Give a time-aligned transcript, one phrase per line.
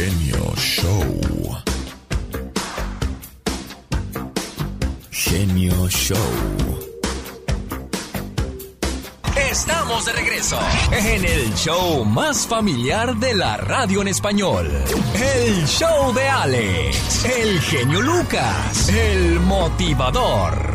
[0.00, 1.20] Genio Show.
[5.10, 6.16] Genio Show.
[9.36, 10.58] Estamos de regreso
[10.90, 14.70] en el show más familiar de la radio en español.
[15.14, 20.69] El show de Alex, el genio Lucas, el motivador.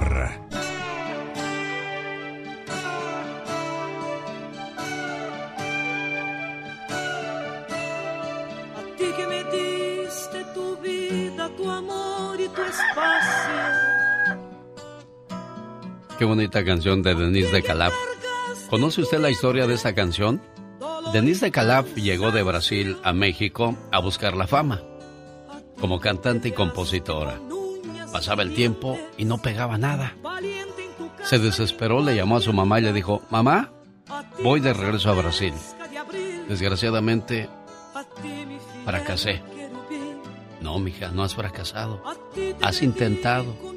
[16.25, 17.93] Qué bonita canción de Denise de Calaf.
[18.67, 20.41] ¿Conoce usted la historia de esta canción?
[21.13, 24.81] Denise de Calaf llegó de Brasil a México a buscar la fama
[25.79, 27.39] como cantante y compositora.
[28.11, 30.15] Pasaba el tiempo y no pegaba nada.
[31.21, 33.71] Se desesperó, le llamó a su mamá y le dijo, mamá,
[34.41, 35.53] voy de regreso a Brasil.
[36.49, 37.47] Desgraciadamente,
[38.83, 39.43] fracasé.
[40.59, 42.01] No, mija, no has fracasado.
[42.63, 43.74] Has intentado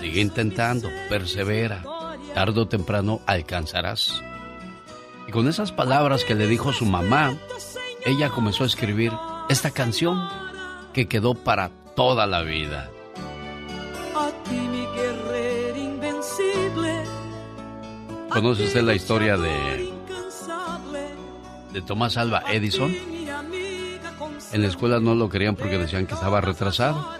[0.00, 1.82] Sigue intentando, persevera.
[2.32, 4.22] Tardo o temprano alcanzarás.
[5.28, 7.36] Y con esas palabras que le dijo su mamá,
[8.06, 9.12] ella comenzó a escribir
[9.50, 10.26] esta canción
[10.94, 12.90] que quedó para toda la vida.
[18.30, 19.92] ¿Conoce usted la historia de,
[21.72, 22.96] de Tomás Alba Edison?
[24.52, 27.19] En la escuela no lo querían porque decían que estaba retrasado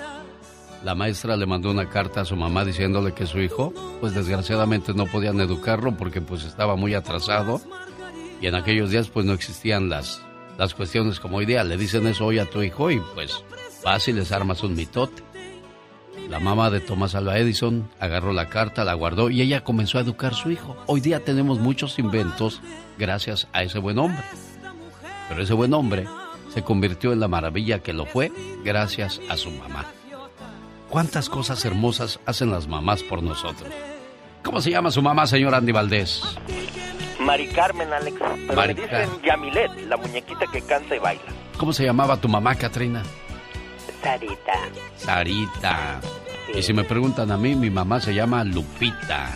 [0.85, 4.95] la maestra le mandó una carta a su mamá diciéndole que su hijo, pues desgraciadamente
[4.95, 7.61] no podían educarlo porque pues estaba muy atrasado
[8.41, 10.23] y en aquellos días pues no existían las,
[10.57, 11.65] las cuestiones como hoy día.
[11.65, 13.45] Le dicen eso hoy a tu hijo y pues
[13.85, 15.23] vas y les armas un mitote.
[16.29, 20.03] La mamá de Thomas Alva Edison agarró la carta, la guardó y ella comenzó a
[20.03, 20.77] educar a su hijo.
[20.87, 22.61] Hoy día tenemos muchos inventos
[22.99, 24.25] gracias a ese buen hombre.
[25.29, 26.07] Pero ese buen hombre
[26.55, 28.33] se convirtió en la maravilla que lo fue
[28.65, 29.87] gracias a su mamá.
[30.91, 33.73] ¿Cuántas cosas hermosas hacen las mamás por nosotros?
[34.43, 36.21] ¿Cómo se llama su mamá, señor Andy Valdés?
[37.21, 38.17] Mari Carmen, Alex.
[38.49, 41.23] Pero le dicen Yamilet, la muñequita que canta y baila.
[41.57, 43.05] ¿Cómo se llamaba tu mamá, Katrina?
[44.03, 44.53] Sarita.
[44.97, 46.01] Sarita.
[46.53, 49.31] Y si me preguntan a mí, mi mamá se llama Lupita.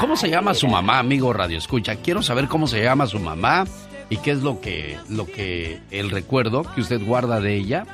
[0.00, 1.96] ¿Cómo se llama su mamá, amigo Radio Escucha?
[1.96, 3.64] Quiero saber cómo se llama su mamá
[4.10, 7.86] y qué es lo que, lo que, el recuerdo que usted guarda de ella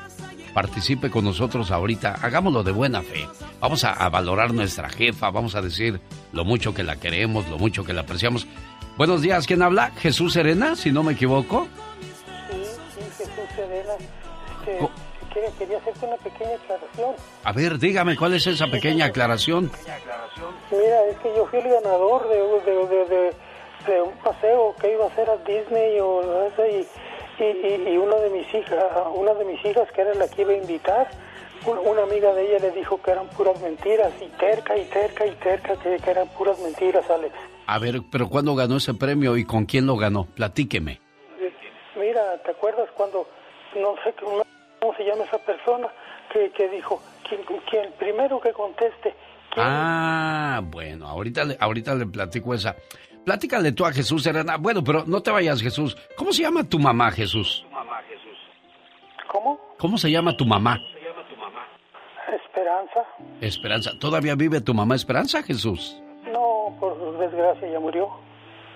[0.54, 2.14] participe con nosotros ahorita.
[2.22, 3.28] Hagámoslo de buena fe.
[3.60, 6.00] Vamos a, valorar nuestra jefa, vamos a decir
[6.32, 8.46] lo mucho que la queremos, lo mucho que la apreciamos.
[8.96, 9.90] Buenos días, ¿quién habla?
[9.98, 11.66] Jesús Serena, si no me equivoco.
[12.48, 12.62] Sí,
[12.94, 13.94] sí, Jesús Serena.
[14.66, 14.88] Este,
[15.58, 17.14] quería hacerte una pequeña aclaración.
[17.42, 19.70] A ver, dígame, ¿cuál es esa pequeña aclaración?
[20.70, 23.34] Mira, es que yo fui el ganador de,
[23.86, 26.22] de, un paseo que iba a hacer a Disney o
[26.58, 26.86] y
[27.38, 28.84] y, y, una de mis hijas,
[29.14, 31.08] una de mis hijas que era la que iba a invitar,
[31.66, 35.34] una amiga de ella le dijo que eran puras mentiras y terca y terca y
[35.36, 37.34] terca que, eran puras mentiras, Alex.
[37.66, 40.26] A ver, pero ¿cuándo ganó ese premio y con quién lo ganó?
[40.26, 41.00] Platíqueme.
[41.96, 43.26] Mira, ¿te acuerdas cuando,
[43.76, 45.88] no sé cómo se llama esa persona,
[46.32, 47.40] que, que dijo, quien,
[47.70, 49.14] quien primero que conteste.
[49.56, 52.76] Ah, bueno, ahorita, ahorita le platico esa.
[53.24, 54.56] Platícale tú a Jesús, Serena.
[54.56, 55.96] Bueno, pero no te vayas, Jesús.
[56.16, 57.64] ¿Cómo se llama tu mamá, Jesús?
[59.32, 59.58] ¿Cómo?
[59.78, 60.78] ¿Cómo se llama tu mamá?
[62.32, 63.00] Esperanza.
[63.40, 63.90] Esperanza.
[63.98, 66.00] ¿Todavía vive tu mamá Esperanza, Jesús?
[66.32, 68.08] No, por desgracia ya murió.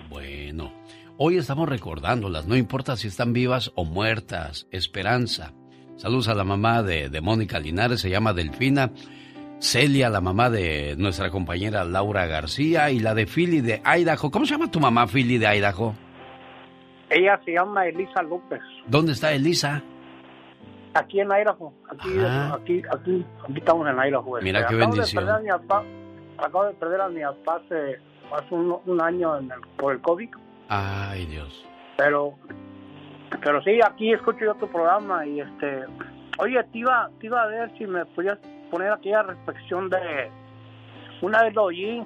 [0.08, 0.72] Bueno,
[1.16, 4.66] hoy estamos recordándolas, no importa si están vivas o muertas.
[4.70, 5.52] Esperanza.
[5.96, 8.92] Saludos a la mamá de, de Mónica Linares, se llama Delfina.
[9.60, 14.30] Celia, la mamá de nuestra compañera Laura García, y la de Philly de Idaho.
[14.30, 15.94] ¿Cómo se llama tu mamá, Philly de Idaho?
[17.10, 18.60] Ella se llama Elisa López.
[18.86, 19.82] ¿Dónde está Elisa?
[20.94, 21.72] Aquí en Idaho.
[21.90, 22.10] Aquí,
[22.52, 23.26] aquí, aquí,
[23.56, 24.38] estamos en Idaho.
[24.42, 25.28] Mira qué bendición.
[26.38, 29.38] acabo de perder a mi papá hace, un, año
[29.76, 30.28] por el COVID.
[30.68, 31.66] Ay, Dios.
[31.96, 32.34] Pero,
[33.42, 35.84] pero sí, aquí escucho yo tu programa y este...
[36.38, 38.38] Oye, te iba, te iba a ver si me podías
[38.70, 40.30] poner aquella reflexión de
[41.22, 42.02] una vez lo oí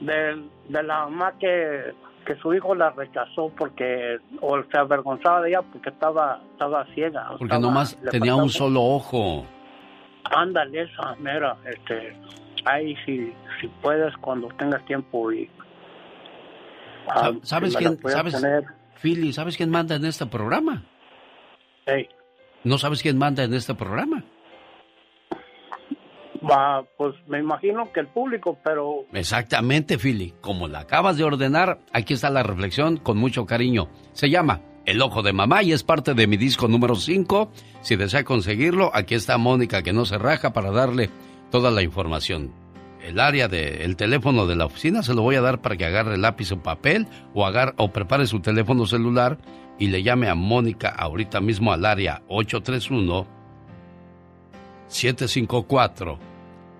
[0.00, 1.94] de, de la mamá que,
[2.26, 7.30] que su hijo la rechazó porque o se avergonzaba de ella porque estaba estaba ciega
[7.38, 9.46] porque nomás tenía un solo ojo.
[10.24, 12.16] Ándale esa mera este
[12.64, 15.48] ahí si si puedes cuando tengas tiempo y
[17.08, 18.42] ah, sabes quién sabes
[19.00, 20.82] Philly sabes quién manda en este programa
[21.86, 22.08] hey.
[22.64, 24.22] no sabes quién manda en este programa
[26.96, 29.04] Pues me imagino que el público, pero...
[29.12, 30.34] Exactamente, Philly.
[30.40, 33.88] Como la acabas de ordenar, aquí está la reflexión con mucho cariño.
[34.12, 37.50] Se llama El Ojo de Mamá y es parte de mi disco número 5.
[37.80, 41.10] Si desea conseguirlo, aquí está Mónica que no se raja para darle
[41.50, 42.52] toda la información.
[43.02, 46.18] El área del teléfono de la oficina se lo voy a dar para que agarre
[46.18, 49.38] lápiz o papel o, agarre, o prepare su teléfono celular
[49.78, 53.37] y le llame a Mónica ahorita mismo al área 831
[54.88, 56.18] 754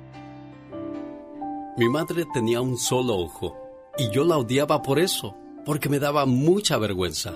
[1.77, 3.57] Mi madre tenía un solo ojo
[3.97, 5.35] y yo la odiaba por eso,
[5.65, 7.33] porque me daba mucha vergüenza.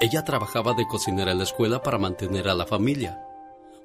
[0.00, 3.24] Ella trabajaba de cocinera en la escuela para mantener a la familia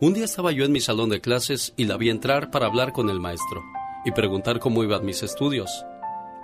[0.02, 2.94] un día estaba yo en mi salón de clases y la vi entrar para hablar
[2.94, 3.62] con el maestro
[4.06, 5.86] y preguntar cómo iban mis estudios.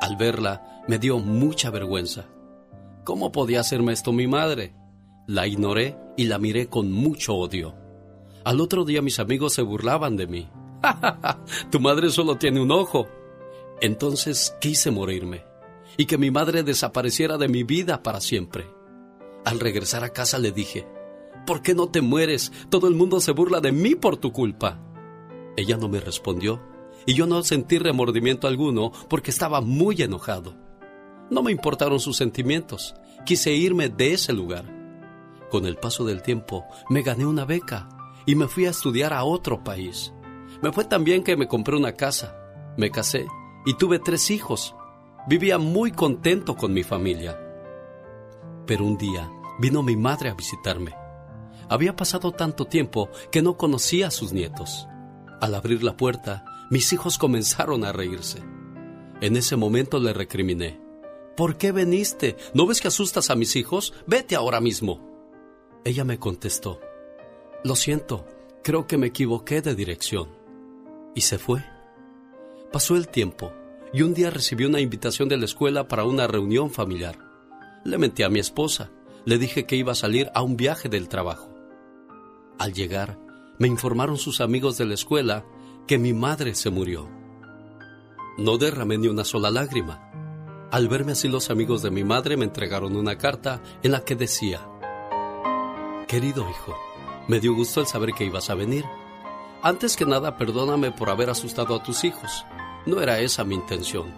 [0.02, 2.26] Al verla, me dio mucha vergüenza.
[3.06, 4.76] ¿Cómo podía hacerme esto mi madre?
[5.26, 7.76] La ignoré y la miré con mucho odio.
[8.44, 10.50] Al otro día mis amigos se burlaban de mí.
[10.84, 11.40] ¡Ja,
[11.72, 13.08] Tu madre solo tiene un ojo.
[13.80, 15.46] Entonces quise morirme
[15.96, 18.66] y que mi madre desapareciera de mi vida para siempre.
[19.46, 20.88] Al regresar a casa le dije,
[21.46, 22.52] ¿Por qué no te mueres?
[22.70, 24.80] Todo el mundo se burla de mí por tu culpa.
[25.56, 26.60] Ella no me respondió
[27.06, 30.56] y yo no sentí remordimiento alguno porque estaba muy enojado.
[31.30, 32.96] No me importaron sus sentimientos.
[33.26, 34.66] Quise irme de ese lugar.
[35.52, 37.90] Con el paso del tiempo me gané una beca
[38.26, 40.12] y me fui a estudiar a otro país.
[40.64, 42.36] Me fue tan bien que me compré una casa,
[42.76, 43.28] me casé
[43.68, 44.76] y tuve tres hijos.
[45.28, 47.40] Vivía muy contento con mi familia.
[48.66, 49.30] Pero un día
[49.60, 50.96] vino mi madre a visitarme
[51.70, 54.88] había pasado tanto tiempo que no conocía a sus nietos.
[55.42, 58.42] Al abrir la puerta, mis hijos comenzaron a reírse.
[59.22, 60.80] En ese momento le recriminé.
[61.36, 62.38] ¿Por qué veniste?
[62.54, 63.94] ¿No ves que asustas a mis hijos?
[64.08, 65.02] Vete ahora mismo.
[65.84, 66.80] Ella me contestó.
[67.64, 68.26] Lo siento,
[68.64, 70.30] creo que me equivoqué de dirección.
[71.14, 71.64] Y se fue.
[72.72, 73.52] Pasó el tiempo
[73.94, 77.18] y un día recibí una invitación de la escuela para una reunión familiar.
[77.84, 78.92] Le mentí a mi esposa.
[79.26, 81.50] Le dije que iba a salir a un viaje del trabajo.
[82.60, 83.18] Al llegar,
[83.58, 85.44] me informaron sus amigos de la escuela
[85.88, 87.10] que mi madre se murió.
[88.38, 90.12] No derramé ni una sola lágrima.
[90.72, 94.16] Al verme así los amigos de mi madre me entregaron una carta en la que
[94.16, 94.62] decía,
[96.08, 96.76] Querido hijo,
[97.28, 98.86] me dio gusto el saber que ibas a venir.
[99.64, 102.46] Antes que nada, perdóname por haber asustado a tus hijos.
[102.86, 104.14] No era esa mi intención.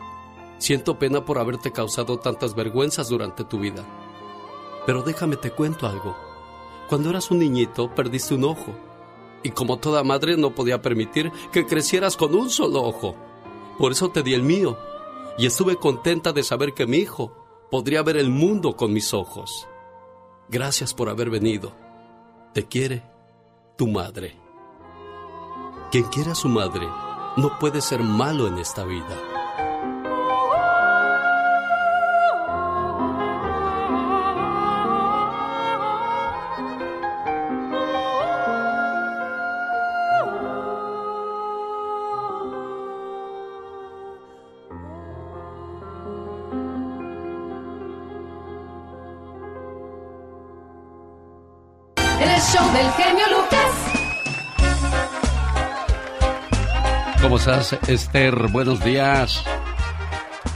[0.58, 3.86] Siento pena por haberte causado tantas vergüenzas durante tu vida.
[4.88, 6.16] Pero déjame te cuento algo.
[6.88, 8.74] Cuando eras un niñito perdiste un ojo.
[9.44, 13.16] Y como toda madre no podía permitir que crecieras con un solo ojo.
[13.78, 14.78] Por eso te di el mío.
[15.38, 17.34] Y estuve contenta de saber que mi hijo
[17.70, 19.68] podría ver el mundo con mis ojos.
[20.48, 21.74] Gracias por haber venido.
[22.54, 23.04] Te quiere
[23.78, 24.38] tu madre.
[25.92, 26.88] Quien quiera a su madre
[27.36, 29.37] no puede ser malo en esta vida.
[57.48, 58.36] ¿Cómo estás, Esther?
[58.50, 59.42] Buenos días.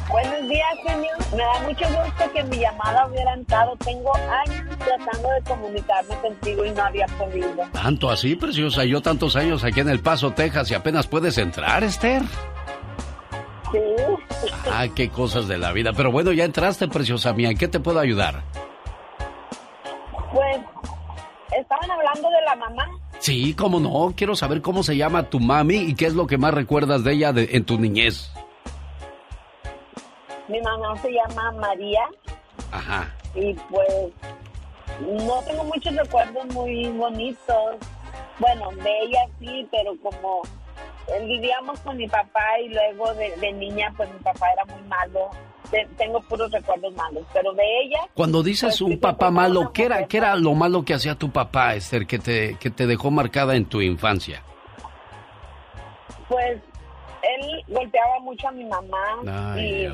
[0.09, 1.17] Buenos días, señor.
[1.31, 3.77] Me da mucho gusto que mi llamada hubiera entrado.
[3.77, 7.55] Tengo años tratando de comunicarme contigo y no había podido.
[7.71, 8.83] ¿Tanto así, preciosa?
[8.83, 12.23] Yo tantos años aquí en El Paso, Texas, y apenas puedes entrar, Esther.
[13.71, 13.79] Sí.
[14.69, 15.93] Ah, qué cosas de la vida.
[15.95, 17.51] Pero bueno, ya entraste, preciosa mía.
[17.51, 18.43] ¿En qué te puedo ayudar?
[20.33, 20.57] Pues,
[21.57, 24.13] estaban hablando de la mamá Sí, cómo no.
[24.17, 27.13] Quiero saber cómo se llama tu mami y qué es lo que más recuerdas de
[27.13, 28.31] ella en tu niñez.
[30.47, 32.01] Mi mamá se llama María.
[32.71, 33.13] Ajá.
[33.35, 34.11] Y pues
[34.99, 37.75] no tengo muchos recuerdos muy bonitos.
[38.39, 40.41] Bueno, de ella sí, pero como
[41.27, 45.29] vivíamos con mi papá y luego de, de niña, pues mi papá era muy malo
[45.97, 47.99] tengo puros recuerdos malos, pero de ella...
[48.13, 51.31] Cuando dices pues, un papá malo, ¿qué era, ¿qué era lo malo que hacía tu
[51.31, 54.43] papá, Esther, que te, que te dejó marcada en tu infancia?
[56.27, 56.59] Pues
[57.21, 59.87] él golpeaba mucho a mi mamá y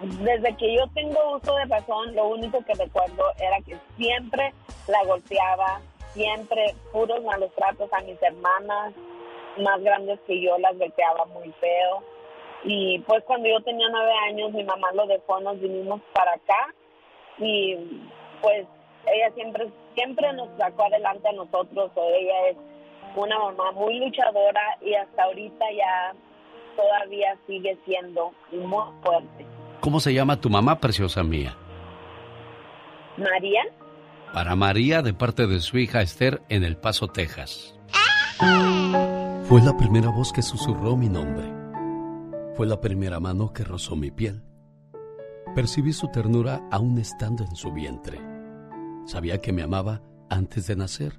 [0.00, 4.54] desde que yo tengo uso de razón, lo único que recuerdo era que siempre
[4.88, 5.80] la golpeaba,
[6.14, 8.94] siempre puros malos tratos a mis hermanas
[9.62, 12.02] más grandes que yo, las golpeaba muy feo
[12.64, 16.74] Y pues cuando yo tenía nueve años, mi mamá lo dejó, nos vinimos para acá
[17.38, 17.76] y
[18.42, 18.66] pues
[19.06, 21.90] ella siempre, siempre nos sacó adelante a nosotros.
[21.96, 22.56] Ella es
[23.16, 26.14] una mamá muy luchadora y hasta ahorita ya
[26.76, 29.46] todavía sigue siendo muy fuerte.
[29.80, 31.56] ¿Cómo se llama tu mamá, preciosa mía?
[33.16, 33.62] María.
[34.32, 37.74] Para María, de parte de su hija Esther, en El Paso, Texas.
[39.48, 41.59] Fue la primera voz que susurró mi nombre.
[42.60, 44.42] Fue la primera mano que rozó mi piel.
[45.54, 48.20] Percibí su ternura aún estando en su vientre.
[49.06, 51.18] Sabía que me amaba antes de nacer.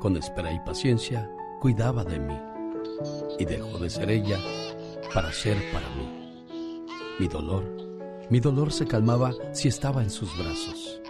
[0.00, 1.30] Con espera y paciencia,
[1.62, 2.38] cuidaba de mí.
[3.38, 4.38] Y dejó de ser ella
[5.14, 6.84] para ser para mí.
[7.18, 7.64] Mi dolor,
[8.28, 11.00] mi dolor se calmaba si estaba en sus brazos.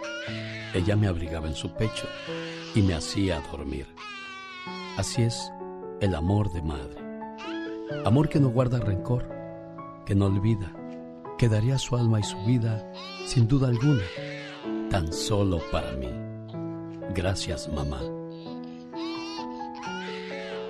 [0.73, 2.07] Ella me abrigaba en su pecho
[2.73, 3.85] y me hacía dormir.
[4.97, 5.51] Así es
[5.99, 7.04] el amor de madre.
[8.05, 9.27] Amor que no guarda rencor,
[10.05, 10.71] que no olvida,
[11.37, 12.91] que daría su alma y su vida,
[13.27, 14.03] sin duda alguna,
[14.89, 16.09] tan solo para mí.
[17.13, 18.01] Gracias, mamá.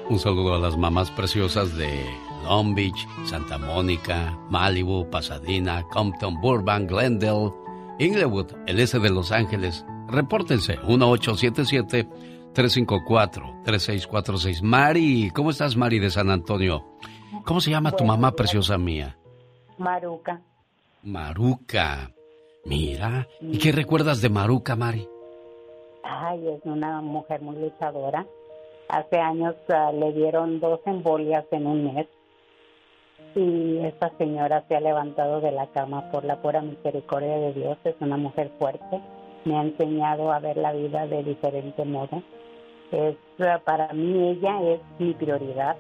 [0.10, 2.06] Un saludo a las mamás preciosas de
[2.44, 7.52] Long Beach, Santa Mónica, Malibu, Pasadena, Compton, Burbank, Glendale,
[7.98, 9.86] Inglewood, el este de Los Ángeles.
[10.08, 10.78] Repórtense
[12.56, 14.62] 1877-354-3646.
[14.62, 16.86] Mari, ¿cómo estás, Mari de San Antonio?
[17.46, 19.18] ¿Cómo se llama tu mamá preciosa mía?
[19.78, 20.42] Maruca.
[21.04, 22.12] Maruca.
[22.66, 25.08] Mira, ¿y qué recuerdas de Maruca, Mari?
[26.04, 28.26] Ay, es una mujer muy luchadora.
[28.90, 32.08] Hace años ah, le dieron dos embolias en un mes
[33.36, 37.78] y esta señora se ha levantado de la cama por la pura misericordia de Dios.
[37.84, 39.02] Es una mujer fuerte.
[39.44, 42.24] Me ha enseñado a ver la vida de diferente modo.
[42.92, 43.16] Es
[43.64, 45.76] para mí ella es mi prioridad.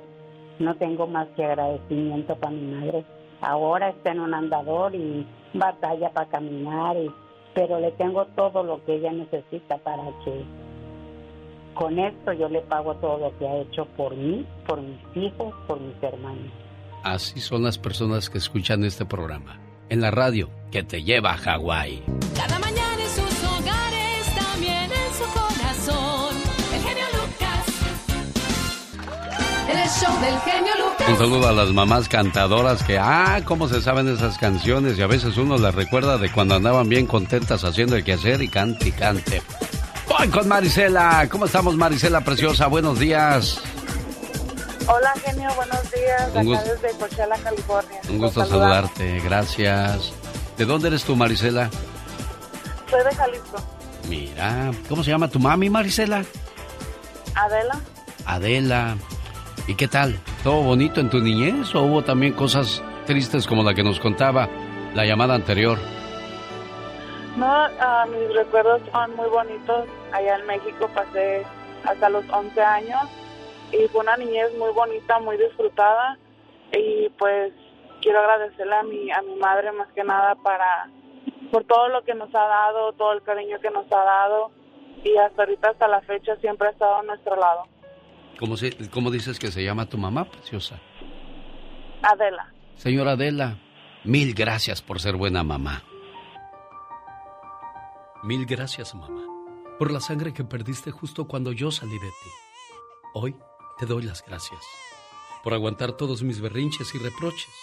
[0.59, 3.05] No tengo más que agradecimiento para mi madre.
[3.41, 7.12] Ahora está en un andador y batalla para caminar, y,
[7.53, 10.43] pero le tengo todo lo que ella necesita para que
[11.75, 15.53] con esto yo le pago todo lo que ha hecho por mí, por mis hijos,
[15.67, 16.51] por mis hermanos.
[17.03, 19.59] Así son las personas que escuchan este programa.
[19.89, 22.01] En la radio, que te lleva a Hawái.
[29.67, 31.10] El show del genio Lucas.
[31.10, 35.07] Un saludo a las mamás cantadoras que, ah, cómo se saben esas canciones y a
[35.07, 38.91] veces uno las recuerda de cuando andaban bien contentas haciendo el quehacer y cante y
[38.91, 39.41] cante.
[40.07, 41.27] Voy con Marisela.
[41.29, 42.67] ¿Cómo estamos, Marisela Preciosa?
[42.67, 43.60] Buenos días.
[44.88, 45.50] Hola, genio.
[45.55, 46.29] Buenos días.
[46.34, 48.01] Un Acá desde Coachella, California.
[48.10, 49.19] Un gusto saludarte.
[49.22, 50.13] Gracias.
[50.57, 51.69] ¿De dónde eres tú, Marisela?
[52.89, 53.57] Soy de Jalisco.
[54.07, 56.24] Mira, ¿cómo se llama tu mami, Marisela?
[57.34, 57.79] Adela.
[58.25, 58.95] Adela.
[59.67, 60.19] ¿Y qué tal?
[60.43, 64.48] ¿Todo bonito en tu niñez o hubo también cosas tristes como la que nos contaba
[64.93, 65.79] la llamada anterior?
[67.36, 69.86] No, ah, mis recuerdos son muy bonitos.
[70.12, 71.43] Allá en México pasé
[71.84, 73.01] hasta los 11 años
[73.72, 76.19] y fue una niñez muy bonita, muy disfrutada
[76.72, 77.51] y pues
[78.01, 80.89] quiero agradecerle a mi a mi madre más que nada para
[81.51, 84.51] por todo lo que nos ha dado, todo el cariño que nos ha dado
[85.03, 87.63] y hasta ahorita hasta la fecha siempre ha estado a nuestro lado.
[88.39, 90.79] ¿Cómo, se, cómo dices que se llama tu mamá, preciosa?
[92.01, 92.53] Adela.
[92.75, 93.57] Señora Adela,
[94.03, 95.83] mil gracias por ser buena mamá.
[98.23, 99.23] Mil gracias, mamá,
[99.77, 102.29] por la sangre que perdiste justo cuando yo salí de ti.
[103.13, 103.35] Hoy
[103.77, 104.61] te doy las gracias
[105.43, 107.53] por aguantar todos mis berrinches y reproches,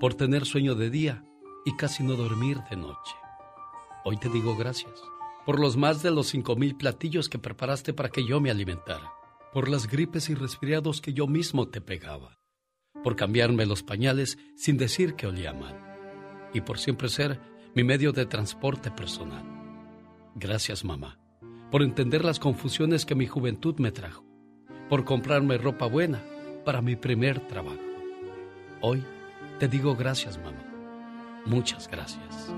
[0.00, 1.22] por tener sueño de día
[1.66, 3.14] y casi no dormir de noche.
[4.02, 4.98] Hoy te digo gracias
[5.44, 9.12] por los más de los cinco mil platillos que preparaste para que yo me alimentara,
[9.52, 12.38] por las gripes y resfriados que yo mismo te pegaba,
[13.02, 15.76] por cambiarme los pañales sin decir que olía mal
[16.52, 17.40] y por siempre ser
[17.74, 19.44] mi medio de transporte personal.
[20.34, 21.18] Gracias, mamá,
[21.70, 24.24] por entender las confusiones que mi juventud me trajo,
[24.88, 26.22] por comprarme ropa buena
[26.64, 27.80] para mi primer trabajo.
[28.80, 29.04] Hoy
[29.58, 30.64] te digo gracias, mamá.
[31.46, 32.52] Muchas gracias.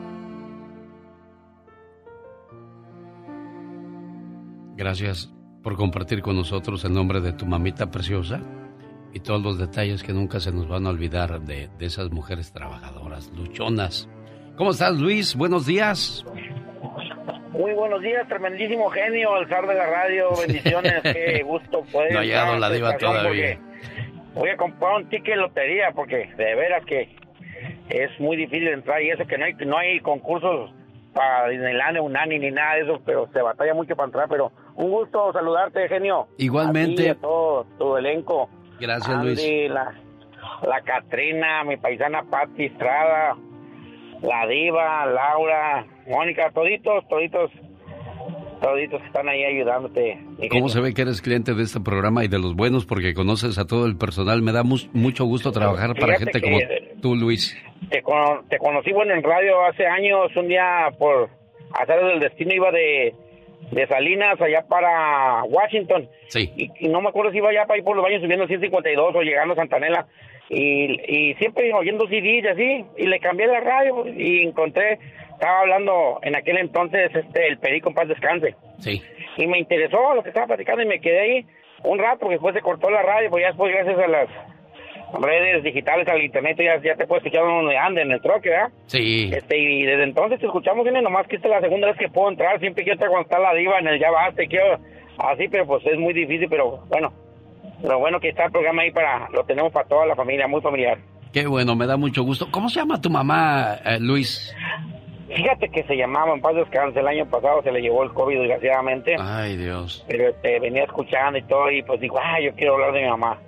[4.76, 5.30] Gracias
[5.62, 8.40] por compartir con nosotros el nombre de tu mamita preciosa
[9.12, 12.52] y todos los detalles que nunca se nos van a olvidar de, de esas mujeres
[12.52, 14.08] trabajadoras, luchonas.
[14.56, 15.34] ¿Cómo estás, Luis?
[15.34, 16.24] Buenos días.
[17.50, 22.20] Muy buenos días, tremendísimo genio, al zar de la radio, bendiciones, qué gusto poder No
[22.20, 23.58] ha llegado la diva todavía.
[24.34, 27.16] Voy a comprar un ticket de lotería porque de veras que
[27.88, 30.72] es muy difícil entrar y eso que no hay no hay concursos
[31.12, 34.90] para Disneylandia, Unani ni nada de eso, pero se batalla mucho para entrar, pero un
[34.90, 36.28] gusto saludarte, genio.
[36.38, 37.02] Igualmente.
[37.02, 38.48] A ti a todo tu elenco.
[38.78, 39.70] Gracias, Andy, Luis.
[39.70, 39.94] la
[40.62, 43.36] la Catrina, mi paisana Patti Estrada,
[44.22, 47.50] la Diva, Laura, Mónica, toditos, toditos,
[48.60, 50.18] toditos están ahí ayudándote.
[50.50, 53.58] ¿Cómo se ve que eres cliente de este programa y de los buenos porque conoces
[53.58, 54.42] a todo el personal?
[54.42, 56.58] Me da mucho gusto trabajar para gente como
[57.00, 57.56] tú, Luis.
[57.88, 58.02] Te,
[58.48, 61.30] te conocí, bueno, en radio hace años, un día por
[61.72, 63.14] hacer el destino iba de
[63.70, 66.08] de Salinas allá para Washington.
[66.28, 66.70] Sí.
[66.78, 69.22] Y, no me acuerdo si iba allá para ir por los baños subiendo 152 o
[69.22, 70.06] llegando a Santanela.
[70.48, 72.84] Y, y siempre oyendo CDs y así.
[72.96, 74.98] Y le cambié la radio y encontré,
[75.32, 78.56] estaba hablando en aquel entonces este el Perico en paz descanse.
[78.78, 79.02] Sí.
[79.36, 81.46] Y me interesó lo que estaba platicando y me quedé ahí
[81.84, 84.28] un rato porque después se cortó la radio, pues ya después gracias a las
[85.18, 88.70] redes digitales, al internet, ya, ya te puedes escuchar donde ande, en el troque, ¿verdad?
[88.86, 89.30] Sí.
[89.32, 92.08] Este, y desde entonces te escuchamos bien, nomás que esta es la segunda vez que
[92.08, 94.78] puedo entrar, siempre quiero estar la diva en el ya basta, quiero
[95.18, 97.12] así, pero pues es muy difícil, pero bueno,
[97.82, 100.60] lo bueno que está el programa ahí para, lo tenemos para toda la familia, muy
[100.60, 100.98] familiar.
[101.32, 102.48] Qué bueno, me da mucho gusto.
[102.50, 104.54] ¿Cómo se llama tu mamá, eh, Luis?
[105.34, 108.40] Fíjate que se llamaba en paz descanse el año pasado, se le llevó el COVID
[108.40, 109.14] desgraciadamente.
[109.18, 110.04] Ay, Dios.
[110.08, 113.08] Pero este, venía escuchando y todo y pues digo, ay, yo quiero hablar de mi
[113.08, 113.38] mamá.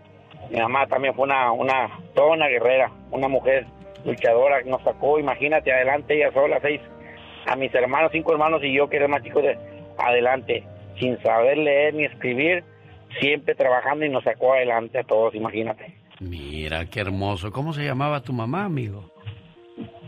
[0.50, 3.66] Mi mamá también fue una, una, toda una guerrera, una mujer
[4.04, 6.80] luchadora que nos sacó, imagínate, adelante ella sola, seis,
[7.46, 9.56] a mis hermanos, cinco hermanos y yo que era más chico de
[9.98, 10.64] adelante,
[10.98, 12.64] sin saber leer ni escribir,
[13.20, 15.94] siempre trabajando y nos sacó adelante a todos, imagínate.
[16.20, 17.50] Mira, qué hermoso.
[17.50, 19.10] ¿Cómo se llamaba tu mamá, amigo?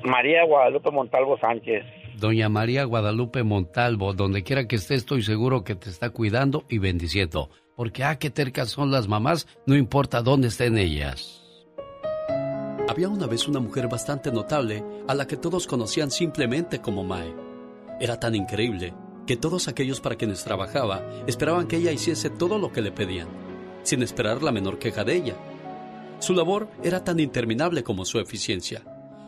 [0.04, 1.84] María Guadalupe Montalvo Sánchez.
[2.16, 6.78] Doña María Guadalupe Montalvo, donde quiera que esté, estoy seguro que te está cuidando y
[6.78, 7.50] bendiciendo.
[7.76, 11.42] Porque, ah, qué tercas son las mamás, no importa dónde estén ellas.
[12.88, 17.34] Había una vez una mujer bastante notable a la que todos conocían simplemente como Mae.
[17.98, 18.94] Era tan increíble
[19.26, 23.28] que todos aquellos para quienes trabajaba esperaban que ella hiciese todo lo que le pedían,
[23.82, 25.34] sin esperar la menor queja de ella.
[26.20, 28.82] Su labor era tan interminable como su eficiencia.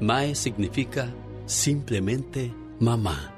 [0.00, 1.06] MAE significa
[1.46, 3.32] simplemente mamá.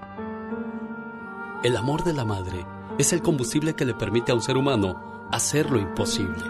[1.62, 2.66] El amor de la madre
[2.98, 6.42] es el combustible que le permite a un ser humano hacer lo imposible.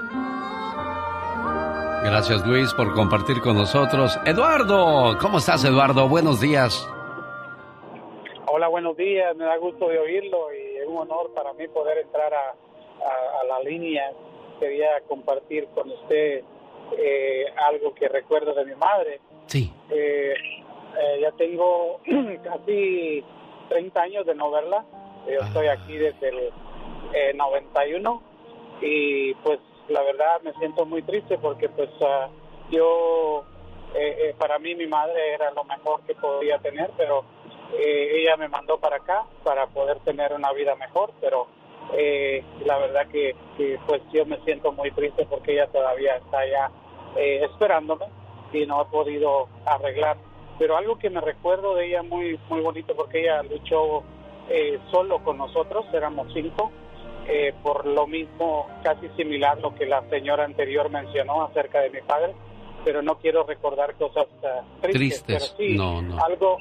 [2.05, 4.19] Gracias Luis por compartir con nosotros.
[4.25, 6.09] Eduardo, ¿cómo estás Eduardo?
[6.09, 6.89] Buenos días.
[8.47, 9.37] Hola, buenos días.
[9.37, 12.55] Me da gusto de oírlo y es un honor para mí poder entrar a,
[13.47, 14.11] la línea.
[14.59, 16.43] Quería compartir con usted
[16.97, 19.21] eh, algo que recuerdo de mi madre.
[19.49, 19.73] Sí.
[19.91, 20.35] Eh,
[21.01, 22.01] eh, ya tengo
[22.45, 23.25] casi
[23.71, 24.85] 30 años de no verla.
[25.27, 28.23] Yo estoy aquí desde el 91
[28.81, 29.59] eh, y pues
[29.89, 32.29] la verdad me siento muy triste porque pues ah,
[32.71, 33.45] yo,
[33.95, 37.25] eh, eh, para mí mi madre era lo mejor que podía tener, pero
[37.79, 41.47] ella me mandó para acá para poder tener una vida mejor, pero
[42.65, 43.37] la verdad que,
[43.87, 46.71] pues yo me siento muy triste porque ella todavía está allá
[47.17, 48.07] esperándome
[48.53, 50.17] y no ha podido arreglar
[50.59, 54.03] pero algo que me recuerdo de ella muy muy bonito porque ella luchó
[54.51, 56.71] eh, solo con nosotros, éramos cinco,
[57.27, 62.01] eh, por lo mismo casi similar lo que la señora anterior mencionó acerca de mi
[62.01, 62.35] padre,
[62.85, 66.19] pero no quiero recordar cosas uh, tristes, pero sí no, no.
[66.25, 66.57] algo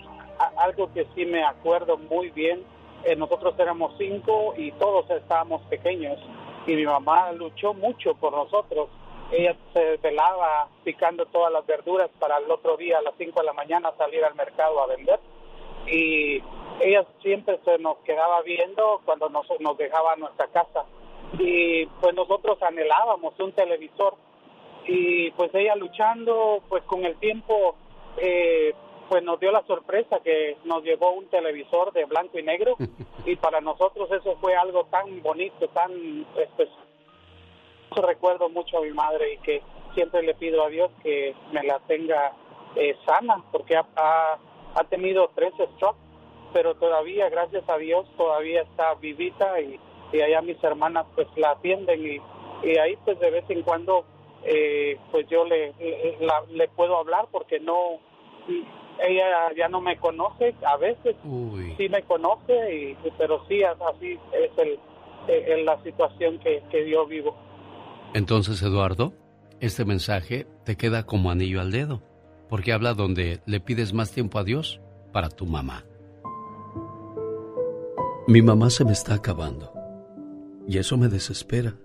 [0.58, 2.62] algo que sí me acuerdo muy bien.
[3.04, 6.20] Eh, nosotros éramos cinco y todos estábamos pequeños
[6.66, 8.90] y mi mamá luchó mucho por nosotros
[9.32, 13.46] ella se velaba picando todas las verduras para el otro día a las 5 de
[13.46, 15.20] la mañana salir al mercado a vender.
[15.88, 16.42] Y
[16.80, 20.86] ella siempre se nos quedaba viendo cuando nos, nos dejaba nuestra casa.
[21.38, 24.16] Y pues nosotros anhelábamos un televisor.
[24.86, 27.76] Y pues ella luchando, pues con el tiempo,
[28.18, 28.74] eh,
[29.10, 32.76] pues nos dio la sorpresa que nos llevó un televisor de blanco y negro.
[33.26, 35.92] Y para nosotros eso fue algo tan bonito, tan
[37.90, 39.62] especial recuerdo mucho a mi madre y que
[39.94, 42.34] siempre le pido a Dios que me la tenga
[42.76, 44.38] eh, sana, porque ha, ha,
[44.76, 46.00] ha tenido tres strokes,
[46.54, 49.80] pero todavía, gracias a Dios, todavía está vivita y,
[50.14, 52.22] y allá mis hermanas pues la atienden y,
[52.68, 54.06] y ahí pues de vez en cuando
[54.44, 58.00] eh, pues yo le, le, la- le puedo hablar porque no,
[59.00, 61.16] ella ya no me conoce, a veces
[61.78, 64.80] sí me conoce, y, pero sí, así es el,
[65.28, 67.36] el- la situación que, que yo vivo.
[68.14, 69.14] Entonces, Eduardo,
[69.60, 72.04] este mensaje te queda como anillo al dedo,
[72.50, 75.84] porque habla donde le pides más tiempo a Dios para tu mamá.
[78.28, 79.74] Mi mamá se me está acabando
[80.68, 81.76] y eso me desespera.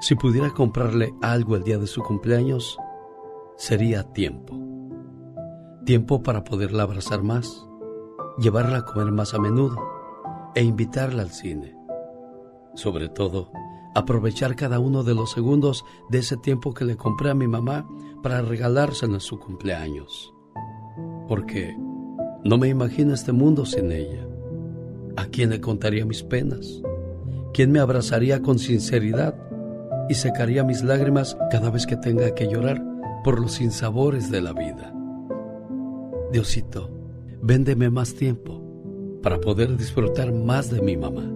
[0.00, 2.78] Si pudiera comprarle algo el día de su cumpleaños,
[3.56, 4.58] sería tiempo.
[5.84, 7.66] Tiempo para poderla abrazar más,
[8.38, 9.76] llevarla a comer más a menudo
[10.54, 11.76] e invitarla al cine.
[12.74, 13.50] Sobre todo,
[13.94, 17.88] aprovechar cada uno de los segundos de ese tiempo que le compré a mi mamá
[18.22, 20.32] para regalárselo en su cumpleaños.
[21.28, 21.76] Porque
[22.44, 24.26] no me imagino este mundo sin ella.
[25.16, 26.82] ¿A quién le contaría mis penas?
[27.52, 29.36] ¿Quién me abrazaría con sinceridad
[30.08, 32.82] y secaría mis lágrimas cada vez que tenga que llorar
[33.22, 34.94] por los sinsabores de la vida?
[36.32, 36.90] Diosito,
[37.42, 38.62] véndeme más tiempo
[39.22, 41.30] para poder disfrutar más de mi mamá.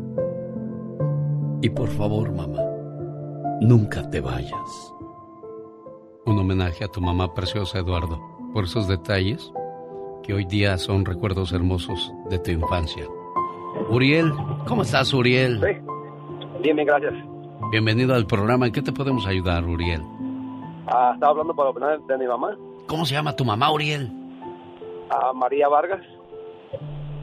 [1.62, 2.60] Y por favor, mamá,
[3.60, 4.92] nunca te vayas.
[6.24, 8.20] Un homenaje a tu mamá preciosa, Eduardo,
[8.52, 9.52] por esos detalles
[10.22, 13.04] que hoy día son recuerdos hermosos de tu infancia.
[13.90, 14.32] Uriel,
[14.66, 15.60] ¿cómo estás, Uriel?
[16.62, 17.14] Bien, bien, gracias.
[17.70, 18.66] Bienvenido al programa.
[18.66, 20.02] ¿En qué te podemos ayudar, Uriel?
[20.86, 24.10] Ah, estaba hablando para opinar de mi mamá, ¿Cómo se llama tu mamá, Uriel?
[25.10, 26.00] a María Vargas.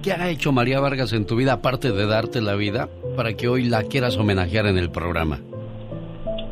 [0.03, 3.47] ¿Qué ha hecho María Vargas en tu vida, aparte de darte la vida, para que
[3.47, 5.39] hoy la quieras homenajear en el programa?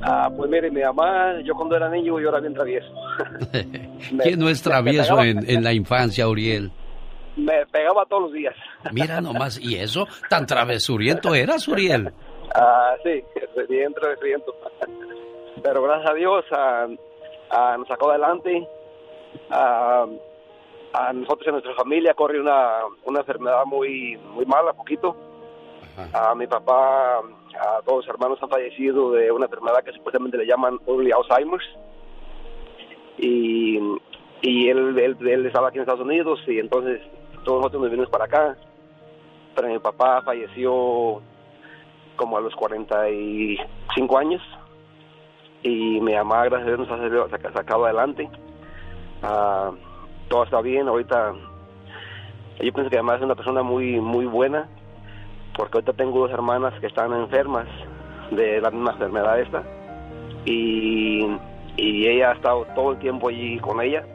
[0.04, 2.92] Ah, pues mire, mi mamá, yo cuando era niño yo era bien travieso.
[4.24, 6.72] ¿Quién no es travieso en la infancia, Uriel?
[7.36, 8.56] Me pegaba todos los días.
[8.92, 10.08] Mira nomás, ¿y eso?
[10.30, 12.12] ¿Tan travesuriento eras, Uriel?
[12.56, 13.24] Ah, sí,
[13.70, 14.54] bien travesuriento.
[15.62, 16.88] Pero gracias a Dios ah,
[17.52, 18.68] ah, nos sacó adelante.
[19.50, 20.06] Ah,
[20.93, 25.15] a nosotros en nuestra familia corre una, una enfermedad muy muy mala, poquito.
[26.13, 30.47] A mi papá, a todos los hermanos han fallecido de una enfermedad que supuestamente le
[30.47, 31.65] llaman early Alzheimer's.
[33.17, 33.77] Y,
[34.41, 37.01] y él, él, él estaba aquí en Estados Unidos y entonces
[37.43, 38.58] todos nosotros nos vinimos para acá.
[39.54, 41.21] Pero mi papá falleció
[42.15, 44.41] como a los 45 años
[45.63, 48.30] y mi mamá, gracias a Dios, nos ha sacado adelante.
[49.21, 49.71] Ah,
[50.32, 51.34] todo está bien, ahorita
[52.62, 54.70] yo pienso que además es una persona muy muy buena
[55.58, 57.67] porque ahorita tengo dos hermanas que están enfermas
[58.32, 59.62] de la misma enfermedad esta
[60.46, 61.28] y,
[61.76, 64.06] y ella ha estado todo el tiempo allí con ella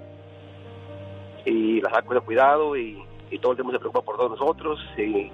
[1.44, 5.31] y las ha cuidado y, y todo el tiempo se preocupa por todos nosotros y,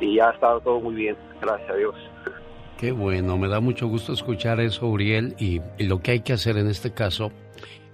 [0.00, 1.94] y ya ha estado todo muy bien, gracias a Dios.
[2.78, 6.32] Qué bueno, me da mucho gusto escuchar eso, Uriel, y, y lo que hay que
[6.32, 7.30] hacer en este caso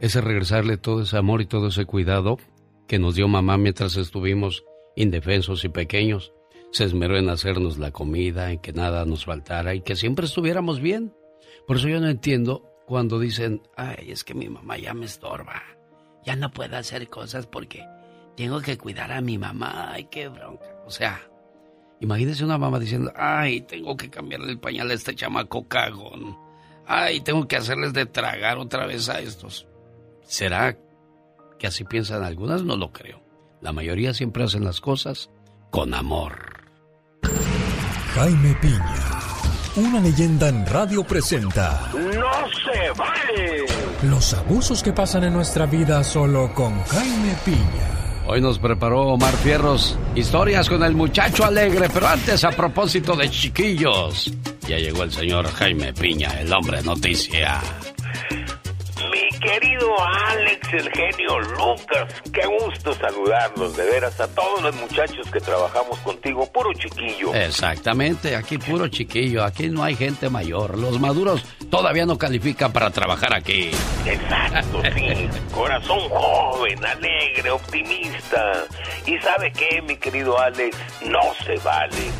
[0.00, 2.38] es regresarle todo ese amor y todo ese cuidado
[2.86, 6.32] que nos dio mamá mientras estuvimos indefensos y pequeños.
[6.72, 10.80] Se esmeró en hacernos la comida, en que nada nos faltara y que siempre estuviéramos
[10.80, 11.14] bien.
[11.66, 15.62] Por eso yo no entiendo cuando dicen, ay, es que mi mamá ya me estorba.
[16.24, 17.84] Ya no puedo hacer cosas porque
[18.36, 19.92] tengo que cuidar a mi mamá.
[19.92, 20.66] Ay, qué bronca.
[20.86, 21.20] O sea,
[22.00, 26.36] Imagínese una mamá diciendo, ay, tengo que cambiarle el pañal a este chamaco cagón.
[26.86, 29.66] Ay, tengo que hacerles de tragar otra vez a estos.
[30.26, 30.76] ¿Será
[31.58, 32.62] que así piensan algunas?
[32.62, 33.22] No lo creo.
[33.60, 35.30] La mayoría siempre hacen las cosas
[35.70, 36.36] con amor.
[38.14, 39.10] Jaime Piña,
[39.76, 43.66] una leyenda en radio presenta ¡No se vale!
[44.02, 48.24] los abusos que pasan en nuestra vida solo con Jaime Piña.
[48.26, 53.30] Hoy nos preparó Omar Fierros historias con el muchacho alegre, pero antes a propósito de
[53.30, 54.32] chiquillos.
[54.66, 57.60] Ya llegó el señor Jaime Piña, el hombre noticia.
[59.46, 65.38] Querido Alex, el genio Lucas, qué gusto saludarlos, de veras, a todos los muchachos que
[65.38, 67.32] trabajamos contigo, puro chiquillo.
[67.32, 70.76] Exactamente, aquí puro chiquillo, aquí no hay gente mayor.
[70.76, 73.70] Los maduros todavía no califican para trabajar aquí.
[74.04, 75.28] Exacto, sí.
[75.54, 78.64] Corazón joven, alegre, optimista.
[79.06, 80.76] ¿Y sabe qué, mi querido Alex?
[81.04, 82.10] No se vale.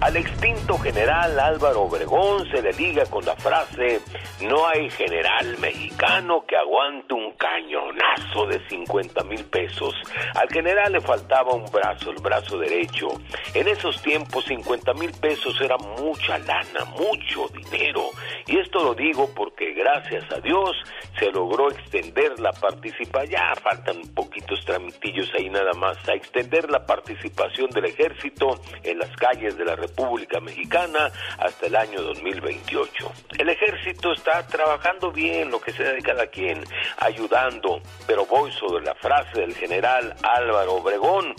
[0.00, 4.00] Al extinto general Álvaro Obregón se le liga con la frase,
[4.40, 9.92] no hay general mexicano que aguante un cañonazo de 50 mil pesos.
[10.36, 13.08] Al general le faltaba un brazo, el brazo derecho.
[13.54, 18.10] En esos tiempos 50 mil pesos era mucha lana, mucho dinero.
[18.46, 20.70] Y esto lo digo porque gracias a Dios
[21.18, 26.86] se logró extender la participación, ya faltan poquitos tramitillos ahí nada más, a extender la
[26.86, 33.12] participación del ejército en las calles de la República Mexicana hasta el año 2028.
[33.38, 36.49] El ejército está trabajando bien, lo que sea de cada quien,
[36.98, 41.34] ayudando, pero voy sobre la frase del general Álvaro Obregón,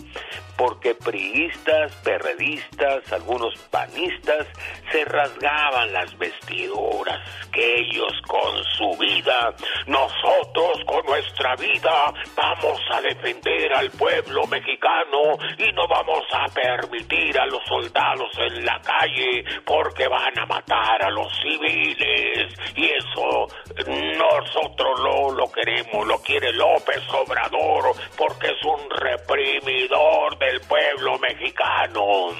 [0.56, 4.46] porque priistas, perredistas, algunos panistas
[4.90, 7.20] se rasgaban las vestiduras,
[7.52, 9.54] que ellos con su vida,
[9.86, 17.38] nosotros con nuestra vida, vamos a defender al pueblo mexicano y no vamos a permitir
[17.38, 22.54] a los soldados en la calle porque van a matar a los civiles.
[22.74, 23.46] Y eso
[23.86, 32.30] nosotros no lo queremos, lo quiere López Obrador porque es un reprimidor del pueblo mexicano.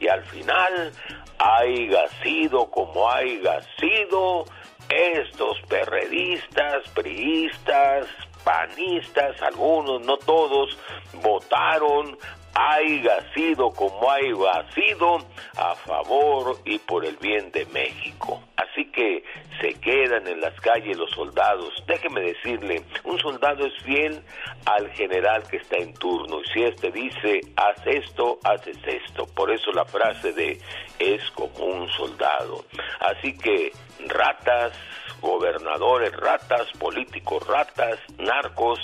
[0.00, 0.92] Y al final,
[1.38, 4.44] haya sido como haya sido,
[4.88, 8.06] estos perredistas, priistas,
[8.44, 10.76] panistas, algunos, no todos,
[11.22, 12.18] votaron
[12.54, 15.18] haya sido como haya sido,
[15.56, 18.42] a favor y por el bien de México.
[18.56, 19.24] Así que
[19.60, 21.72] se quedan en las calles los soldados.
[21.86, 24.22] Déjeme decirle, un soldado es fiel
[24.66, 29.26] al general que está en turno y si éste dice, haz esto, haces esto.
[29.26, 30.60] Por eso la frase de
[30.98, 32.64] es como un soldado.
[33.00, 33.72] Así que
[34.08, 34.72] ratas,
[35.20, 38.78] gobernadores ratas, políticos ratas, narcos,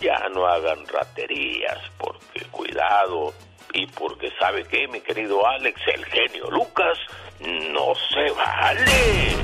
[0.00, 3.32] ya no hagan raterías, porque cuidado,
[3.72, 6.98] y porque sabe que, mi querido Alex, el genio Lucas,
[7.40, 9.36] no se vale.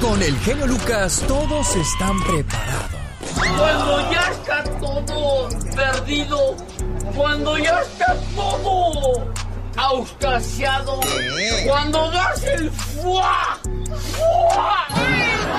[0.00, 3.08] Con el genio Lucas todos están preparados.
[3.34, 6.56] Cuando ya está todo perdido,
[7.14, 9.47] cuando ya está todo
[9.78, 11.00] auscasiado,
[11.66, 13.58] cuando das el fuá,
[14.12, 14.86] fuá.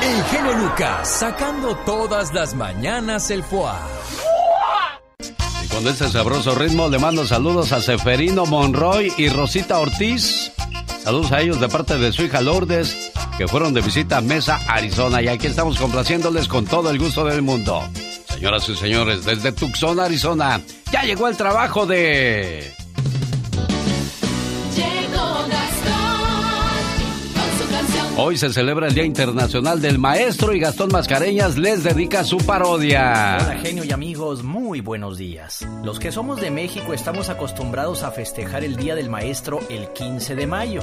[0.01, 3.79] El genio Lucas sacando todas las mañanas el fuá.
[5.63, 10.51] Y con este sabroso ritmo le mando saludos a Seferino Monroy y Rosita Ortiz.
[11.03, 14.59] Saludos a ellos de parte de su hija Lourdes, que fueron de visita a Mesa,
[14.67, 15.21] Arizona.
[15.21, 17.81] Y aquí estamos complaciéndoles con todo el gusto del mundo.
[18.27, 22.78] Señoras y señores, desde Tucson, Arizona, ya llegó el trabajo de...
[28.21, 33.37] Hoy se celebra el Día Internacional del Maestro y Gastón Mascareñas les dedica su parodia.
[33.39, 35.65] Hola genio y amigos, muy buenos días.
[35.85, 40.35] Los que somos de México estamos acostumbrados a festejar el Día del Maestro el 15
[40.35, 40.81] de mayo.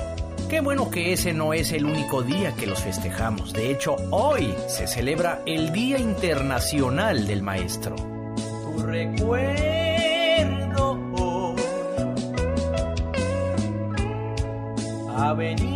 [0.48, 3.52] Qué bueno que ese no es el único día que los festejamos.
[3.52, 7.96] De hecho, hoy se celebra el Día Internacional del Maestro.
[7.96, 9.76] Tu recuerdo
[15.18, 15.75] ha venido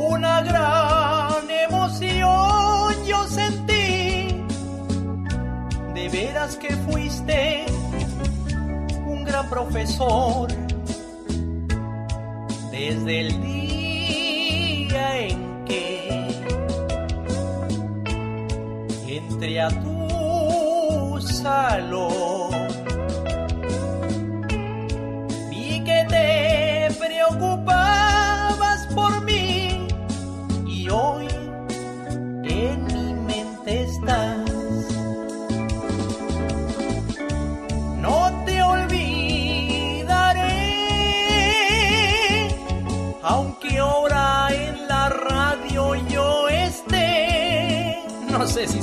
[0.00, 4.44] Una gran emoción yo sentí.
[5.92, 7.66] De veras que fuiste
[9.06, 10.48] un gran profesor.
[12.70, 16.30] Desde el día en que
[19.08, 22.50] entré a tu salón.
[25.50, 27.87] Vi que te preocupabas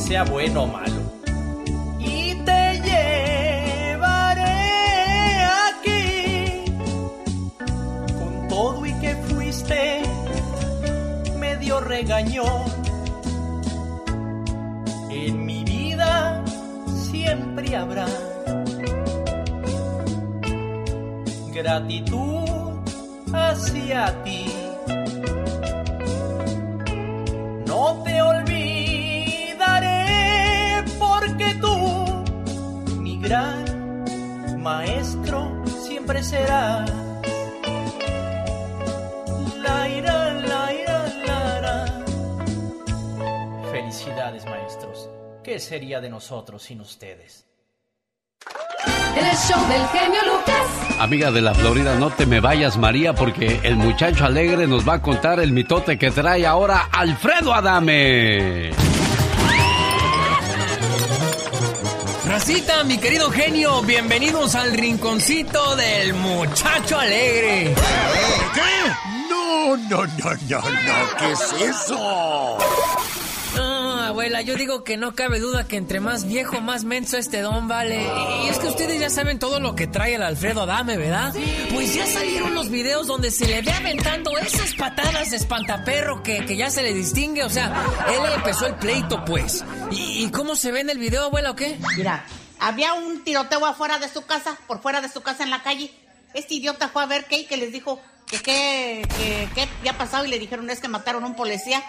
[0.06, 1.02] sea bueno o malo.
[2.00, 4.44] Y te llevaré
[5.70, 6.66] aquí
[8.20, 10.04] con todo y que fuiste
[11.40, 12.64] medio regañón.
[15.10, 16.44] En mi vida
[17.10, 18.06] siempre habrá
[21.52, 22.80] gratitud
[23.34, 24.45] hacia ti.
[33.36, 36.90] Gran maestro, siempre serás.
[39.58, 41.86] La ira, la ira, la ra.
[43.72, 45.10] Felicidades, maestros.
[45.44, 47.46] ¿Qué sería de nosotros sin ustedes?
[49.18, 51.00] el show del genio Lucas.
[51.00, 54.96] Amiga de la Florida, no te me vayas, María, porque el muchacho alegre nos va
[54.96, 58.72] a contar el mitote que trae ahora Alfredo Adame.
[62.36, 67.74] Racita, mi querido genio, bienvenidos al rinconcito del muchacho alegre.
[69.30, 72.58] No, no, no, no, no, ¿qué es eso?
[74.26, 77.68] Abuela, yo digo que no cabe duda que entre más viejo, más menso este don
[77.68, 78.08] vale.
[78.44, 81.32] Y es que ustedes ya saben todo lo que trae el Alfredo Adame, ¿verdad?
[81.72, 86.44] Pues ya salieron los videos donde se le ve aventando esas patadas de espantaperro que,
[86.44, 87.44] que ya se le distingue.
[87.44, 87.72] O sea,
[88.08, 89.64] él empezó el pleito, pues.
[89.92, 91.78] ¿Y, y cómo se ve en el video, abuela, o qué?
[91.96, 92.26] Mira,
[92.58, 95.92] había un tiroteo afuera de su casa, por fuera de su casa en la calle.
[96.34, 99.96] Este idiota fue a ver qué y que les dijo que qué que, qué había
[100.00, 101.84] pasado y le dijeron es que mataron a un policía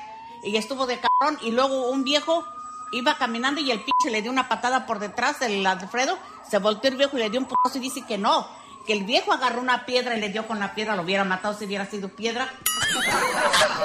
[0.46, 2.44] y estuvo de cabrón y luego un viejo
[2.92, 6.16] iba caminando y el pinche le dio una patada por detrás del Alfredo,
[6.48, 8.48] se volteó el viejo y le dio un putazo y dice que no,
[8.86, 11.58] que el viejo agarró una piedra y le dio con la piedra, lo hubiera matado
[11.58, 12.48] si hubiera sido piedra.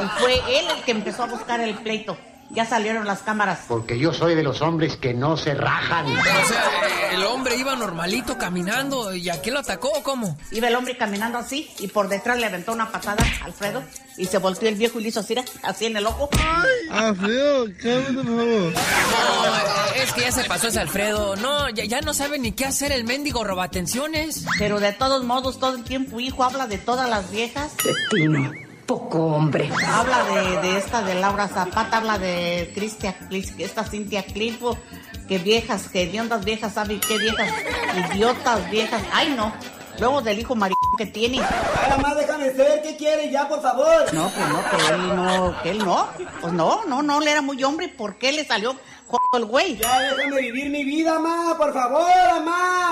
[0.02, 2.17] Y fue él el que empezó a buscar el pleito.
[2.53, 3.59] Ya salieron las cámaras.
[3.67, 6.05] Porque yo soy de los hombres que no se rajan.
[6.05, 10.37] O sea, el hombre iba normalito caminando y a quién lo atacó o cómo?
[10.51, 13.83] Iba el hombre caminando así y por detrás le aventó una patada a Alfredo
[14.17, 16.29] y se volteó el viejo y le hizo así, así en el ojo.
[16.89, 18.73] Alfredo, cálmate, por favor.
[18.73, 21.35] No, es que ya se pasó ese Alfredo.
[21.37, 24.45] No, ya, ya no sabe ni qué hacer el mendigo robatenciones.
[24.59, 27.71] Pero de todos modos, todo el tiempo, hijo, habla de todas las viejas.
[27.83, 28.51] Destino,
[28.91, 29.71] poco hombre.
[29.88, 33.15] Habla de, de esta de Laura Zapata, habla de Cristian,
[33.58, 34.77] esta Cintia Cliffo,
[35.30, 37.49] que viejas, que hediondas viejas, ¿sabe qué viejas?
[38.13, 39.01] Idiotas viejas.
[39.13, 39.54] Ay, no.
[39.97, 41.39] Luego del hijo maricón que tiene.
[41.39, 44.13] Ay, mamá, déjame ser, ¿qué quiere ya, por favor?
[44.13, 46.10] No, pues no, que él no, que él no.
[46.41, 47.88] Pues no, no, no, él era muy hombre.
[47.88, 48.75] ¿Por qué le salió
[49.34, 49.78] el güey?
[49.78, 52.91] Ya déjame vivir mi vida, mamá, por favor, mamá.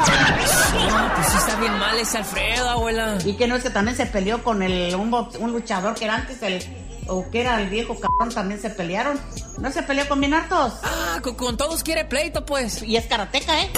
[0.74, 3.18] No, pues sí está bien mal ese Alfredo, abuela.
[3.26, 6.06] Y que no es que también se peleó con el, un, box- un luchador que
[6.06, 6.64] era antes el,
[7.08, 9.20] o que era el viejo cabrón, también se pelearon.
[9.58, 10.76] ¿No se peleó con bien hartos?
[10.84, 12.82] Ah, con, con todos quiere pleito, pues.
[12.84, 13.70] Y es karateca, ¿eh?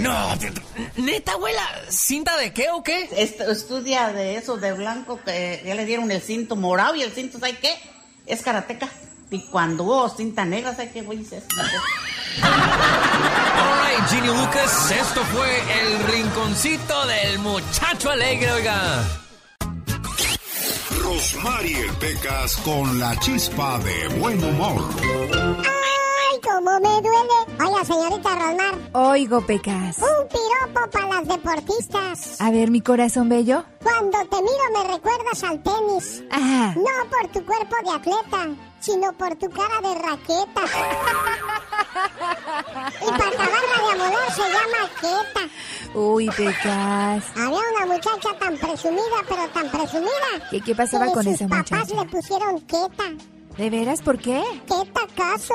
[0.00, 0.14] No,
[0.96, 3.10] neta, abuela, ¿cinta de qué o qué?
[3.14, 7.12] Est- estudia de eso, de blanco, que ya le dieron el cinto morado y el
[7.12, 7.74] cinto, ¿sabes qué?
[8.24, 8.88] Es karateca.
[9.34, 11.20] Y cuando hubo cinta negra, ¿sabes qué, güey?
[11.22, 11.32] Es-
[12.42, 19.02] Alright, Ginny Lucas, esto fue el rinconcito del muchacho alegre, oiga.
[21.02, 24.84] Rosmarie Pecas con la chispa de buen humor.
[26.66, 27.66] ¡Ay, cómo me duele!
[27.66, 29.98] Oiga, señorita Rosmar, Oigo, Pecas.
[29.98, 32.40] un piropo para las deportistas.
[32.40, 33.64] A ver, mi corazón bello.
[33.82, 36.22] Cuando te miro me recuerdas al tenis.
[36.30, 36.74] Ajá.
[36.76, 38.48] No por tu cuerpo de atleta,
[38.80, 40.62] sino por tu cara de raqueta.
[43.00, 45.98] y para acabarla de amolar se llama queta.
[45.98, 47.24] Uy, Pecas.
[47.36, 50.48] Había una muchacha tan presumida, pero tan presumida.
[50.50, 52.02] ¿Qué, qué pasaba que con sus esa papás muchacha?
[52.02, 53.04] le pusieron queta.
[53.56, 54.02] ¿De veras?
[54.02, 54.42] ¿Por qué?
[54.66, 55.54] ¿Queta acaso?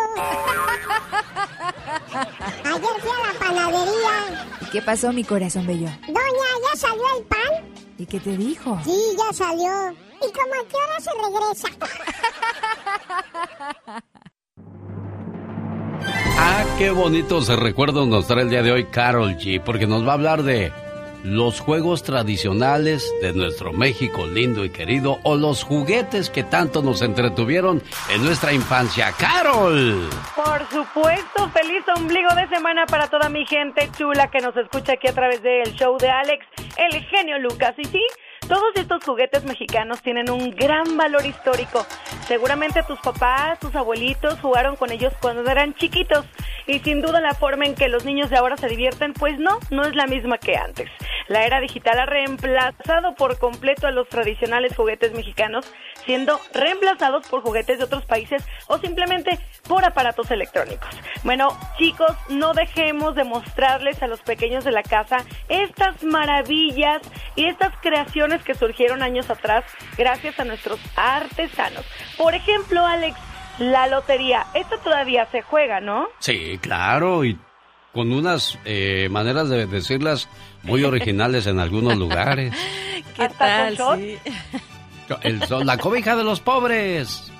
[2.63, 4.47] Ayer fui a la panadería.
[4.61, 5.89] ¿Y qué pasó, mi corazón bello?
[6.07, 7.65] Doña, ¿ya salió el pan?
[7.97, 8.79] ¿Y qué te dijo?
[8.85, 9.91] Sí, ya salió.
[10.21, 11.67] ¿Y como a qué hora se regresa?
[16.37, 20.11] Ah, qué bonitos recuerdos nos trae el día de hoy Carol G, porque nos va
[20.11, 20.71] a hablar de
[21.23, 27.01] los juegos tradicionales de nuestro México lindo y querido o los juguetes que tanto nos
[27.01, 29.11] entretuvieron en nuestra infancia.
[29.17, 30.09] ¡Carol!
[30.35, 35.07] Por supuesto, feliz ombligo de semana para toda mi gente chula que nos escucha aquí
[35.07, 36.45] a través del show de Alex,
[36.77, 37.73] el genio Lucas.
[37.77, 38.01] Y sí,
[38.49, 41.85] todos estos juguetes mexicanos tienen un gran valor histórico.
[42.27, 46.25] Seguramente tus papás, tus abuelitos jugaron con ellos cuando eran chiquitos.
[46.65, 49.59] Y sin duda la forma en que los niños de ahora se divierten, pues no,
[49.69, 50.89] no es la misma que antes.
[51.27, 55.71] La era digital ha reemplazado por completo a los tradicionales juguetes mexicanos,
[56.09, 60.89] siendo reemplazados por juguetes de otros países o simplemente por aparatos electrónicos.
[61.23, 65.17] Bueno, chicos, no dejemos de mostrarles a los pequeños de la casa
[65.49, 67.03] estas maravillas
[67.35, 69.63] y estas creaciones que surgieron años atrás
[69.99, 71.85] gracias a nuestros artesanos.
[72.17, 73.15] Por ejemplo, Alex,
[73.59, 76.07] la lotería, esta todavía se juega, ¿no?
[76.17, 77.37] Sí, claro, y
[77.93, 80.27] con unas eh, maneras de decirlas
[80.63, 82.55] muy originales en algunos lugares.
[83.15, 83.77] ¿Qué tal?
[85.21, 87.31] El sol, la cobija de los pobres.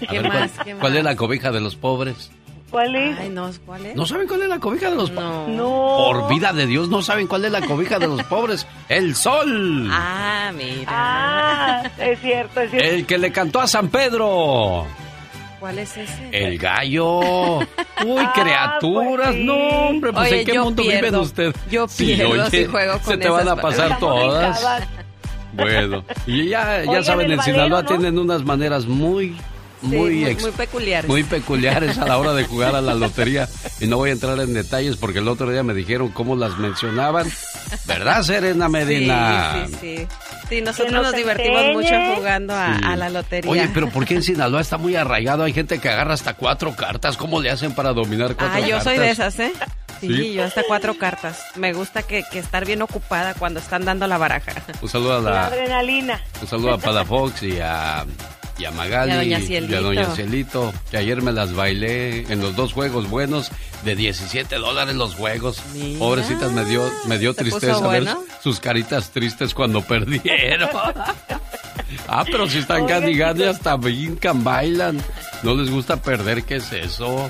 [0.00, 0.50] A ¿Qué ver, más?
[0.52, 0.98] ¿cuál, ¿Qué cuál más?
[0.98, 2.30] es la cobija de los pobres?
[2.70, 3.18] ¿Cuál es?
[3.18, 3.94] Ay, no, ¿cuál es?
[3.94, 5.56] ¿No saben cuál es la cobija de los pobres?
[5.56, 5.94] No.
[5.98, 8.66] Por vida de Dios, no saben cuál es la cobija de los pobres.
[8.88, 9.88] El sol.
[9.92, 10.84] Ah, mira.
[10.88, 12.88] Ah, es cierto, es cierto.
[12.88, 14.86] El que le cantó a San Pedro.
[15.60, 16.28] ¿Cuál es ese?
[16.32, 17.18] El gallo.
[17.60, 19.34] Uy, criaturas.
[19.36, 21.20] No, hombre, pues Oye, ¿en qué mundo viven pierdo.
[21.20, 21.54] ustedes?
[21.70, 24.60] Yo pierdo si juego Se con te van a pasar todas.
[25.52, 27.88] Bueno, y ya, ya Oigan, saben, el en valero, Sinaloa ¿no?
[27.88, 29.36] tienen unas maneras muy,
[29.80, 31.08] Sí, muy, muy- ex- muy peculiares.
[31.10, 33.48] muy peculiares a la hora de jugar a la lotería.
[33.80, 36.56] Y no voy a entrar en detalles porque el otro día me dijeron cómo las
[36.58, 37.26] mencionaban.
[37.86, 39.66] ¿Verdad, Serena Medina?
[39.66, 40.06] Sí, sí, sí.
[40.48, 42.84] Sí, nosotros nos nos divertimos mucho jugando a, Sí.
[42.84, 43.50] a la lotería.
[43.50, 45.44] Oye, pero ¿por qué en Sinaloa está muy arraigado?
[45.44, 47.16] Hay gente que agarra hasta cuatro cartas.
[47.16, 48.68] ¿Cómo le hacen para dominar cuatro Ah, cartas?
[48.68, 49.52] yo soy de esas, ¿eh?
[50.08, 50.32] Sí, ¿Sí?
[50.34, 51.40] yo hasta cuatro cartas.
[51.56, 54.52] Me gusta que, que estar bien ocupada cuando están dando la baraja.
[54.82, 56.20] Un saludo a La la, adrenalina.
[56.40, 58.04] un saludo a Palafox y a,
[58.58, 59.82] y a Magali Y a Doña y a Cielito.
[59.82, 63.50] Doña Cielito, que ayer me las bailé en los dos juegos buenos
[63.84, 65.62] de 17 dólares los juegos.
[65.72, 65.98] Mira.
[66.00, 68.24] Pobrecitas, me dio, me dio ¿Se puso tristeza ver bueno?
[68.42, 70.68] sus caritas tristes cuando perdieron.
[72.08, 75.00] ah, pero si están Oigan, hasta brincan, bailan.
[75.42, 77.28] No les gusta perder, ¿qué es eso?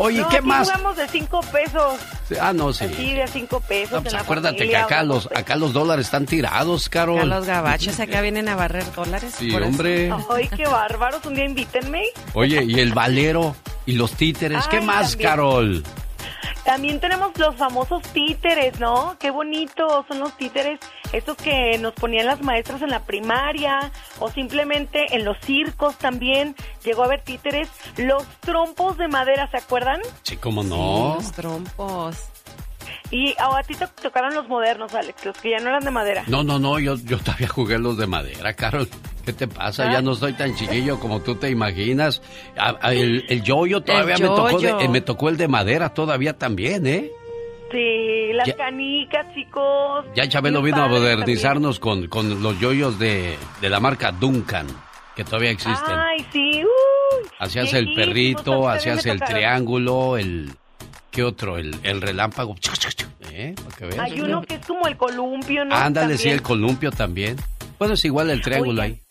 [0.00, 0.68] Oye, no, ¿qué aquí más?
[0.70, 1.98] jugamos de cinco pesos.
[2.40, 2.84] Ah, no, sí.
[2.84, 3.92] Así de cinco pesos.
[3.92, 7.18] No, pues en la acuérdate que acá los, acá los dólares están tirados, Carol.
[7.18, 9.34] Acá los gabachos acá vienen a barrer dólares.
[9.36, 9.70] Sí, por eso.
[9.70, 10.12] hombre.
[10.30, 11.24] Ay, qué bárbaros.
[11.26, 12.04] Un día invítenme.
[12.34, 15.30] Oye, y el valero y los títeres, ¿qué Ay, más, también.
[15.30, 15.84] Carol?
[16.68, 19.16] También tenemos los famosos títeres, ¿no?
[19.18, 20.78] Qué bonitos son los títeres,
[21.14, 26.54] estos que nos ponían las maestras en la primaria o simplemente en los circos también.
[26.84, 30.02] Llegó a haber títeres, los trompos de madera, ¿se acuerdan?
[30.24, 31.14] Sí, cómo no.
[31.14, 32.28] Los trompos.
[33.10, 35.90] Y oh, a ti te tocaron los modernos, Alex, los que ya no eran de
[35.90, 36.24] madera.
[36.26, 38.86] No, no, no, yo, yo todavía jugué los de madera, Carol.
[39.24, 39.88] ¿Qué te pasa?
[39.88, 39.92] Ah.
[39.94, 42.20] Ya no soy tan chiquillo como tú te imaginas.
[42.58, 44.80] A- a- el, el yoyo todavía El me, tocó de- yoyo.
[44.80, 47.10] eh, me tocó el de madera todavía también, ¿eh?
[47.70, 50.04] Sí, las Ya- canicas, chicos.
[50.14, 54.66] Ya Chabelo vino a modernizarnos con, con los yoyos de, de la marca Duncan,
[55.16, 55.94] que todavía existen.
[55.98, 57.28] Ay, sí, uy.
[57.38, 59.34] Hacías el perrito, hacías el tocaron.
[59.34, 60.50] triángulo, el...
[61.18, 61.58] ¿Qué otro?
[61.58, 62.54] El, el relámpago.
[63.32, 63.52] ¿Eh?
[63.76, 63.98] Que veas.
[63.98, 65.74] Hay uno que es como el columpio, ¿no?
[65.74, 66.34] Ándale, sí, También.
[66.36, 67.36] el columpio también.
[67.76, 68.92] Bueno, es igual el triángulo Oye.
[68.92, 69.02] ahí.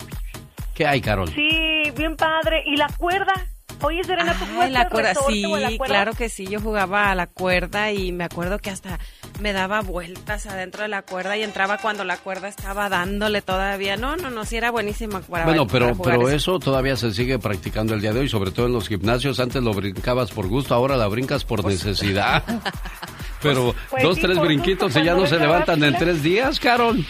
[0.73, 1.27] ¿Qué hay, Carol?
[1.35, 2.63] Sí, bien padre.
[2.65, 3.33] ¿Y la cuerda?
[3.81, 5.95] Oye, Serena, ¿tú jugaste la cuerda, sí, la cuerda?
[5.95, 8.99] claro que sí, yo jugaba a la cuerda y me acuerdo que hasta
[9.39, 13.97] me daba vueltas adentro de la cuerda y entraba cuando la cuerda estaba dándole todavía.
[13.97, 16.55] No, no, no, sí era buenísima para Bueno, para pero, jugar pero eso.
[16.55, 19.39] eso todavía se sigue practicando el día de hoy, sobre todo en los gimnasios.
[19.39, 22.43] Antes lo brincabas por gusto, ahora la brincas por necesidad.
[23.41, 27.05] Pero pues dos, sí, tres brinquitos y ya no se levantan en tres días, Carol.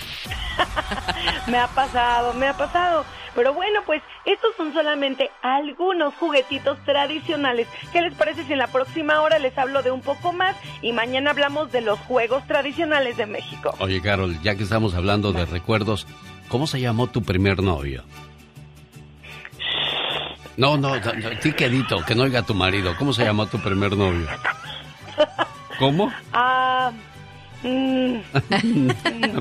[1.48, 3.06] Me ha pasado, me ha pasado.
[3.38, 7.68] Pero bueno, pues estos son solamente algunos juguetitos tradicionales.
[7.94, 10.92] ¿Qué les parece si en la próxima hora les hablo de un poco más y
[10.92, 13.76] mañana hablamos de los juegos tradicionales de México?
[13.78, 16.08] Oye, Carol, ya que estamos hablando de recuerdos,
[16.50, 18.04] ¿cómo se llamó tu primer novio?
[20.58, 20.94] No, no,
[21.40, 22.96] ti quedito, que no oiga tu marido.
[22.98, 24.26] ¿Cómo se llamó tu primer novio?
[25.78, 26.12] ¿Cómo?
[26.34, 26.92] Ah,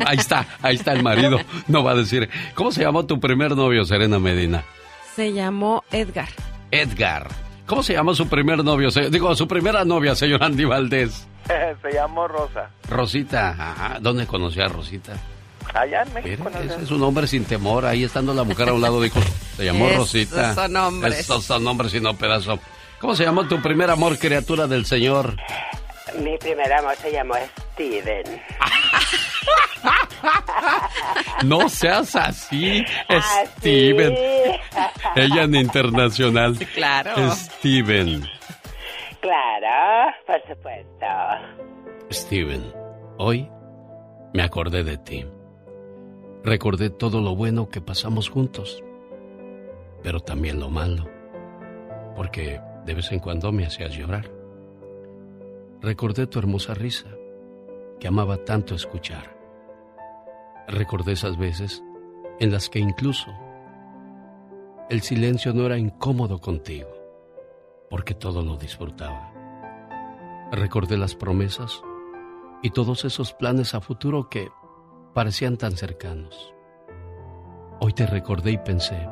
[0.07, 1.39] Ahí está, ahí está el marido.
[1.69, 2.29] No va a decir.
[2.55, 4.65] ¿Cómo se llamó tu primer novio, Serena Medina?
[5.15, 6.29] Se llamó Edgar.
[6.71, 7.29] Edgar.
[7.67, 8.91] ¿Cómo se llamó su primer novio?
[8.91, 11.27] Se- Digo, su primera novia, señor Andy Valdés.
[11.83, 12.71] Se llamó Rosa.
[12.89, 13.51] Rosita.
[13.51, 13.99] Ajá.
[14.01, 15.13] ¿Dónde conoció a Rosita?
[15.75, 16.45] Allá en México.
[16.47, 16.73] Mira, ¿no?
[16.75, 17.85] ese es un hombre sin temor.
[17.87, 19.21] Ahí estando la mujer a un lado, dijo,
[19.57, 20.55] se llamó Esos Rosita.
[20.55, 21.19] son hombres.
[21.21, 22.59] Esos son hombres y no pedazo.
[23.01, 25.37] ¿Cómo se llamó tu primer amor, criatura del Señor?
[26.23, 27.35] Mi primer amor se llamó
[27.73, 28.25] Steven.
[31.45, 34.15] No seas así, Ah, Steven.
[34.17, 34.61] sí.
[35.17, 36.57] Ella en internacional.
[36.75, 37.31] claro.
[37.33, 38.25] Steven.
[39.21, 41.07] Claro, por supuesto.
[42.11, 42.73] Steven,
[43.19, 43.49] hoy
[44.33, 45.25] me acordé de ti.
[46.43, 48.83] Recordé todo lo bueno que pasamos juntos,
[50.03, 51.09] pero también lo malo,
[52.17, 54.31] porque de vez en cuando me hacías llorar.
[55.87, 57.07] Recordé tu hermosa risa,
[58.01, 59.39] que amaba tanto escuchar.
[60.67, 61.81] Recordé esas veces
[62.41, 63.31] en las que incluso
[64.91, 66.89] el silencio no era incómodo contigo,
[67.89, 69.33] porque todo lo disfrutaba.
[70.51, 71.81] Recordé las promesas
[72.65, 74.49] y todos esos planes a futuro que
[75.15, 76.53] parecían tan cercanos.
[77.79, 79.09] Hoy te recordé y pensé,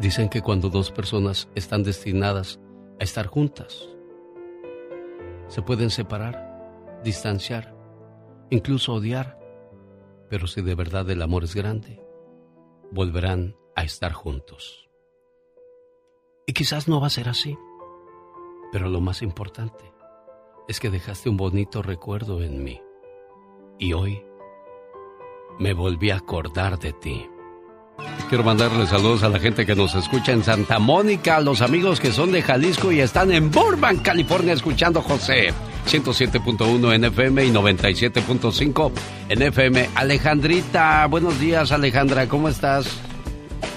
[0.00, 2.58] dicen que cuando dos personas están destinadas
[2.98, 3.88] a estar juntas,
[5.50, 7.74] se pueden separar, distanciar,
[8.50, 9.36] incluso odiar,
[10.28, 12.00] pero si de verdad el amor es grande,
[12.92, 14.88] volverán a estar juntos.
[16.46, 17.58] Y quizás no va a ser así,
[18.70, 19.92] pero lo más importante
[20.68, 22.80] es que dejaste un bonito recuerdo en mí.
[23.76, 24.24] Y hoy
[25.58, 27.28] me volví a acordar de ti.
[28.28, 31.98] Quiero mandarle saludos a la gente que nos escucha en Santa Mónica, a los amigos
[31.98, 35.52] que son de Jalisco y están en Burbank, California, escuchando José.
[35.88, 38.92] 107.1 en FM y 97.5
[39.28, 39.90] en FM.
[39.96, 43.09] Alejandrita, buenos días Alejandra, ¿cómo estás?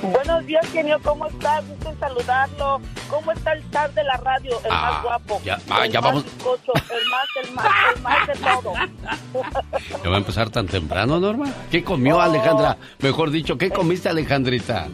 [0.02, 1.68] Buenos días, genio, ¿cómo estás?
[1.68, 2.82] Gusto en saludarlo.
[3.10, 4.60] ¿Cómo está el star de la radio?
[4.66, 5.42] El Ah, más guapo.
[5.46, 6.24] ya- ah, el ya más vamos.
[6.26, 7.66] bizcocho, el más, el más,
[7.96, 8.74] el más de todo.
[10.04, 11.52] ¿Ya va a empezar tan temprano, Norma?
[11.72, 12.78] ¿Qué comió Alejandra?
[13.00, 14.88] Mejor dicho, ¿qué comiste Alejandrita?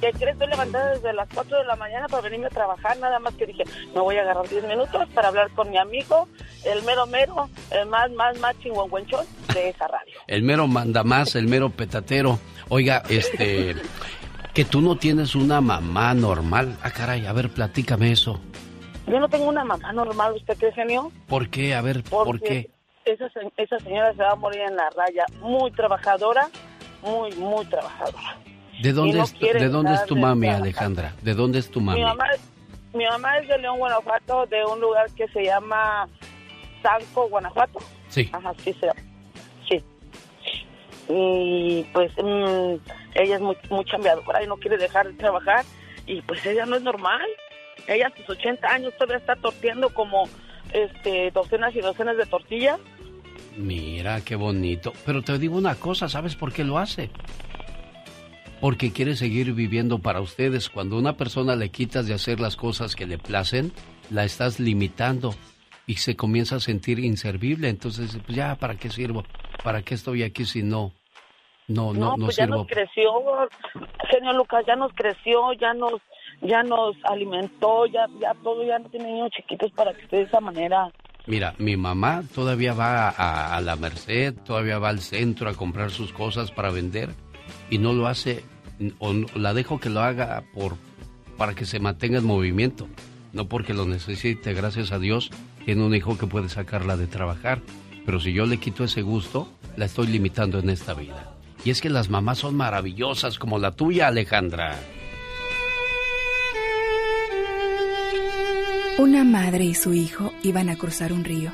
[0.00, 0.32] ¿Qué crees?
[0.32, 2.96] Estoy levantada desde las 4 de la mañana para venirme a trabajar.
[2.98, 6.26] Nada más que dije, me voy a agarrar 10 minutos para hablar con mi amigo,
[6.64, 10.18] el mero mero, el más, más, más chingüengüenchón de esa radio.
[10.26, 12.38] El mero manda más, el mero petatero.
[12.70, 13.74] Oiga, este,
[14.54, 16.78] que tú no tienes una mamá normal.
[16.82, 18.40] Ah, caray, a ver, platícame eso.
[19.06, 21.12] Yo no tengo una mamá normal, ¿usted cree, genio?
[21.26, 21.74] ¿Por qué?
[21.74, 22.70] A ver, ¿por qué?
[23.04, 23.26] Esa,
[23.56, 25.26] esa señora se va a morir en la raya.
[25.40, 26.48] Muy trabajadora,
[27.02, 28.38] muy, muy trabajadora.
[28.82, 30.48] ¿De dónde, no es, ¿de dónde es tu mami.
[30.48, 31.14] Alejandra?
[31.22, 31.98] ¿De dónde es tu mami?
[32.00, 32.40] Mi mamá, es-
[32.94, 36.08] mi mamá es de León, Guanajuato, de un lugar que se llama
[36.82, 37.78] Sanco, Guanajuato.
[38.08, 38.28] Sí.
[38.32, 38.74] Ajá, sí.
[39.68, 39.84] Sí.
[41.08, 42.74] Y pues mm,
[43.14, 45.64] ella es muy, muy chambeadora y no quiere dejar de trabajar.
[46.06, 47.26] Y pues ella no es normal.
[47.86, 50.28] Ella a sus 80 años todavía está torteando como
[50.72, 52.78] este docenas y docenas de tortillas.
[53.56, 54.92] Mira, qué bonito.
[55.04, 57.10] Pero te digo una cosa, ¿sabes por qué lo hace?
[58.60, 60.68] Porque quiere seguir viviendo para ustedes.
[60.68, 63.72] Cuando una persona le quitas de hacer las cosas que le placen,
[64.10, 65.34] la estás limitando
[65.86, 67.68] y se comienza a sentir inservible.
[67.68, 69.24] Entonces, pues ya, ¿para qué sirvo?
[69.64, 70.92] ¿Para qué estoy aquí si no,
[71.68, 72.58] no, no, no pues ya sirvo?
[72.58, 73.10] nos creció,
[74.10, 75.94] señor Lucas, ya nos creció, ya nos
[76.42, 80.22] ya nos alimentó, ya ya todo, ya no tiene niños chiquitos para que esté de
[80.22, 80.90] esa manera.
[81.26, 85.90] Mira, mi mamá todavía va a, a la Merced, todavía va al centro a comprar
[85.90, 87.10] sus cosas para vender
[87.70, 88.44] y no lo hace,
[88.98, 90.76] o no- la dejo que lo haga por
[91.38, 92.86] para que se mantenga en movimiento,
[93.32, 94.52] no porque lo necesite.
[94.52, 95.30] Gracias a Dios
[95.64, 97.62] tiene un hijo que puede sacarla de trabajar,
[98.04, 101.32] pero si yo le quito ese gusto, la estoy limitando en esta vida.
[101.64, 104.78] Y es que las mamás son maravillosas como la tuya, Alejandra.
[108.98, 111.52] Una madre y su hijo iban a cruzar un río.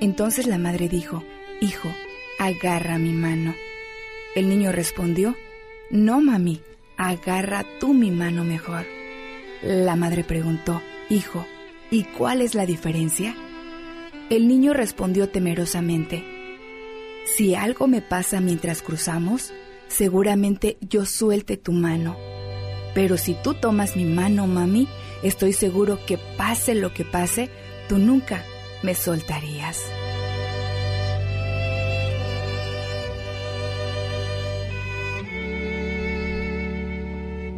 [0.00, 1.24] Entonces la madre dijo,
[1.60, 1.92] Hijo,
[2.38, 3.54] agarra mi mano.
[4.38, 5.34] El niño respondió,
[5.90, 6.60] No, mami,
[6.96, 8.86] agarra tú mi mano mejor.
[9.64, 10.80] La madre preguntó,
[11.10, 11.44] Hijo,
[11.90, 13.34] ¿y cuál es la diferencia?
[14.30, 16.22] El niño respondió temerosamente,
[17.26, 19.52] Si algo me pasa mientras cruzamos,
[19.88, 22.16] seguramente yo suelte tu mano.
[22.94, 24.86] Pero si tú tomas mi mano, mami,
[25.24, 27.50] estoy seguro que pase lo que pase,
[27.88, 28.44] tú nunca
[28.84, 29.82] me soltarías.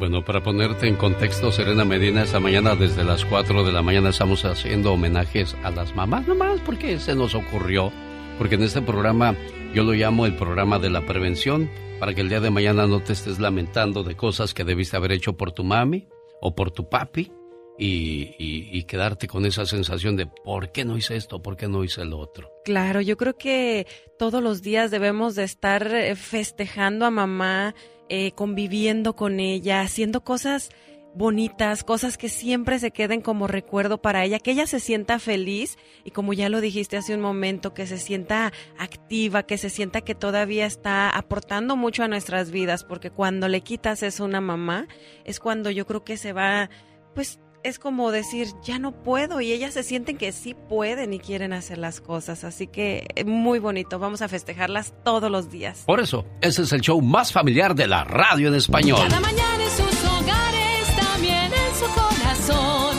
[0.01, 4.09] Bueno, para ponerte en contexto, Serena Medina, esta mañana desde las 4 de la mañana
[4.09, 7.93] estamos haciendo homenajes a las mamás, nomás porque se nos ocurrió.
[8.39, 9.37] Porque en este programa
[9.75, 13.01] yo lo llamo el programa de la prevención, para que el día de mañana no
[13.01, 16.09] te estés lamentando de cosas que debiste haber hecho por tu mami
[16.41, 17.31] o por tu papi
[17.77, 21.43] y, quedarte con esa sensación de ¿por qué no hice esto?
[21.43, 22.51] ¿Por qué no hice lo otro?
[22.65, 23.87] Claro, yo creo que
[24.19, 27.75] todos los días debemos de estar eh, festejando a mamá,
[28.13, 30.71] eh, conviviendo con ella, haciendo cosas
[31.15, 35.79] bonitas, cosas que siempre se queden como recuerdo para ella, que ella se sienta feliz
[36.03, 40.01] y como ya lo dijiste hace un momento, que se sienta activa, que se sienta
[40.01, 44.41] que todavía está aportando mucho a nuestras vidas, porque cuando le quitas eso a una
[44.41, 44.89] mamá,
[45.25, 46.69] es cuando yo creo que se va,
[47.15, 51.19] pues es como decir, ya no puedo y ellas se sienten que sí pueden y
[51.19, 55.83] quieren hacer las cosas, así que eh, muy bonito, vamos a festejarlas todos los días.
[55.87, 59.01] Por eso, ese es el show más familiar de la radio en español.
[59.09, 62.90] Cada mañana en sus hogares, también en su corazón.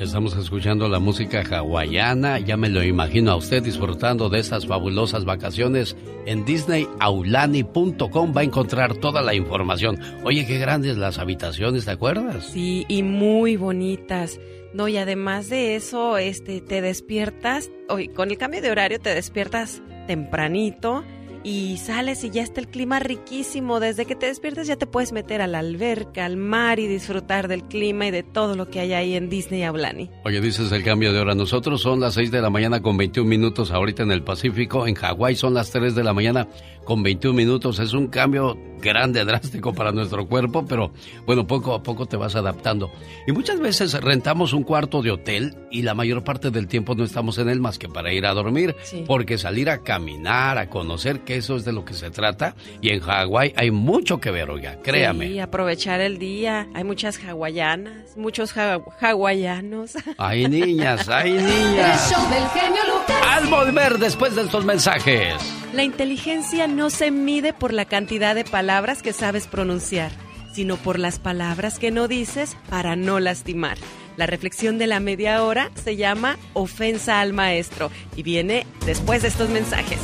[0.00, 5.24] Estamos escuchando la música hawaiana, ya me lo imagino a usted disfrutando de estas fabulosas
[5.24, 5.96] vacaciones.
[6.26, 9.98] En disneyaulani.com va a encontrar toda la información.
[10.24, 12.46] Oye, qué grandes las habitaciones, ¿te acuerdas?
[12.46, 14.38] Sí, y muy bonitas.
[14.74, 19.14] No, y además de eso, este, te despiertas, hoy con el cambio de horario te
[19.14, 21.04] despiertas tempranito
[21.46, 23.78] y sales y ya está el clima riquísimo.
[23.78, 27.46] Desde que te despiertas ya te puedes meter a la alberca, al mar y disfrutar
[27.46, 30.10] del clima y de todo lo que hay ahí en Disney Aulani.
[30.24, 31.36] Oye, dices el cambio de hora.
[31.36, 34.88] Nosotros son las 6 de la mañana con 21 minutos ahorita en el Pacífico.
[34.88, 36.48] En Hawái son las 3 de la mañana
[36.84, 37.78] con 21 minutos.
[37.78, 40.90] Es un cambio grande, drástico para nuestro cuerpo, pero
[41.26, 42.90] bueno, poco a poco te vas adaptando.
[43.28, 47.04] Y muchas veces rentamos un cuarto de hotel y la mayor parte del tiempo no
[47.04, 49.04] estamos en él más que para ir a dormir, Sí.
[49.06, 52.54] porque salir a caminar, a conocer, qué porque eso es de lo que se trata.
[52.80, 55.28] Y en Hawái hay mucho que ver, oiga, créame.
[55.28, 56.68] Sí, aprovechar el día.
[56.74, 59.92] Hay muchas hawaianas, muchos hawaianos.
[60.18, 62.10] Hay niñas, hay niñas.
[62.10, 63.16] El show del genio Lucas.
[63.28, 65.34] Al volver después de estos mensajes.
[65.72, 70.10] La inteligencia no se mide por la cantidad de palabras que sabes pronunciar,
[70.52, 73.76] sino por las palabras que no dices para no lastimar.
[74.16, 79.28] La reflexión de la media hora se llama Ofensa al Maestro y viene después de
[79.28, 80.00] estos mensajes.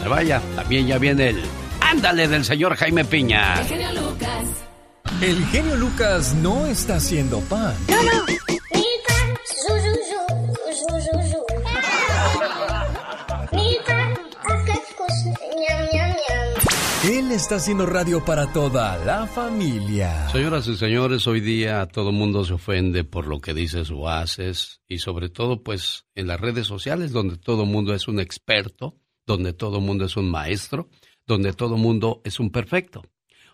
[0.00, 1.42] No se vaya, también ya viene el
[1.80, 3.60] Ándale del señor Jaime Piña.
[3.60, 4.44] El genio Lucas.
[5.20, 7.74] El genio Lucas no está haciendo pan.
[17.02, 20.28] Él está haciendo radio para toda la familia.
[20.28, 24.08] Señoras y señores, hoy día todo el mundo se ofende por lo que dices o
[24.08, 28.96] haces y sobre todo pues en las redes sociales donde todo mundo es un experto,
[29.26, 30.88] donde todo mundo es un maestro,
[31.26, 33.04] donde todo mundo es un perfecto.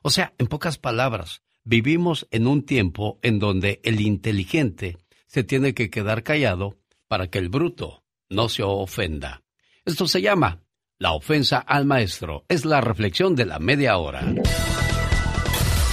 [0.02, 5.74] O sea, en pocas palabras, vivimos en un tiempo en donde el inteligente se tiene
[5.74, 9.42] que quedar callado para que el bruto no se ofenda.
[9.84, 10.62] Esto se llama
[10.98, 12.44] la ofensa al maestro.
[12.48, 14.22] Es la reflexión de la media hora.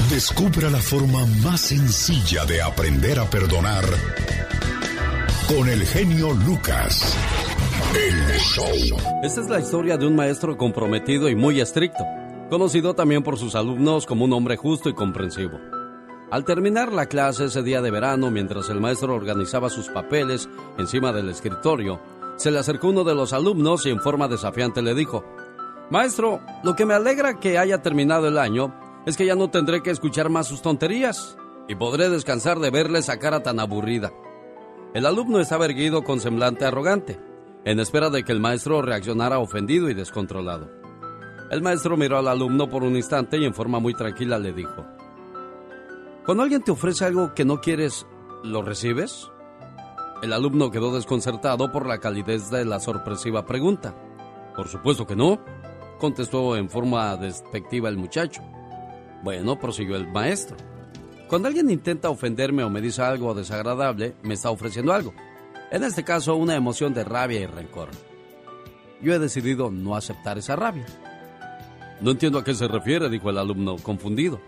[0.09, 3.83] Descubra la forma más sencilla de aprender a perdonar
[5.47, 7.17] con el genio Lucas.
[7.95, 8.23] El.
[9.23, 12.03] Esta es la historia de un maestro comprometido y muy estricto,
[12.49, 15.59] conocido también por sus alumnos como un hombre justo y comprensivo.
[16.31, 21.13] Al terminar la clase ese día de verano, mientras el maestro organizaba sus papeles encima
[21.13, 22.01] del escritorio,
[22.37, 25.23] se le acercó uno de los alumnos y en forma desafiante le dijo,
[25.89, 28.73] Maestro, lo que me alegra que haya terminado el año
[29.05, 31.37] es que ya no tendré que escuchar más sus tonterías
[31.67, 34.11] y podré descansar de verle esa cara tan aburrida.
[34.93, 37.19] El alumno estaba erguido con semblante arrogante,
[37.65, 40.69] en espera de que el maestro reaccionara ofendido y descontrolado.
[41.49, 44.85] El maestro miró al alumno por un instante y en forma muy tranquila le dijo,
[46.25, 48.05] Cuando alguien te ofrece algo que no quieres,
[48.43, 49.29] ¿lo recibes?
[50.21, 53.93] El alumno quedó desconcertado por la calidez de la sorpresiva pregunta.
[54.55, 55.39] Por supuesto que no,
[55.99, 58.41] contestó en forma despectiva el muchacho.
[59.21, 60.57] Bueno, prosiguió el maestro.
[61.27, 65.13] Cuando alguien intenta ofenderme o me dice algo desagradable, me está ofreciendo algo.
[65.73, 67.89] En este caso, una emoción de rabia y rencor.
[69.01, 70.85] Yo he decidido no aceptar esa rabia.
[71.99, 74.39] No entiendo a qué se refiere, dijo el alumno, confundido.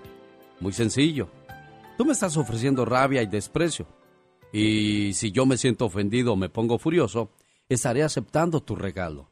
[0.60, 1.28] Muy sencillo.
[1.98, 3.88] Tú me estás ofreciendo rabia y desprecio.
[4.54, 7.32] Y si yo me siento ofendido o me pongo furioso,
[7.68, 9.32] estaré aceptando tu regalo.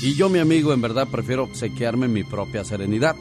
[0.00, 3.14] Y yo, mi amigo, en verdad prefiero obsequiarme mi propia serenidad.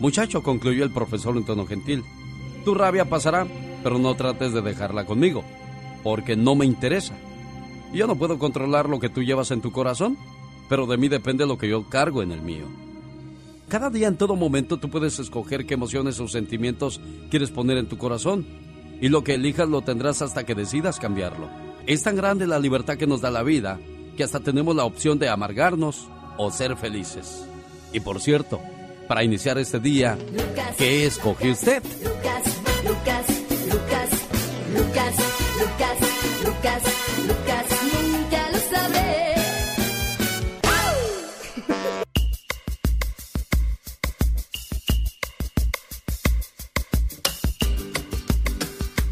[0.00, 2.02] Muchacho, concluyó el profesor en tono gentil,
[2.64, 3.46] tu rabia pasará,
[3.84, 5.44] pero no trates de dejarla conmigo,
[6.02, 7.14] porque no me interesa.
[7.92, 10.16] Yo no puedo controlar lo que tú llevas en tu corazón,
[10.68, 12.66] pero de mí depende lo que yo cargo en el mío.
[13.68, 17.00] Cada día, en todo momento, tú puedes escoger qué emociones o sentimientos
[17.30, 18.46] quieres poner en tu corazón,
[19.00, 21.48] y lo que elijas lo tendrás hasta que decidas cambiarlo.
[21.86, 23.80] Es tan grande la libertad que nos da la vida,
[24.16, 27.46] que hasta tenemos la opción de amargarnos o ser felices.
[27.92, 28.60] Y por cierto,
[29.08, 30.16] para iniciar este día,
[30.78, 31.82] ¿qué escoge usted?
[31.82, 33.26] Lucas, Lucas,
[33.64, 34.10] Lucas,
[34.72, 35.16] Lucas,
[35.58, 35.71] Lucas,
[36.62, 36.82] Lucas,
[37.26, 39.34] Lucas, nunca lo sabré.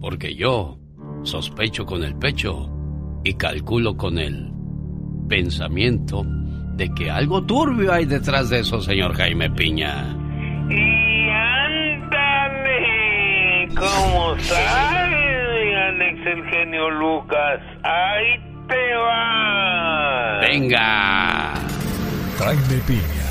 [0.00, 0.78] porque yo
[1.22, 2.70] sospecho con el pecho
[3.24, 4.52] y calculo con el
[5.28, 6.24] pensamiento
[6.76, 10.16] de que algo turbio hay detrás de eso, señor Jaime Piña.
[10.70, 12.78] Y ándale,
[13.74, 15.21] ¿cómo sabes,
[15.92, 17.60] Alex el genio Lucas?
[17.82, 20.38] Ahí te va.
[20.40, 21.52] Venga.
[22.38, 23.28] Jaime Piña,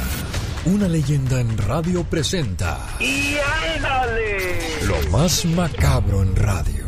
[0.65, 2.77] Una leyenda en radio presenta.
[2.99, 3.35] ¡Y
[3.75, 4.59] ándale!
[4.87, 6.85] Lo más macabro en radio.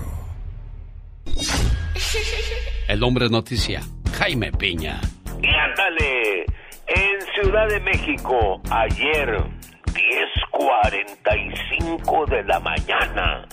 [2.88, 3.82] El hombre noticia,
[4.16, 5.02] Jaime Piña.
[5.42, 6.46] ¡Y ándale!
[6.86, 9.40] En Ciudad de México, ayer,
[9.88, 13.48] 10.45 de la mañana,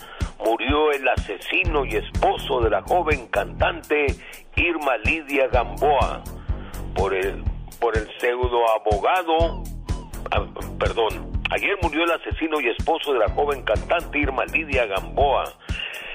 [0.45, 4.07] murió el asesino y esposo de la joven cantante
[4.57, 6.23] Irma Lidia Gamboa
[6.95, 7.43] por el,
[7.81, 9.63] por el pseudo abogado
[10.31, 10.47] ah,
[10.79, 15.45] perdón, ayer murió el asesino y esposo de la joven cantante Irma Lidia Gamboa.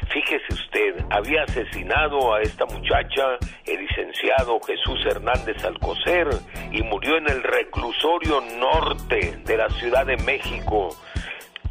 [0.10, 6.28] Fíjese usted, había asesinado a esta muchacha el licenciado Jesús Hernández Alcocer
[6.72, 10.96] y murió en el reclusorio norte de la Ciudad de México.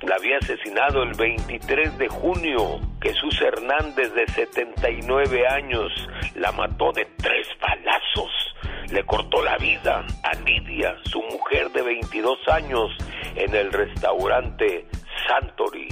[0.07, 2.79] La había asesinado el 23 de junio.
[3.01, 5.91] Jesús Hernández, de 79 años,
[6.35, 8.55] la mató de tres balazos.
[8.91, 12.91] Le cortó la vida a Lidia, su mujer de 22 años,
[13.35, 14.87] en el restaurante
[15.27, 15.89] Santori.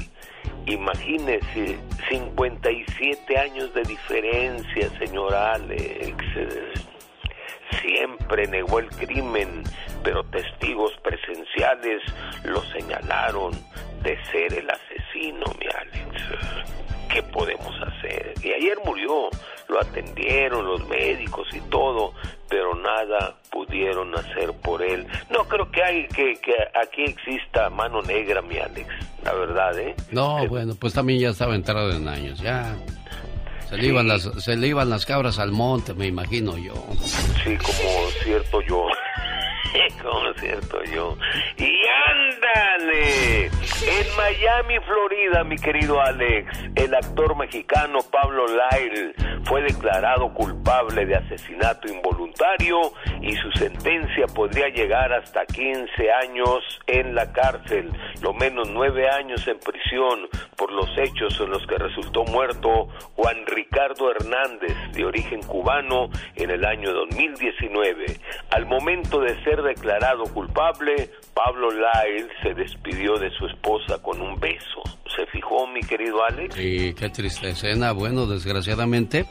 [0.66, 1.78] Imagínese,
[2.10, 6.91] 57 años de diferencia, señor Alex.
[7.80, 9.62] Siempre negó el crimen,
[10.02, 12.02] pero testigos presenciales
[12.44, 13.52] lo señalaron
[14.02, 16.22] de ser el asesino, mi Alex.
[17.08, 18.34] ¿Qué podemos hacer?
[18.42, 19.28] Y ayer murió,
[19.68, 22.14] lo atendieron los médicos y todo,
[22.48, 25.06] pero nada pudieron hacer por él.
[25.30, 28.88] No creo que hay que, que aquí exista mano negra, mi Alex,
[29.24, 29.94] la verdad, ¿eh?
[30.10, 32.74] No, bueno, pues también ya estaba entrado en años, ya.
[33.72, 36.74] Se le, iban las, se le las cabras al monte, me imagino yo.
[37.42, 38.84] Sí, como cierto yo.
[40.02, 41.16] como cierto yo.
[41.56, 41.78] Y
[42.10, 43.46] ándale.
[43.46, 49.14] En Miami, Florida, mi querido Alex, el actor mexicano Pablo Lyle
[49.44, 57.14] fue declarado culpable de asesinato involuntario y su sentencia podría llegar hasta 15 años en
[57.14, 62.24] la cárcel, lo menos 9 años en prisión por los hechos en los que resultó
[62.24, 68.06] muerto Juan Ricardo Hernández, de origen cubano, en el año 2019.
[68.50, 74.38] Al momento de ser declarado culpable, Pablo Lyle se despidió de su esposa con un
[74.38, 74.82] beso.
[75.16, 76.54] ¿Se fijó, mi querido Alex?
[76.54, 77.92] Sí, qué triste escena.
[77.92, 79.26] Bueno, desgraciadamente,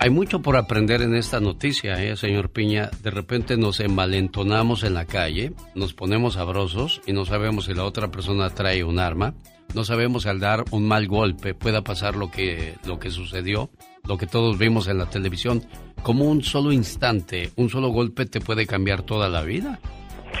[0.00, 2.88] hay mucho por aprender en esta noticia, ¿eh, señor Piña?
[3.02, 7.84] De repente nos envalentonamos en la calle, nos ponemos sabrosos y no sabemos si la
[7.84, 9.34] otra persona trae un arma.
[9.74, 13.70] No sabemos si al dar un mal golpe pueda pasar lo que, lo que sucedió,
[14.08, 15.62] lo que todos vimos en la televisión.
[16.02, 19.78] Como un solo instante, un solo golpe te puede cambiar toda la vida.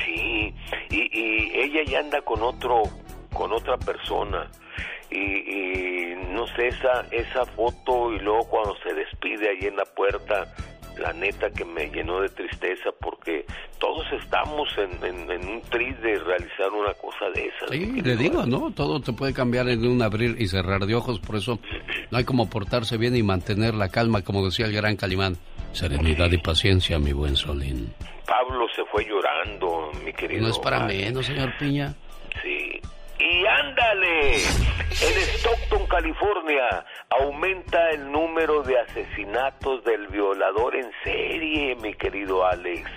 [0.04, 0.54] Sí,
[0.90, 2.82] y, y ella ya anda con otro,
[3.32, 4.50] con otra persona.
[5.10, 9.84] Y, y no sé, esa, esa foto y luego cuando se despide ahí en la
[9.84, 10.46] puerta,
[10.98, 13.44] la neta que me llenó de tristeza porque
[13.78, 17.70] todos estamos en, en, en un tris de realizar una cosa de esas.
[17.70, 18.70] Sí, le digo, ¿no?
[18.72, 21.58] Todo te puede cambiar en un abrir y cerrar de ojos, por eso
[22.10, 25.36] no hay como portarse bien y mantener la calma, como decía el gran Calimán.
[25.72, 27.92] Serenidad y paciencia, mi buen Solín.
[28.26, 30.42] Pablo se fue llorando, mi querido.
[30.42, 31.94] No es para menos, señor Piña.
[32.42, 32.80] Sí.
[33.18, 41.94] Y ándale, en Stockton, California, aumenta el número de asesinatos del violador en serie, mi
[41.94, 42.88] querido Alex,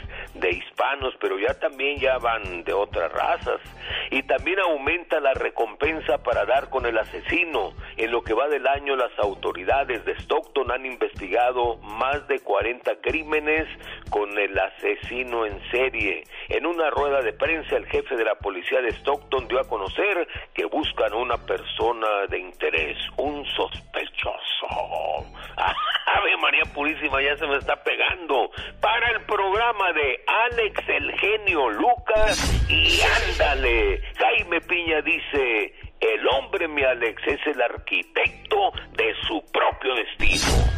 [0.41, 3.61] de hispanos, pero ya también ya van de otras razas.
[4.09, 7.73] Y también aumenta la recompensa para dar con el asesino.
[7.95, 12.95] En lo que va del año, las autoridades de Stockton han investigado más de 40
[13.01, 13.67] crímenes
[14.09, 16.23] con el asesino en serie.
[16.49, 20.27] En una rueda de prensa, el jefe de la policía de Stockton dio a conocer
[20.53, 24.67] que buscan una persona de interés, un sospechoso.
[26.05, 28.49] Ave María Purísima, ya se me está pegando.
[28.81, 34.01] Para el programa de Alex el genio Lucas y ándale.
[34.17, 40.71] Jaime Piña dice, el hombre, mi Alex, es el arquitecto de su propio destino.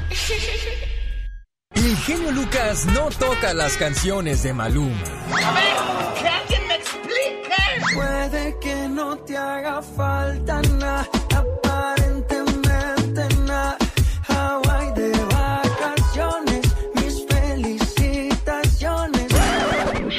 [1.75, 5.03] El genio Lucas no toca las canciones de Maluma.
[5.45, 7.93] A ver, que alguien me explique.
[7.93, 11.07] Puede que no te haga falta nada,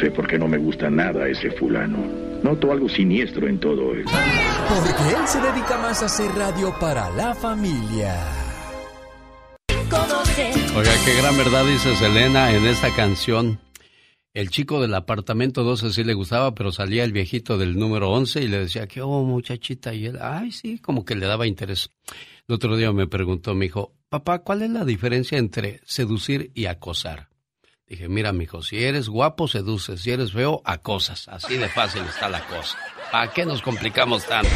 [0.04, 1.96] sé por qué no me gusta nada ese fulano.
[2.42, 4.04] Noto algo siniestro en todo él.
[4.04, 8.14] Porque él se dedica más a hacer radio para la familia.
[10.76, 13.58] Oiga, qué gran verdad dice Selena en esta canción.
[14.34, 18.42] El chico del apartamento 12 sí le gustaba, pero salía el viejito del número 11
[18.42, 19.94] y le decía, ¿qué oh, muchachita?
[19.94, 21.88] Y él, ay, sí, como que le daba interés.
[22.46, 26.66] El otro día me preguntó, me dijo, papá, ¿cuál es la diferencia entre seducir y
[26.66, 27.28] acosar?
[27.86, 30.00] Dije, mira, mijo, si eres guapo, seduces.
[30.00, 31.28] Si eres feo, acosas.
[31.28, 32.78] Así de fácil está la cosa.
[33.12, 34.48] ¿Para qué nos complicamos tanto?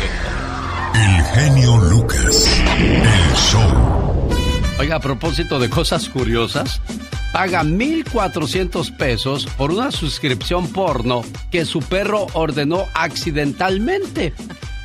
[0.95, 2.59] El genio Lucas.
[2.79, 4.29] El show.
[4.79, 6.81] Oiga, a propósito de cosas curiosas,
[7.31, 14.33] paga 1.400 pesos por una suscripción porno que su perro ordenó accidentalmente.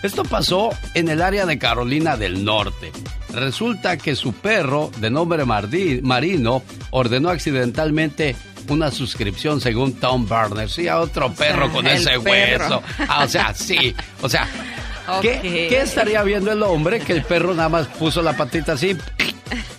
[0.03, 2.91] Esto pasó en el área de Carolina del Norte.
[3.34, 8.36] Resulta que su perro, de nombre Mardi- Marino, ordenó accidentalmente
[8.69, 10.69] una suscripción según Tom Barner.
[10.69, 12.21] Sí, a otro perro con ese perro.
[12.21, 12.84] hueso.
[13.07, 13.93] Ah, o sea, sí.
[14.21, 14.47] O sea,
[15.21, 15.41] ¿qué, Ok.
[15.41, 18.95] qué estaría viendo el hombre que el perro nada más puso la patita así?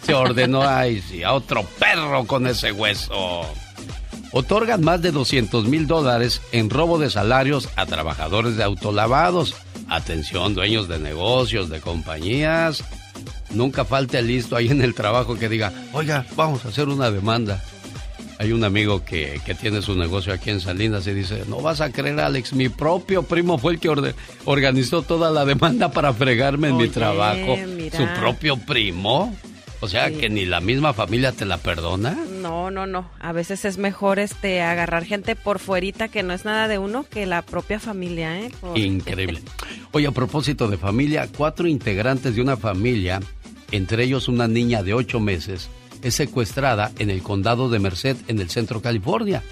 [0.05, 3.42] Se ordenó, ay, sí, a otro perro con ese hueso.
[4.32, 9.55] Otorgan más de 200 mil dólares en robo de salarios a trabajadores de autolavados.
[9.88, 12.82] Atención, dueños de negocios, de compañías.
[13.55, 17.11] Nunca falte el listo ahí en el trabajo que diga, oiga, vamos a hacer una
[17.11, 17.62] demanda.
[18.38, 21.80] Hay un amigo que, que tiene su negocio aquí en Salinas y dice, no vas
[21.80, 26.12] a creer, Alex, mi propio primo fue el que orde- organizó toda la demanda para
[26.12, 27.57] fregarme en mi trabajo.
[27.76, 27.96] mira.
[27.96, 29.34] ¿Su propio primo?
[29.80, 30.14] O sea, Sí.
[30.16, 32.16] que ni la misma familia te la perdona.
[32.40, 33.09] No, no, no.
[33.20, 37.05] A veces es mejor este agarrar gente por fuerita que no es nada de uno
[37.09, 38.50] que la propia familia, ¿eh?
[38.61, 39.42] Por- Increíble.
[39.92, 43.20] Oye, a propósito de familia, cuatro integrantes de una familia,
[43.77, 45.68] entre ellos una niña de ocho meses,
[46.03, 49.43] es secuestrada en el condado de Merced, en el centro California.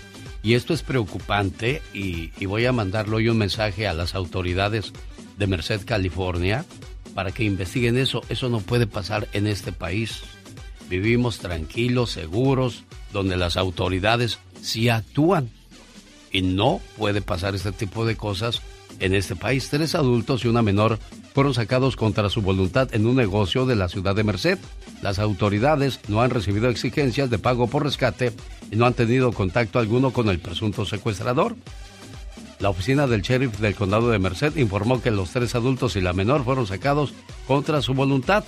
[0.45, 4.93] Y esto es preocupante y, y voy a mandarle hoy un mensaje a las autoridades
[5.39, 6.65] de Merced, California,
[7.15, 8.23] para que investiguen eso.
[8.29, 10.21] Eso no puede pasar en este país.
[10.89, 15.51] Vivimos tranquilos, seguros, donde las autoridades sí actúan.
[16.31, 18.63] Y no puede pasar este tipo de cosas
[19.01, 19.69] en este país.
[19.69, 20.99] Tres adultos y una menor
[21.35, 24.59] fueron sacados contra su voluntad en un negocio de la ciudad de Merced.
[25.03, 28.33] Las autoridades no han recibido exigencias de pago por rescate
[28.71, 31.57] y no han tenido contacto alguno con el presunto secuestrador.
[32.61, 36.13] La oficina del sheriff del condado de Merced informó que los tres adultos y la
[36.13, 37.13] menor fueron sacados
[37.47, 38.45] contra su voluntad.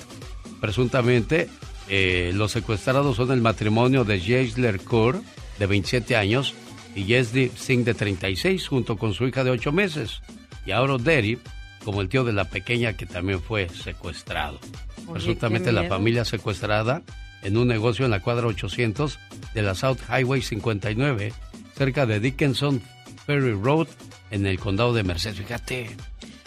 [0.60, 1.48] Presuntamente,
[1.88, 5.20] eh, los secuestrados son el matrimonio de Jaisler Kaur,
[5.58, 6.54] de 27 años,
[6.94, 10.22] y Yesdi Singh, de 36, junto con su hija de 8 meses.
[10.64, 11.38] Y ahora Derry,
[11.84, 14.58] como el tío de la pequeña que también fue secuestrado.
[15.06, 17.02] Oye, Presuntamente la familia secuestrada
[17.42, 19.18] en un negocio en la cuadra 800
[19.54, 21.32] de la South Highway 59,
[21.76, 22.80] cerca de Dickinson
[23.26, 23.86] Ferry Road,
[24.30, 25.34] en el condado de Merced.
[25.34, 25.90] Fíjate,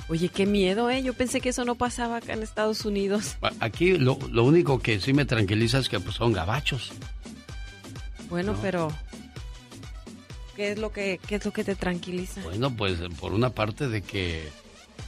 [0.10, 1.04] Oye, qué miedo, ¿eh?
[1.04, 3.36] Yo pensé que eso no pasaba acá en Estados Unidos.
[3.60, 6.94] aquí lo, lo único que sí me tranquiliza es que pues, son gabachos.
[8.30, 8.60] Bueno, No.
[8.62, 8.88] pero
[10.56, 12.42] ¿qué es lo que qué es lo que te tranquiliza?
[12.44, 14.48] Bueno, pues por una parte de que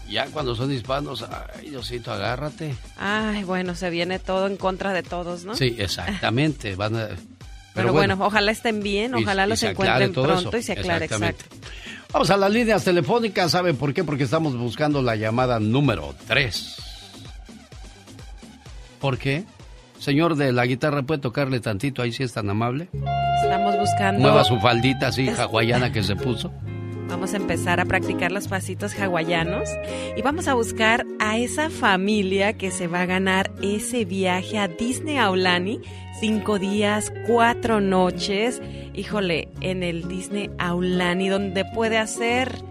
[0.10, 1.26] ya cuando son hispanos,
[1.58, 2.76] ay Diosito, agárrate.
[2.98, 5.56] Ay, bueno, se viene todo en contra de todos, ¿no?
[5.56, 6.76] Sí, exactamente.
[6.76, 7.08] Van a,
[7.74, 10.58] Pero, bueno, ojalá estén bien, ojalá y los encuentren pronto eso.
[10.58, 11.46] y se aclare, exacto.
[12.12, 13.52] Vamos a las líneas telefónicas.
[13.52, 14.04] ¿Saben por qué?
[14.04, 16.76] Porque estamos buscando la llamada número 3.
[19.00, 19.46] ¿Por qué?
[20.00, 22.88] Señor de la guitarra, ¿puede tocarle tantito ahí si es tan amable?
[23.44, 26.52] Estamos buscando Mueva su faldita así hawaiana que se puso.
[27.10, 29.68] Vamos a empezar a practicar los pasitos hawaianos
[30.16, 34.68] y vamos a buscar a esa familia que se va a ganar ese viaje a
[34.68, 35.82] Disney Aulani.
[36.20, 38.62] Cinco días, cuatro noches.
[38.94, 42.62] Híjole, en el Disney Aulani, donde puede hacer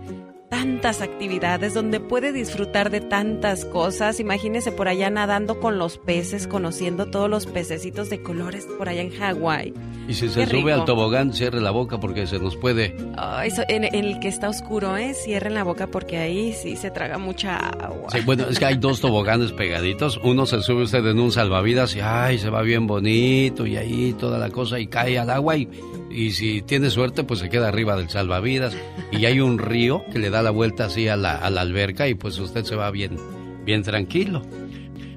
[0.49, 4.19] tantas actividades, donde puede disfrutar de tantas cosas.
[4.21, 9.03] Imagínese por allá nadando con los peces, conociendo todos los pececitos de colores por allá
[9.03, 9.75] en Hawái.
[10.09, 10.71] Y si se Qué sube rico.
[10.81, 12.97] al tobogán, cierre la boca porque se nos puede.
[13.19, 15.13] Ay, so- en, en el que está oscuro, ¿eh?
[15.13, 18.09] Cierren la boca porque ahí sí se traga mucha agua.
[18.11, 20.19] Sí, bueno, es que hay dos toboganes pegaditos.
[20.25, 24.15] Uno se sube usted en un salvavidas y ay, se va bien bonito y ahí
[24.19, 25.69] toda la cosa y cae al agua y,
[26.11, 28.77] y si tiene suerte pues se queda arriba del salvavidas.
[29.11, 32.09] Y hay un río que le da la vuelta así a la, a la alberca
[32.09, 33.17] y pues usted se va bien,
[33.65, 34.43] bien tranquilo.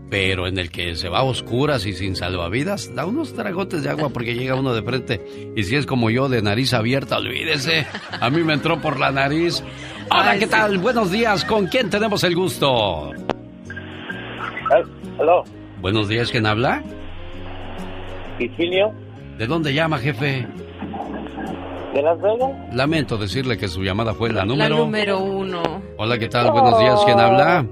[0.10, 3.90] Pero en el que se va a oscuras y sin salvavidas, da unos tragotes de
[3.90, 5.54] agua porque llega uno de frente.
[5.56, 7.88] Y si es como yo, de nariz abierta, olvídese.
[8.20, 9.64] A mí me entró por la nariz.
[10.10, 10.52] Hola, Ay, ¿qué sí.
[10.52, 10.80] tal?
[10.80, 11.46] Buenos días.
[11.46, 13.12] ¿Con quién tenemos el gusto?
[15.18, 15.46] ¿Aló?
[15.80, 16.84] Buenos días, ¿quién habla?
[18.38, 18.94] Virgilio,
[19.38, 20.46] ¿De dónde llama, jefe?
[21.94, 22.52] De Las Vegas.
[22.74, 24.78] Lamento decirle que su llamada fue la La número.
[24.78, 25.62] número uno.
[25.98, 26.52] Hola, ¿qué tal?
[26.52, 27.66] Buenos días, ¿quién habla?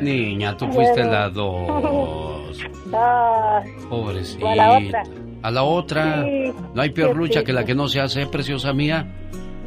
[0.00, 2.58] Niña, tú fuiste la dos.
[2.92, 4.50] Ah, Pobrecita.
[4.52, 5.02] A la otra.
[5.42, 6.24] A la otra.
[6.24, 6.52] Sí.
[6.74, 9.06] No hay peor lucha que la que no se hace, preciosa mía.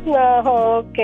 [0.05, 0.99] no, ok.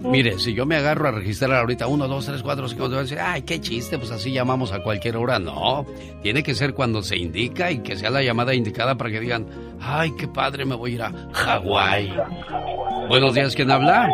[0.00, 3.18] Mire, si yo me agarro a registrar ahorita 1, 2, 3, 4, 5, 6, decir,
[3.20, 5.38] ay, qué chiste, pues así llamamos a cualquier hora.
[5.38, 5.86] No,
[6.22, 9.46] tiene que ser cuando se indica y que sea la llamada indicada para que digan,
[9.80, 12.14] ay, qué padre, me voy a ir a Hawái.
[13.08, 14.08] Buenos días, ¿quién habla?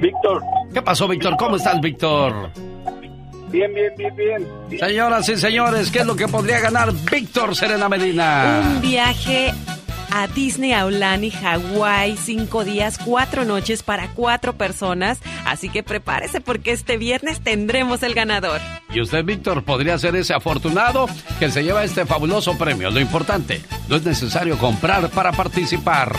[0.00, 0.42] Víctor.
[0.72, 1.36] ¿Qué pasó, Víctor?
[1.36, 2.50] ¿Cómo estás, Víctor?
[3.50, 4.78] Bien, bien, bien, bien.
[4.78, 8.62] Señoras y señores, ¿qué es lo que podría ganar Víctor Serena Medina?
[8.76, 9.52] Un viaje
[10.10, 15.18] a Disney Aulani, Hawái, cinco días, cuatro noches para cuatro personas.
[15.44, 18.60] Así que prepárese porque este viernes tendremos el ganador.
[18.92, 21.06] Y usted, Víctor, podría ser ese afortunado
[21.38, 22.90] que se lleva este fabuloso premio.
[22.90, 26.14] Lo importante, no es necesario comprar para participar.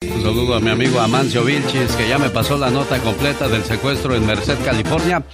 [0.00, 3.64] Un saludo a mi amigo Amancio Vilchis, que ya me pasó la nota completa del
[3.64, 5.24] secuestro en Merced, California.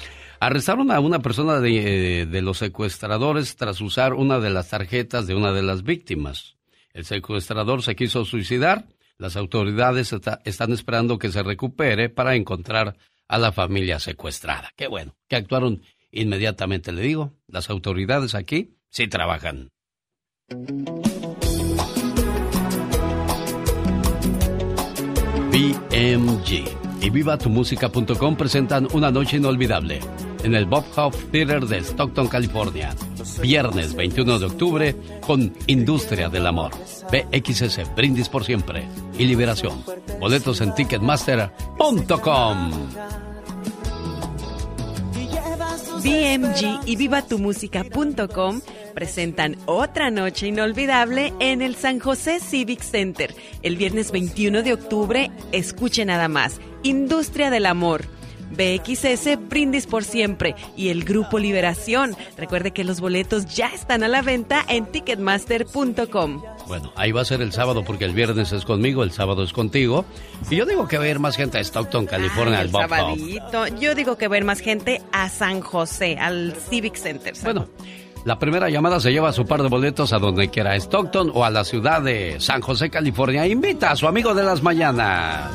[0.44, 5.26] Arrestaron a una persona de, eh, de, los secuestradores tras usar una de las tarjetas
[5.26, 6.56] de una de las víctimas.
[6.92, 8.84] El secuestrador se quiso suicidar.
[9.16, 14.70] Las autoridades está, están esperando que se recupere para encontrar a la familia secuestrada.
[14.76, 15.80] Qué bueno, que actuaron
[16.10, 17.32] inmediatamente, le digo.
[17.46, 19.70] Las autoridades aquí sí trabajan.
[25.50, 26.64] BMG
[27.00, 30.00] y vivatumusica.com presentan una noche inolvidable
[30.44, 32.94] en el Bob Hope Theater de Stockton, California.
[33.40, 36.70] Viernes 21 de octubre con Industria del Amor.
[37.10, 38.86] BXS, Brindis por Siempre
[39.18, 39.82] y Liberación.
[40.20, 42.70] Boletos en Ticketmaster.com.
[46.04, 48.60] BMG y vivatumusica.com
[48.94, 53.34] presentan otra noche inolvidable en el San José Civic Center.
[53.62, 56.60] El viernes 21 de octubre, escuche nada más.
[56.82, 58.04] Industria del Amor.
[58.56, 62.16] BXS Brindis por Siempre y el Grupo Liberación.
[62.36, 66.42] Recuerde que los boletos ya están a la venta en Ticketmaster.com.
[66.66, 69.52] Bueno, ahí va a ser el sábado porque el viernes es conmigo, el sábado es
[69.52, 70.04] contigo.
[70.50, 73.78] Y yo digo que va a ir más gente a Stockton, California, Ay, al Bob.
[73.78, 77.34] Yo digo que va a ir más gente a San José, al Civic Center.
[77.42, 77.68] Bueno,
[78.24, 81.44] la primera llamada se lleva su par de boletos a donde quiera, a Stockton o
[81.44, 83.46] a la ciudad de San José, California.
[83.46, 85.50] Invita a su amigo de las mañanas.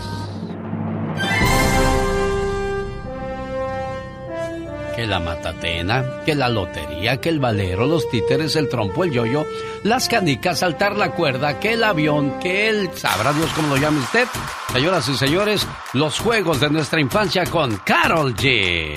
[5.00, 9.45] Que la matatena, que la lotería, que el valero, los títeres, el trompo, el yoyo,
[9.84, 12.93] las canicas, saltar la cuerda, que el avión, que el...
[12.97, 14.28] Sabrá Dios cómo lo llame usted.
[14.74, 18.93] Señoras y señores, los juegos de nuestra infancia con Carol G.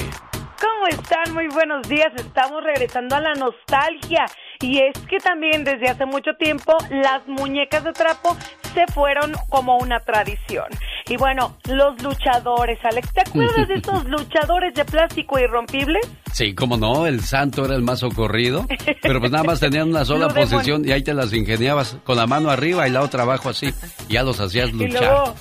[0.82, 1.32] ¿Cómo están?
[1.32, 2.08] Muy buenos días.
[2.16, 4.24] Estamos regresando a la nostalgia.
[4.60, 8.36] Y es que también desde hace mucho tiempo las muñecas de trapo
[8.74, 10.66] se fueron como una tradición.
[11.08, 16.04] Y bueno, los luchadores, Alex, ¿te acuerdas de esos luchadores de plástico irrompibles?
[16.32, 18.66] Sí, cómo no, el santo era el más socorrido,
[19.02, 22.26] pero pues nada más tenían una sola posición y ahí te las ingeniabas con la
[22.26, 23.72] mano arriba y la otra abajo así,
[24.08, 25.02] y ya los hacías Y luchar.
[25.02, 25.34] luego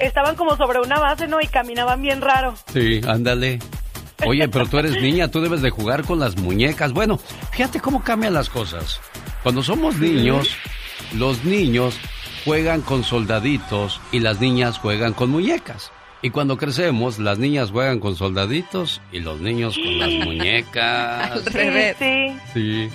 [0.00, 1.40] estaban como sobre una base, ¿no?
[1.40, 2.54] Y caminaban bien raro.
[2.72, 3.60] Sí, ándale.
[4.26, 6.92] Oye, pero tú eres niña, tú debes de jugar con las muñecas.
[6.92, 7.18] Bueno,
[7.52, 9.00] fíjate cómo cambian las cosas.
[9.42, 10.56] Cuando somos niños,
[11.14, 11.98] los niños
[12.44, 15.90] juegan con soldaditos y las niñas juegan con muñecas.
[16.22, 21.30] Y cuando crecemos, las niñas juegan con soldaditos y los niños con las muñecas.
[21.30, 21.96] Al revés.
[21.98, 22.88] Sí.
[22.88, 22.90] Sí.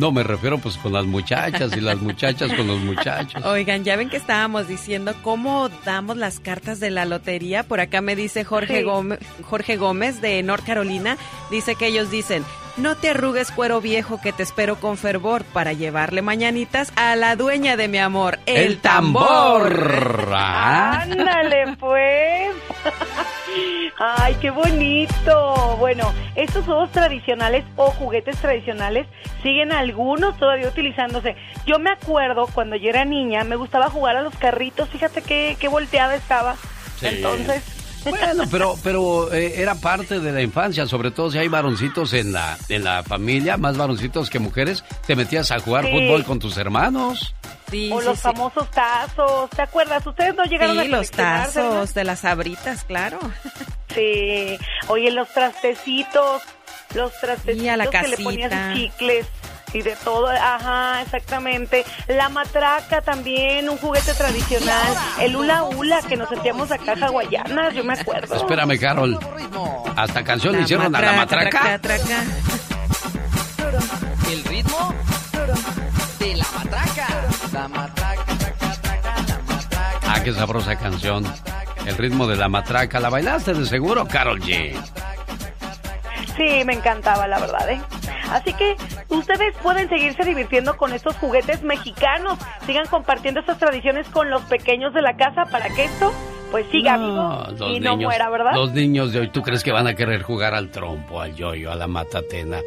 [0.00, 3.44] No, me refiero pues con las muchachas y las muchachas con los muchachos.
[3.44, 7.64] Oigan, ya ven que estábamos diciendo cómo damos las cartas de la lotería.
[7.64, 8.82] Por acá me dice Jorge, Sí.
[8.84, 11.18] Gómez, Jorge Gómez de North Carolina.
[11.50, 12.44] Dice que ellos dicen,
[12.80, 17.36] no te arrugues cuero viejo que te espero con fervor para llevarle mañanitas a la
[17.36, 20.28] dueña de mi amor, el, tambor.
[20.32, 21.02] Ah.
[21.02, 22.54] Ándale, pues.
[23.98, 25.76] Ay, qué bonito.
[25.78, 29.06] Bueno, estos juegos tradicionales o juguetes tradicionales
[29.42, 31.36] siguen algunos todavía utilizándose.
[31.66, 34.88] Yo me acuerdo cuando yo era niña, me gustaba jugar a los carritos.
[34.88, 36.56] Fíjate qué, qué volteada estaba.
[36.96, 37.08] Sí.
[37.08, 42.12] Entonces, Bueno, pero, pero eh, era parte de la infancia, sobre todo si hay varoncitos
[42.14, 45.90] en la, en la familia, más varoncitos que mujeres, te metías a jugar Sí.
[45.92, 47.34] fútbol con tus hermanos.
[47.70, 48.22] Sí, o sí, los sí.
[48.22, 49.50] famosos tazos.
[49.50, 50.04] ¿Te acuerdas?
[50.06, 53.18] Ustedes no llegaron a Sí, los tazos de las abritas, claro.
[53.94, 54.56] Sí.
[54.88, 56.42] Oye, los trastecitos.
[56.94, 58.74] Los trastecitos Y a la que le ponías casita.
[58.74, 59.26] chicles
[59.72, 60.28] y de todo.
[60.28, 61.84] Ajá, exactamente.
[62.08, 64.96] La matraca también, un juguete tradicional.
[65.20, 68.34] El hula hula que nos sentíamos acá hawaianas, yo me acuerdo.
[68.34, 69.18] Espérame, Carol.
[69.96, 71.50] Hasta canción le hicieron a la matraca.
[71.50, 72.24] traca, traca.
[74.30, 74.94] El ritmo
[76.18, 77.06] de la matraca.
[77.52, 79.98] La matraca, traca, traca, la matraca.
[80.06, 81.24] Ah, qué sabrosa canción.
[81.86, 83.00] El ritmo de la matraca.
[83.00, 84.74] ¿La bailaste de seguro, Carol G?
[86.36, 87.80] Sí, me encantaba, la verdad, ¿eh?
[88.30, 88.76] Así que
[89.10, 92.38] ustedes pueden seguirse divirtiendo con estos juguetes mexicanos.
[92.66, 96.12] Sigan compartiendo estas tradiciones con los pequeños de la casa para que esto
[96.50, 98.54] pues siga No, vivo y no muera, ¿verdad?
[98.54, 101.70] Los niños de hoy, ¿tú crees que van a querer jugar al trompo, al yoyo,
[101.70, 102.60] a la matatena,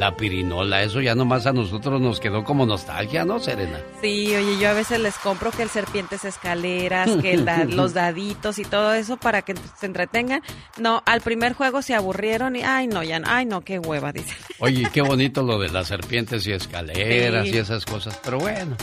[0.00, 0.82] la pirinola?
[0.82, 3.78] Eso ya nomás a nosotros nos quedó como nostalgia, ¿no, Serena?
[4.00, 7.92] Sí, oye, yo a veces les compro que el serpientes escaleras, que el da- los
[7.94, 10.42] daditos y todo eso para que se entretengan.
[10.78, 14.10] No, al primer juego se aburrieron y, ay, no, ya, no, ay, no, qué hueva,
[14.14, 14.34] dicen.
[14.58, 17.54] Oye, qué bonito lo de las serpientes y escaleras Sí.
[17.54, 18.76] y esas cosas, pero bueno,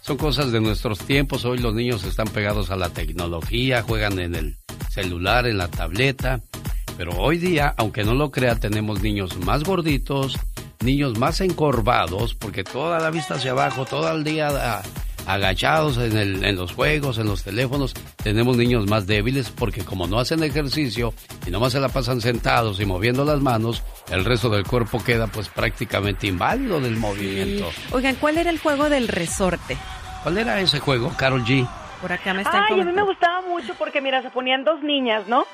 [0.00, 1.44] son cosas de nuestros tiempos.
[1.44, 4.56] Hoy los niños están pegados a la tecnología, juegan en el
[4.88, 6.40] celular, en la tableta,
[6.96, 10.38] pero hoy día, aunque no lo crea, tenemos niños más gorditos,
[10.82, 14.82] niños más encorvados, porque toda la vista hacia abajo, todo el día a-
[15.26, 20.06] agachados en, el- en los juegos, en los teléfonos, tenemos niños más débiles porque como
[20.06, 21.12] no hacen ejercicio
[21.46, 25.26] y nomás se la pasan sentados y moviendo las manos, el resto del cuerpo queda
[25.26, 27.68] pues prácticamente inválido del movimiento.
[27.92, 29.76] Oigan, ¿cuál era el juego del resorte?
[30.22, 31.68] ¿Cuál era ese juego, Carol G?
[32.00, 33.06] Por acá me están Ay, a mí me comentando.
[33.12, 35.44] gustaba mucho porque, mira, se ponían dos niñas, ¿no?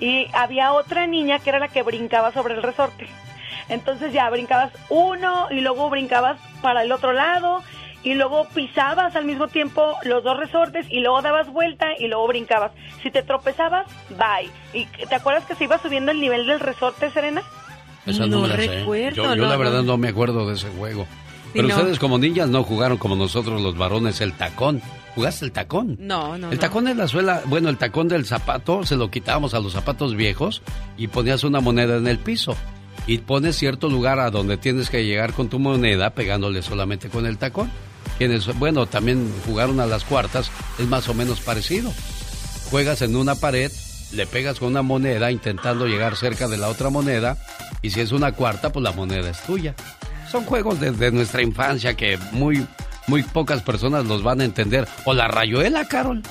[0.00, 3.06] Y había otra niña que era la que brincaba sobre el resorte.
[3.68, 7.62] Entonces ya brincabas uno y luego brincabas para el otro lado
[8.04, 12.26] y luego pisabas al mismo tiempo los dos resortes y luego dabas vuelta y luego
[12.28, 12.72] brincabas.
[13.02, 14.50] Si te tropezabas, bye.
[14.72, 17.42] ¿Y te acuerdas que se iba subiendo el nivel del resorte, Serena?
[18.04, 18.66] Esa no, No me la sé.
[18.66, 19.92] recuerdo, Yo, yo no, la verdad no.
[19.92, 21.04] no me acuerdo de ese juego.
[21.04, 21.76] Sí, Pero no.
[21.76, 24.82] ustedes como niñas no jugaron como nosotros los varones el tacón.
[25.14, 25.96] ¿Jugaste el tacón?
[26.00, 26.58] No, no, El no.
[26.60, 30.16] tacón es la suela, bueno, el tacón del zapato se lo quitábamos a los zapatos
[30.16, 30.62] viejos
[30.96, 32.56] y ponías una moneda en el piso.
[33.06, 37.26] Y pones cierto lugar a donde tienes que llegar con tu moneda pegándole solamente con
[37.26, 37.70] el tacón.
[38.18, 41.92] Quienes, bueno, también jugaron a las cuartas, es más o menos parecido.
[42.70, 43.72] Juegas en una pared,
[44.12, 47.36] le pegas con una moneda intentando llegar cerca de la otra moneda
[47.82, 49.74] y si es una cuarta, pues la moneda es tuya.
[50.30, 52.66] Son juegos desde nuestra infancia que muy,
[53.08, 54.86] muy pocas personas los van a entender.
[55.04, 56.22] O la rayuela, Carol.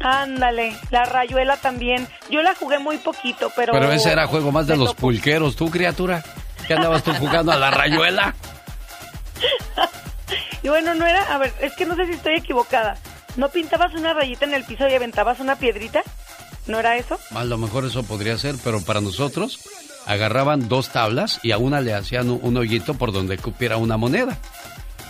[0.00, 2.06] Ándale, la rayuela también.
[2.30, 3.72] Yo la jugué muy poquito, pero...
[3.72, 5.00] Pero ese era juego más de los tocó.
[5.02, 6.22] pulqueros, tú criatura.
[6.66, 8.34] ¿Qué andabas tú jugando a la rayuela?
[10.62, 12.96] Y bueno, no era, a ver, es que no sé si estoy equivocada.
[13.36, 16.02] ¿No pintabas una rayita en el piso y aventabas una piedrita?
[16.66, 17.18] ¿No era eso?
[17.34, 19.60] A lo mejor eso podría ser, pero para nosotros
[20.04, 23.96] agarraban dos tablas y a una le hacían un, un hoyito por donde cupiera una
[23.96, 24.36] moneda.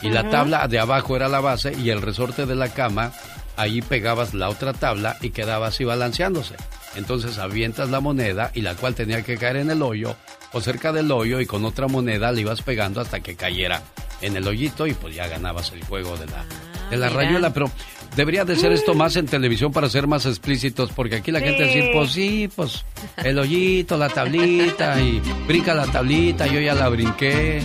[0.03, 3.11] Y la tabla de abajo era la base y el resorte de la cama,
[3.59, 6.55] ahí pegabas la otra tabla y quedaba así balanceándose.
[6.95, 10.17] Entonces avientas la moneda y la cual tenía que caer en el hoyo
[10.53, 13.83] o cerca del hoyo y con otra moneda le ibas pegando hasta que cayera
[14.23, 16.45] en el hoyito y pues ya ganabas el juego de la,
[16.91, 17.21] de la mira.
[17.23, 17.53] rayuela.
[17.53, 17.71] Pero
[18.17, 21.65] debería de ser esto más en televisión para ser más explícitos porque aquí la gente
[21.65, 22.85] decir, pues sí, pues
[23.17, 27.61] el hoyito, la tablita y brinca la tablita, yo ya la brinqué,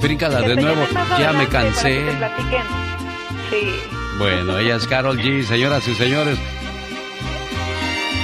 [0.00, 0.86] bríncala Que de nuevo,
[1.18, 2.02] ya me cansé.
[3.50, 3.96] Sí.
[4.20, 6.38] Bueno, ella es Carol G, señoras y señores.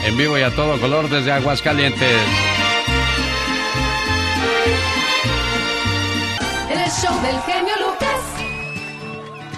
[0.04, 2.20] En vivo y a todo color desde Aguascalientes.
[6.70, 8.20] En el show del genio Lucas.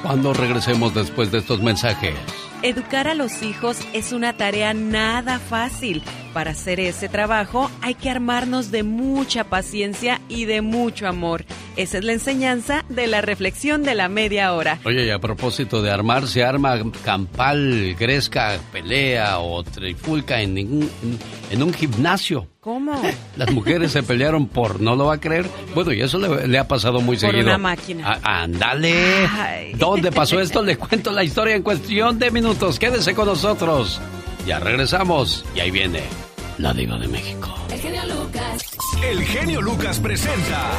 [0.01, 2.15] Cuando regresemos después de estos mensajes.
[2.63, 6.05] Educar a los hijos es una tarea nada fácil.
[6.39, 11.45] Para hacer ese trabajo hay que armarnos de mucha paciencia y de mucho amor.
[11.75, 14.79] Esa es la enseñanza de la reflexión de la media hora.
[14.85, 20.83] Oye, y a propósito de armar, se arma campal, gresca, pelea o trifulca en, ningún,
[21.03, 21.19] en,
[21.51, 22.47] en un gimnasio.
[22.61, 22.93] ¿Cómo?
[23.37, 25.45] Las mujeres se pelearon por, no lo va a creer.
[25.75, 27.47] Bueno, y eso le, le ha pasado muy Por seguido.
[27.49, 28.21] una máquina.
[28.23, 29.27] Ah, ándale.
[29.27, 29.73] Ay.
[29.75, 30.63] ¿Dónde pasó esto?
[30.63, 32.79] Le cuento la historia en cuestión de minutos.
[32.79, 34.01] Quédese con nosotros.
[34.47, 35.45] Ya regresamos.
[35.57, 36.28] Y ahí viene
[36.59, 37.55] la diva de México.
[37.71, 38.63] El genio Lucas.
[39.03, 40.71] El genio Lucas presenta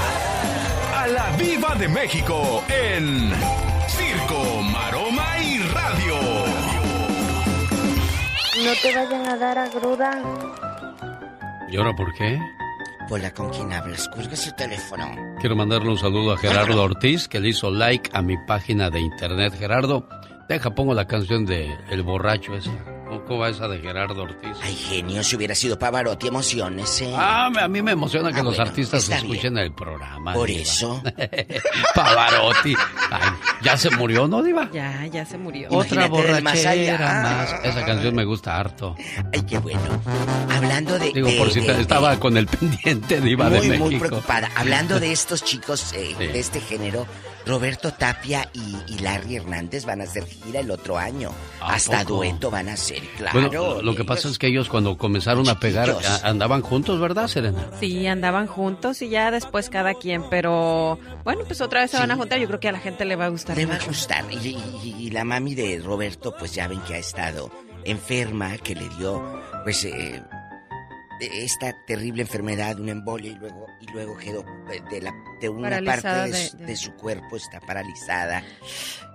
[0.96, 3.32] a la Viva de México en
[3.88, 6.16] Circo, Maroma y Radio.
[8.66, 10.22] No te vayan a dar a gruda.
[11.72, 12.38] ¿Y ahora por qué?
[13.10, 14.08] Hola, ¿con quién hablas?
[14.10, 15.10] Cuelga su teléfono.
[15.40, 19.00] Quiero mandarle un saludo a Gerardo Ortiz, que le hizo like a mi página de
[19.00, 19.54] internet.
[19.58, 20.08] Gerardo,
[20.50, 22.72] deja, pongo la canción de El Borracho esa.
[23.30, 24.58] ¿Cómo, cómo va esa de Gerardo Ortiz?
[24.62, 27.14] Ay, genio, si hubiera sido Pavarotti, emociones, ¿eh?
[27.16, 30.34] Ah, a mí me emociona que Ah, los bueno, artistas escuchen el programa.
[30.34, 30.62] Por Diva.
[30.62, 31.02] eso.
[31.96, 32.76] Pavarotti.
[33.12, 33.30] Ay,
[33.62, 34.70] ya se murió, ¿no, Diva?
[34.72, 35.68] Ya, ya se murió.
[35.72, 36.92] Otra Imagínate del más allá.
[36.98, 37.66] borrachera más.
[37.66, 38.96] Esa canción me gusta harto.
[39.34, 39.80] Ay, qué bueno.
[40.56, 41.12] Hablando de...
[41.14, 43.86] Digo, de- por si de- estaba de- con el pendiente Diva muy, de México.
[43.86, 44.50] muy preocupada.
[44.56, 46.26] Hablando de estos chicos eh, Sí.
[46.28, 47.06] de este género,
[47.46, 51.32] Roberto Tapia y, y Larry Hernández van a hacer gira el otro año.
[51.62, 52.16] ¿A Hasta poco?
[52.18, 53.02] dueto van a hacer.
[53.20, 53.40] Claro.
[53.40, 57.28] Bueno, lo que pasa es que ellos cuando comenzaron a pegar a- andaban juntos, ¿verdad,
[57.28, 57.68] Serena?
[57.80, 62.12] Sí, andaban juntos y ya después cada quien, pero bueno, pues otra vez se van
[62.12, 62.40] a juntar.
[62.40, 63.56] Yo creo que a la gente le va a gustar.
[63.58, 64.24] Le va a gustar.
[64.32, 67.52] Y, y- y la mami de Roberto, pues ya ven que ha estado
[67.86, 70.22] enferma, que le dio, pues, eh,
[71.20, 74.40] esta terrible enfermedad, una embolia, y luego, y luego quedó
[74.72, 77.60] eh, de, la, de una Paralizada parte de, de- su- de- de su cuerpo, está
[77.60, 78.44] paralizada.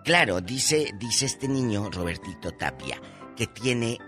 [0.05, 3.01] Claro, dice, dice este niño, Robertito Tapia,
[3.37, 3.99] que tiene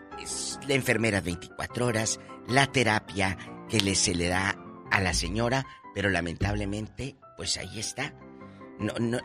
[0.66, 3.36] la enfermera 24 horas, la terapia
[3.68, 4.56] que le se le da
[4.90, 8.14] a la señora, pero lamentablemente, pues ahí está.
[8.78, 9.18] No, no,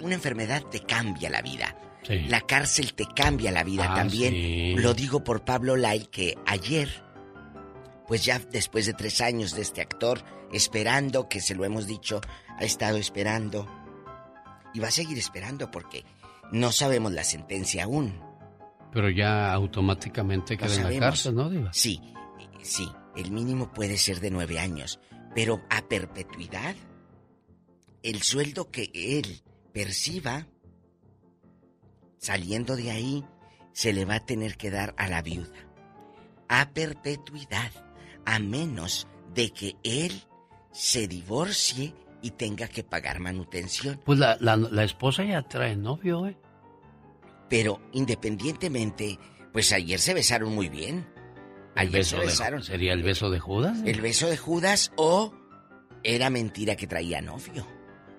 [0.00, 1.76] una enfermedad te cambia la vida.
[2.02, 2.18] Sí.
[2.28, 4.32] La cárcel te cambia la vida Ah, también.
[4.34, 4.74] sí.
[4.76, 6.88] Lo digo por Pablo Lai, que ayer,
[8.08, 12.20] pues ya después de tres años de este actor, esperando, que se lo hemos dicho,
[12.58, 13.66] ha estado esperando.
[14.74, 16.04] Y va a seguir esperando porque
[16.50, 18.18] no sabemos la sentencia aún.
[18.92, 21.72] Pero ya automáticamente queda en la cárcel, ¿no, Diva?
[21.72, 22.00] Sí,
[22.62, 25.00] sí, el mínimo puede ser de nueve años,
[25.34, 26.74] pero a perpetuidad,
[28.02, 29.42] el sueldo que él
[29.72, 30.46] perciba
[32.18, 33.24] saliendo de ahí
[33.72, 35.48] se le va a tener que dar a la viuda.
[36.48, 37.72] A perpetuidad,
[38.26, 40.12] a menos de que él
[40.70, 44.00] se divorcie y tenga que pagar manutención.
[44.04, 46.36] Pues la, la, la esposa ya trae novio, ¿eh?
[47.52, 49.18] Pero independientemente,
[49.52, 51.06] pues ayer se besaron muy bien.
[51.76, 52.62] Ayer beso se de- besaron.
[52.62, 53.78] ¿Sería el beso de Judas?
[53.84, 55.34] El beso de Judas o
[56.02, 57.66] era mentira que traía novio.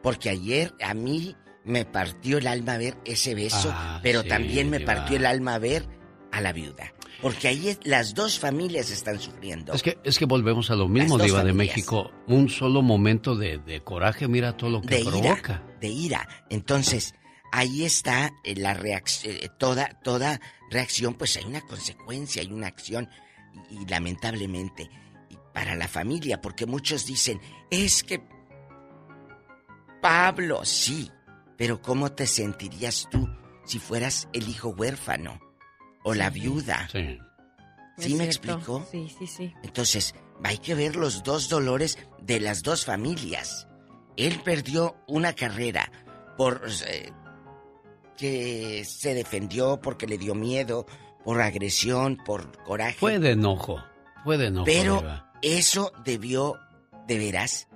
[0.04, 1.36] Porque ayer a mí
[1.66, 5.58] me partió el alma ver ese beso, Ah, pero sí, también me partió el alma
[5.58, 5.88] ver
[6.32, 6.94] a la viuda.
[7.22, 9.74] Porque ahí las dos familias están sufriendo.
[9.74, 11.54] Es que, es que volvemos a lo mismo, Diva de.
[11.54, 12.12] México.
[12.28, 15.64] Un solo momento de, de coraje, mira todo lo que de ira, provoca.
[15.82, 16.28] de ira.
[16.50, 17.16] Entonces,
[17.54, 23.08] ahí está eh, la reacción, toda, toda reacción, pues hay una consecuencia, hay una acción,
[23.70, 24.90] y, y lamentablemente,
[25.30, 27.40] y para la familia, porque muchos dicen,
[27.70, 28.24] es que
[30.02, 31.12] Pablo, sí,
[31.56, 33.30] pero ¿cómo te sentirías tú
[33.66, 35.40] si fueras el hijo huérfano
[36.04, 36.90] o la viuda?
[36.92, 37.20] Sí.
[38.00, 38.84] ¿Sí Es me explico?
[38.92, 39.54] Sí, sí, sí.
[39.62, 43.68] Entonces, hay que ver los dos dolores de las dos familias.
[44.18, 45.92] Él perdió una carrera
[46.36, 47.14] por eh,
[48.18, 50.86] que se defendió, porque le dio miedo,
[51.24, 52.98] por agresión, por coraje.
[53.00, 53.84] Fue de enojo.
[54.24, 54.66] Fue de enojo.
[54.66, 55.04] Pero
[55.42, 56.58] eso debió,
[57.08, 57.68] de veras,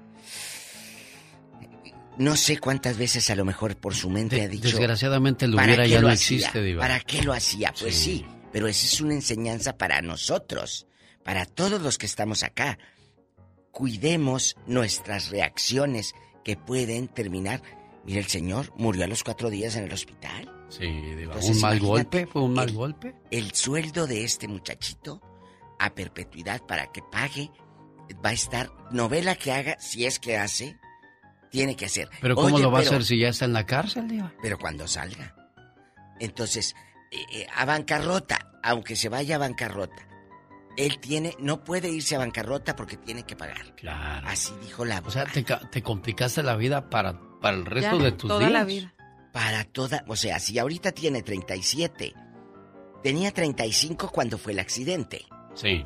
[2.18, 4.68] no sé cuántas veces a lo mejor por su mente ha dicho.
[4.68, 6.38] Desgraciadamente el ¿para hubiera ya no hacía?
[6.38, 6.81] existe, Diva.
[6.81, 7.73] ¿Para qué lo hacía?
[7.80, 8.18] Pues Sí.
[8.19, 10.88] sí, pero esa es una enseñanza para nosotros,
[11.23, 12.80] para todos los que estamos acá.
[13.72, 17.61] Cuidemos nuestras reacciones que pueden terminar.
[18.07, 20.51] Mira, el señor murió a los cuatro días en el hospital.
[20.69, 21.34] Sí, Diva.
[21.35, 22.25] Entonces, ¿Un mal golpe?
[22.25, 23.13] ¿Fue un mal el- golpe?
[23.29, 25.21] El sueldo de este muchachito
[25.79, 27.51] a perpetuidad para que pague
[28.25, 30.77] va a estar novela que haga, si es que hace,
[31.51, 32.09] tiene que hacer.
[32.21, 34.34] Pero ¿cómo Oye, lo va pero- a hacer si ya está en la cárcel, Diva?
[34.41, 35.35] Pero cuando salga.
[36.19, 36.75] Entonces,
[37.11, 40.07] eh, eh, a bancarrota, aunque se vaya a bancarrota,
[40.77, 43.75] él tiene, no puede irse a bancarrota porque tiene que pagar.
[43.75, 44.27] Claro.
[44.27, 48.03] Así dijo la O sea, te, te complicaste la vida para, para el resto Ya,
[48.03, 48.51] de tus toda días.
[48.51, 48.93] la vida.
[49.31, 52.14] Para toda, o sea, si ahorita tiene 37,
[53.03, 55.26] tenía 35 cuando fue el accidente.
[55.53, 55.85] Sí.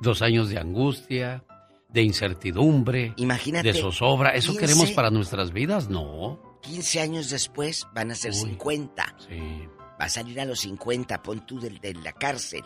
[0.00, 1.44] Dos años de angustia,
[1.88, 4.30] de incertidumbre, Imagínate, de zozobra.
[4.30, 5.88] ¿Eso 15 queremos para nuestras vidas?
[5.90, 6.40] No.
[6.62, 8.38] 15 años después van a ser Uy.
[8.38, 9.16] 50.
[9.28, 9.68] Sí.
[10.00, 12.62] Va a salir a los 50, pon tú del- de, la cárcel.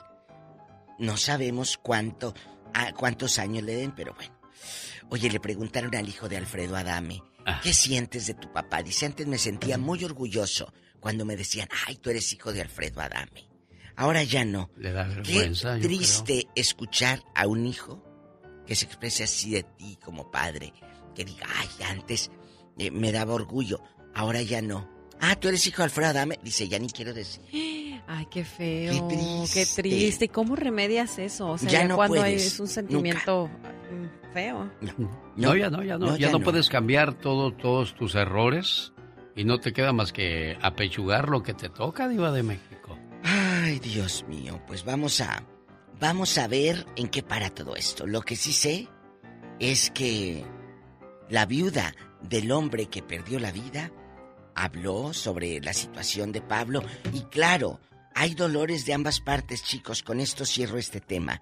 [0.98, 2.34] No sabemos cuánto,
[2.72, 4.32] a cuántos años le den, pero bueno.
[5.10, 7.20] Oye, le preguntaron al hijo de Alfredo Adame.
[7.62, 8.82] ¿Qué sientes de tu papá?
[8.82, 13.00] Dice, antes me sentía muy orgulloso cuando me decían, ay, tú eres hijo de Alfredo
[13.00, 13.48] Adame.
[13.96, 14.70] Ahora ya no.
[14.76, 15.76] Le da Qué vergüenza.
[15.76, 18.02] yo triste escuchar a un hijo
[18.66, 20.72] que se exprese así de ti como padre,
[21.14, 22.30] que diga, ay, antes
[22.78, 23.80] eh, me daba orgullo,
[24.14, 24.90] ahora ya no.
[25.20, 26.38] Ah, tú eres hijo de Alfredo Adame.
[26.42, 27.42] Dice, ya ni quiero decir.
[28.06, 29.08] Ay, qué feo.
[29.08, 29.16] Qué Qué
[29.66, 29.82] triste.
[29.82, 30.24] triste.
[30.26, 31.48] ¿Y cómo remedias eso?
[31.52, 34.70] O sea, Ya ya, no cuando hay- puedes, es un sentimiento mm, feo.
[35.36, 36.16] No, ya no, ya no.
[36.16, 38.92] ya, no, puedes cambiar todo, todos tus errores
[39.34, 42.98] y no te queda más que apechugar lo que te toca, Diva de México.
[43.22, 45.42] Ay, Dios mío, pues vamos a
[45.98, 48.06] vamos a ver en qué para todo esto.
[48.06, 48.88] Lo que sí sé
[49.58, 50.44] es que
[51.30, 53.90] la viuda del hombre que perdió la vida
[54.54, 56.82] habló sobre la situación de Pablo
[57.12, 57.80] y claro,
[58.14, 61.40] hay dolores de ambas partes, chicos, con esto cierro este tema,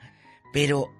[0.52, 0.92] pero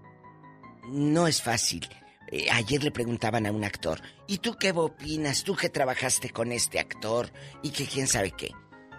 [0.89, 1.89] no es fácil.
[2.29, 5.45] Eh, ayer le preguntaban a un actor, ¿y tú qué opinas?
[5.45, 7.31] Tú que trabajaste con este actor
[7.63, 8.53] y que quién sabe qué.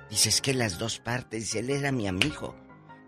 [0.09, 2.55] Dices que las dos partes, dice, él era mi amigo.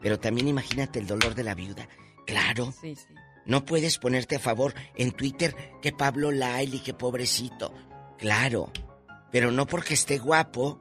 [0.01, 1.87] Pero también imagínate el dolor de la viuda.
[2.25, 2.73] Claro.
[3.45, 7.73] No puedes ponerte a favor en Twitter que Pablo Laili, que pobrecito.
[8.17, 8.71] Claro.
[9.31, 10.79] Pero no porque esté guapo.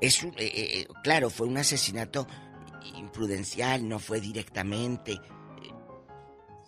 [0.00, 2.26] Es un, eh, eh, claro, fue un asesinato
[2.96, 5.20] imprudencial, no fue directamente.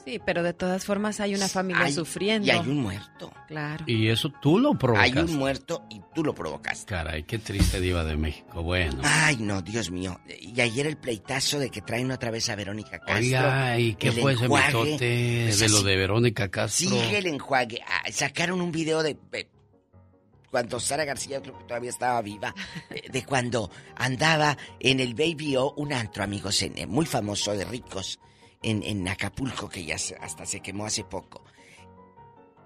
[0.05, 2.47] Sí, pero de todas formas hay una familia sufriendo.
[2.47, 3.31] Y hay un muerto.
[3.47, 3.85] Claro.
[3.87, 5.19] Y eso tú lo provocaste.
[5.19, 6.87] Hay un muerto y tú lo provocaste.
[6.87, 8.63] Caray, qué triste diva de México.
[8.63, 9.03] Bueno.
[9.05, 10.19] Ay, no, Dios mío.
[10.41, 13.17] Y ayer el pleitazo de que traen otra vez a Verónica Castro.
[13.17, 16.89] Oiga, ¿y qué fue ese mitote pues de lo de Verónica Castro?
[16.89, 17.83] Sigue el enjuague.
[17.87, 19.15] Ah, sacaron un video de
[20.51, 22.55] cuando Sara García creo que todavía estaba viva,
[22.91, 28.19] eh, de cuando andaba en el Baby O, un antro, amigos, muy famoso de ricos,
[28.62, 31.45] en, en Acapulco, que ya hasta se quemó hace poco.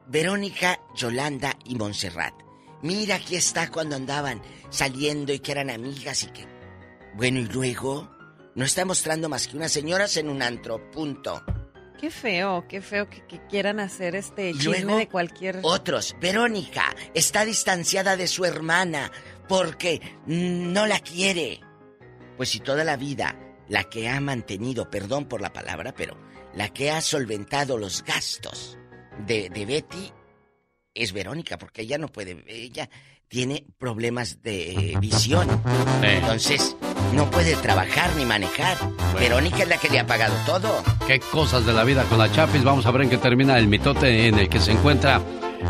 [0.07, 2.35] Verónica, Yolanda y Montserrat.
[2.83, 6.47] Mira, aquí está cuando andaban saliendo y que eran amigas y que...
[7.15, 8.11] Bueno, y luego
[8.55, 11.43] no está mostrando más que unas señoras en un antro, punto.
[12.03, 15.61] Qué feo, qué feo que, quieran hacer este chisme de cualquier...
[15.63, 19.13] Otros, Verónica está distanciada de su hermana
[19.49, 21.61] porque no la quiere.
[22.37, 23.39] Pues si toda la vida
[23.69, 26.19] la que ha mantenido, perdón por la palabra, pero
[26.57, 28.77] la que ha solventado los gastos
[29.25, 30.13] de, de Betty
[30.95, 32.91] es Verónica, porque ella no puede, ella
[33.29, 35.49] tiene problemas de visión.
[36.03, 36.77] Entonces,
[37.13, 38.77] no puede trabajar ni manejar.
[39.19, 40.83] Verónica es la que le ha pagado todo.
[41.07, 42.65] Qué cosas de la vida con la Chapis.
[42.65, 45.21] Vamos a ver en qué termina el mitote en el que se encuentra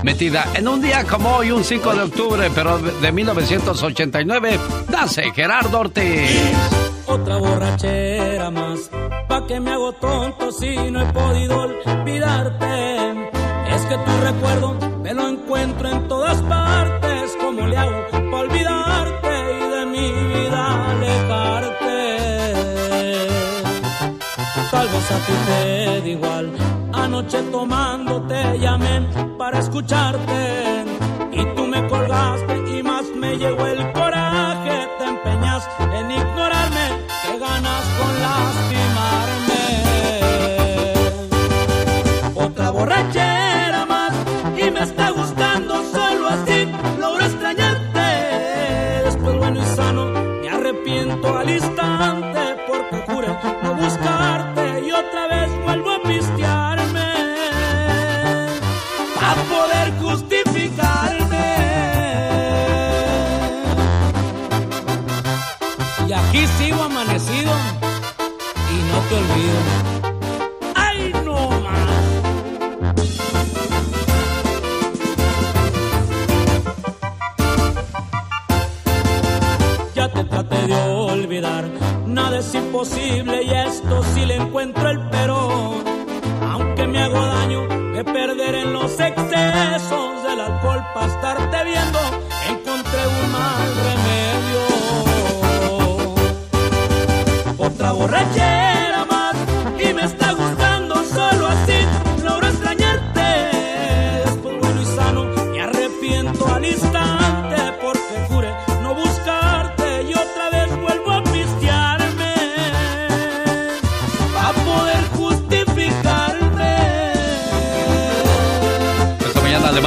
[0.02, 4.59] metida en un día como hoy, un 5 de octubre, pero de 1989,
[4.89, 6.40] nace Gerardo Ortiz.
[7.06, 8.90] Otra borrachera más,
[9.28, 13.31] pa' que me hago tonto si no he podido olvidarte.
[13.69, 17.36] Es que tu recuerdo me lo encuentro en todas partes.
[17.40, 18.81] ¿Cómo le hago para olvidarte
[25.08, 26.52] Tal vez a ti te da igual.
[26.92, 29.00] Anoche tomando te llamé
[29.36, 30.84] para escucharte.
[31.32, 33.92] Y tú me colgaste y más me llegó el
[69.23, 70.03] y no te olvido.
[80.66, 81.65] de olvidar.
[82.07, 85.82] Nada es imposible y esto sí le encuentro el pero.
[86.51, 91.99] Aunque me hago daño de perder en los excesos del alcohol para estarte viendo,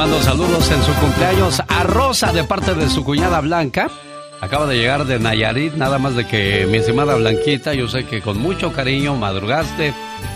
[0.06, 3.90] le mando saludos en su cumpleaños a Rosa de parte de su cuñada Blanca.
[4.40, 8.20] Acaba de llegar de Nayarit, nada más de que mi estimada Blanquita, yo sé que
[8.20, 9.94] con mucho cariño madrugaste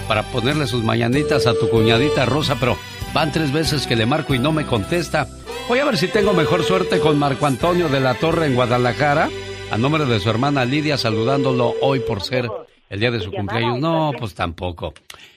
[0.09, 2.77] para ponerle sus mañanitas a tu cuñadita Rosa, pero
[3.15, 5.29] van tres veces que le marco y no me contesta.
[5.69, 9.29] Voy a ver si tengo mejor suerte con Marco Antonio de la Torre en Guadalajara,
[9.71, 12.51] a nombre de su hermana Lidia, saludándolo hoy por ser
[12.89, 13.79] el día de su cumpleaños.
[13.79, 14.95] No, pues tampoco.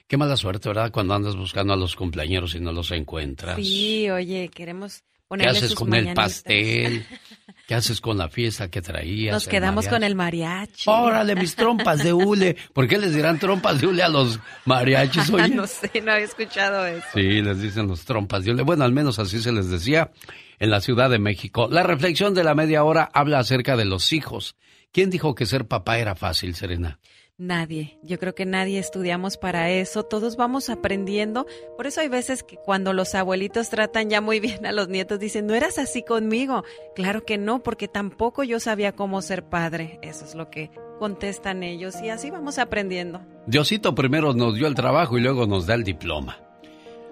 [0.08, 0.92] Qué mala suerte, ¿verdad?
[0.92, 3.56] Cuando andas buscando a los cumpleaños y no los encuentras.
[3.56, 5.04] Sí, oye, queremos
[5.38, 7.06] ¿Qué haces con el pastel?
[7.68, 9.34] ¿Qué haces con la fiesta que traías?
[9.34, 10.90] Nos quedamos con el mariachi.
[10.90, 12.58] Órale, mis trompas de hule.
[12.74, 15.30] ¿Por qué les dirán trompas de hule a los mariachis?
[15.30, 15.48] Oye?
[15.56, 17.08] no sé, no había escuchado eso.
[17.14, 18.64] Sí, les dicen los trompas de hule.
[18.64, 20.12] Bueno, al menos así se les decía
[20.60, 21.68] en la Ciudad de México.
[21.72, 24.56] La reflexión de la media hora habla acerca de los hijos.
[24.92, 27.00] ¿Quién dijo que ser papá era fácil, Serena?
[27.40, 32.44] Nadie, yo creo que nadie estudiamos para eso, todos vamos aprendiendo, por eso hay veces
[32.44, 36.04] que cuando los abuelitos tratan ya muy bien a los nietos dicen, no eras así
[36.04, 40.70] conmigo, claro que no, porque tampoco yo sabía cómo ser padre, eso es lo que
[41.00, 43.22] contestan ellos y así vamos aprendiendo.
[43.48, 46.38] Diosito primero nos dio el trabajo y luego nos da el diploma.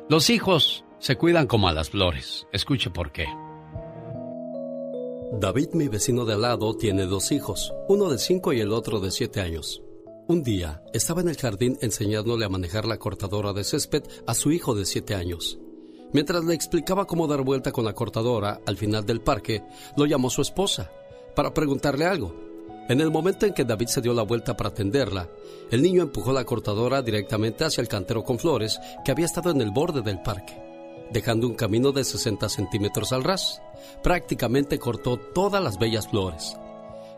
[0.07, 3.25] Los hijos se cuidan como a las flores, escuche por qué.
[5.33, 8.99] David, mi vecino de al lado, tiene dos hijos, uno de cinco y el otro
[8.99, 9.81] de siete años.
[10.31, 14.53] Un día estaba en el jardín enseñándole a manejar la cortadora de césped a su
[14.53, 15.59] hijo de 7 años.
[16.13, 19.61] Mientras le explicaba cómo dar vuelta con la cortadora al final del parque,
[19.97, 20.89] lo llamó su esposa
[21.35, 22.33] para preguntarle algo.
[22.87, 25.27] En el momento en que David se dio la vuelta para atenderla,
[25.69, 29.59] el niño empujó la cortadora directamente hacia el cantero con flores que había estado en
[29.59, 30.53] el borde del parque,
[31.11, 33.61] dejando un camino de 60 centímetros al ras.
[34.01, 36.55] Prácticamente cortó todas las bellas flores.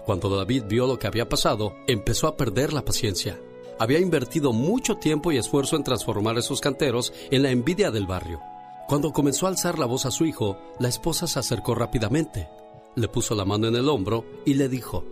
[0.05, 3.39] Cuando David vio lo que había pasado, empezó a perder la paciencia.
[3.79, 8.41] Había invertido mucho tiempo y esfuerzo en transformar esos canteros en la envidia del barrio.
[8.87, 12.49] Cuando comenzó a alzar la voz a su hijo, la esposa se acercó rápidamente,
[12.95, 15.05] le puso la mano en el hombro y le dijo,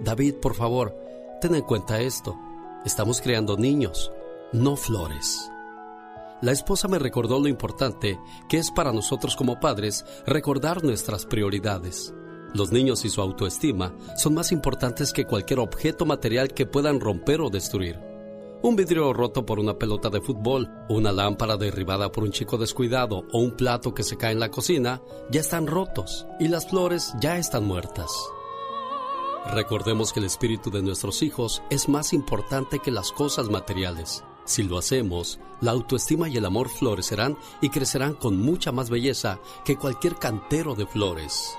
[0.00, 0.96] David, por favor,
[1.40, 2.36] ten en cuenta esto.
[2.84, 4.12] Estamos creando niños,
[4.52, 5.50] no flores.
[6.40, 12.14] La esposa me recordó lo importante que es para nosotros como padres recordar nuestras prioridades.
[12.54, 17.40] Los niños y su autoestima son más importantes que cualquier objeto material que puedan romper
[17.40, 17.98] o destruir.
[18.60, 23.24] Un vidrio roto por una pelota de fútbol, una lámpara derribada por un chico descuidado
[23.32, 25.00] o un plato que se cae en la cocina
[25.30, 28.10] ya están rotos y las flores ya están muertas.
[29.52, 34.24] Recordemos que el espíritu de nuestros hijos es más importante que las cosas materiales.
[34.44, 39.38] Si lo hacemos, la autoestima y el amor florecerán y crecerán con mucha más belleza
[39.64, 41.56] que cualquier cantero de flores.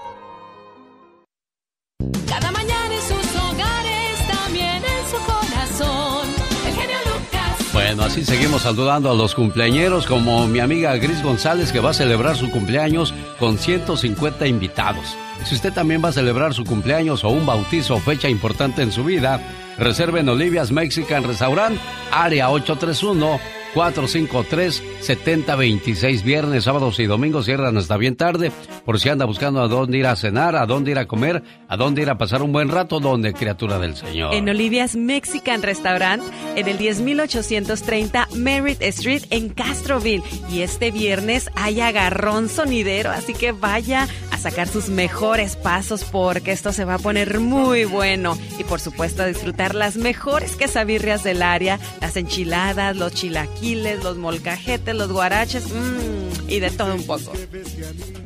[2.27, 6.27] Cada mañana en sus hogares, también en su corazón.
[6.65, 7.73] El genio Lucas.
[7.73, 11.93] Bueno, así seguimos saludando a los cumpleañeros como mi amiga Gris González que va a
[11.93, 15.17] celebrar su cumpleaños con 150 invitados.
[15.43, 18.93] Si usted también va a celebrar su cumpleaños o un bautizo o fecha importante en
[18.93, 19.41] su vida,
[19.77, 21.77] reserve en Olivia's Mexican Restaurant,
[22.11, 26.23] área 831 453-7026.
[26.23, 28.51] Viernes, sábados y domingos cierran hasta bien tarde.
[28.85, 31.75] Por si anda buscando a dónde ir a cenar, a dónde ir a comer, a
[31.77, 34.33] dónde ir a pasar un buen rato, donde criatura del Señor.
[34.33, 36.23] En Olivia's Mexican Restaurant,
[36.55, 40.23] en el 10830 Merritt Street en Castroville.
[40.51, 46.51] Y este viernes hay agarrón sonidero, así que vaya a sacar sus mejores pasos porque
[46.51, 48.35] esto se va a poner muy bueno.
[48.57, 54.17] Y por supuesto a disfrutar las mejores quesabirrias del área, las enchiladas, los chilaquiles los
[54.17, 57.31] molcajetes, los guaraches, mmm, y de todo un poco.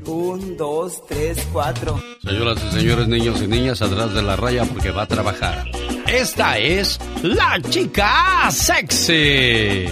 [0.05, 2.01] Un, dos, tres, cuatro.
[2.23, 5.65] Señoras y señores, niños y niñas, atrás de la raya porque va a trabajar.
[6.07, 9.85] Esta es la chica sexy.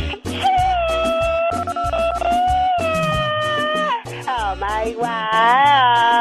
[4.27, 5.05] Oh my God.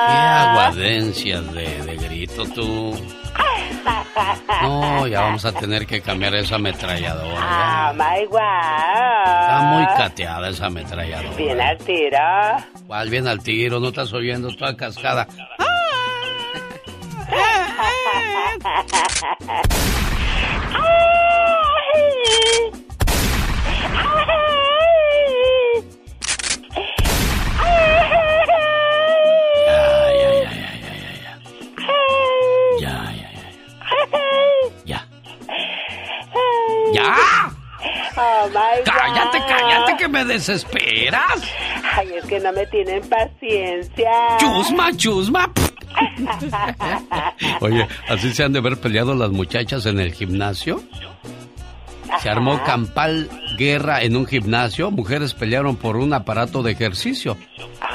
[0.08, 2.94] Qué aguadencias de, de grito tú.
[4.62, 7.38] No, ya vamos a tener que cambiar esa ametralladora.
[7.40, 8.38] Ah, my God.
[9.40, 11.36] Está muy cateada esa ametralladora.
[11.36, 12.18] Bien al tiro.
[12.86, 13.80] ¿Cuál bien al tiro?
[13.80, 15.26] No estás oyendo toda cascada.
[22.60, 22.79] ¡Ya!
[40.30, 41.42] Desesperas!
[41.92, 44.10] Ay, es que no me tienen paciencia.
[44.38, 45.52] ¡Chusma, chusma!
[47.60, 50.82] Oye, ¿así se han de ver peleado las muchachas en el gimnasio?
[52.22, 54.90] Se armó campal guerra en un gimnasio.
[54.90, 57.36] Mujeres pelearon por un aparato de ejercicio.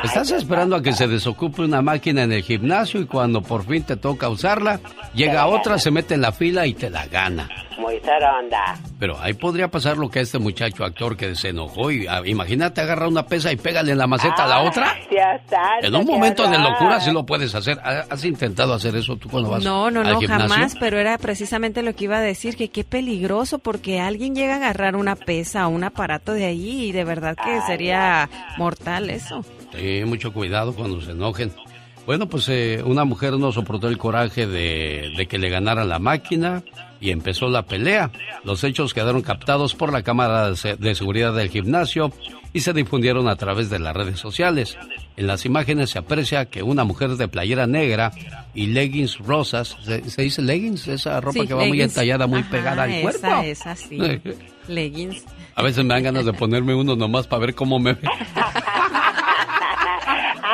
[0.04, 3.84] Estás esperando a que se desocupe una máquina en el gimnasio y cuando por fin
[3.84, 4.80] te toca usarla,
[5.14, 7.50] llega otra, se mete en la fila y te la gana.
[7.78, 8.78] Muy zaronda.
[9.00, 12.22] Pero ahí podría pasar lo que a este muchacho actor que se enojó y ah,
[12.26, 14.94] imagínate agarra una pesa y pégale en la maceta a la otra.
[15.10, 17.78] Dios santo, En un momento de locura sí lo puedes hacer.
[17.84, 20.48] ¿Ha- ¿Has intentado hacer eso tú cuando vas No, no, al no, gimnasio?
[20.50, 24.54] jamás, pero era precisamente lo que iba a decir, que qué peligroso, porque alguien llega
[24.54, 29.10] a agarrar una pesa o un aparato de ahí y de verdad que sería mortal
[29.10, 29.44] eso.
[29.76, 31.52] Sí, mucho cuidado cuando se enojen.
[32.06, 35.98] Bueno, pues eh, una mujer no soportó el coraje de, de que le ganaran la
[36.00, 36.62] máquina
[37.02, 38.12] y empezó la pelea.
[38.44, 42.12] Los hechos quedaron captados por la cámara de se- de seguridad del gimnasio
[42.54, 44.78] y se difundieron a través de las redes sociales.
[45.18, 48.12] En las imágenes se aprecia que una mujer de playera negra
[48.54, 50.88] y leggings rosas, ¿se, se dice leggings?
[50.88, 53.28] Esa ropa Sí, que va muy entallada, muy Ajá, pegada al cuerpo.
[53.28, 53.98] Esa, esa, sí.
[54.68, 55.24] Leggings.
[55.56, 58.00] A veces me dan ganas de ponerme uno nomás para ver cómo me ve.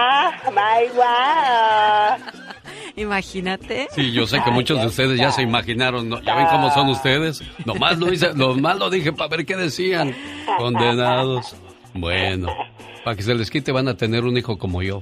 [0.04, 0.90] Ah, my.
[2.96, 3.88] Imagínate.
[3.92, 6.22] Sí, yo sé que muchos de ustedes ya se imaginaron, ¿no?
[6.22, 7.42] ¿Ya ven cómo son ustedes?
[7.66, 10.16] Nomás lo, hice, nomás lo dije para ver qué decían.
[10.58, 11.56] Condenados.
[11.94, 12.48] Bueno,
[13.04, 15.02] para que se les quite van a tener un hijo como yo.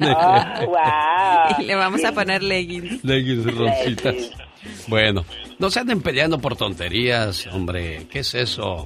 [0.00, 1.56] Oh, wow.
[1.58, 3.02] Y le vamos a poner leggings.
[3.04, 4.30] Leggings rositas.
[4.88, 5.24] Bueno,
[5.58, 8.06] No se anden peleando por tonterías, hombre.
[8.10, 8.84] ¿Qué es eso?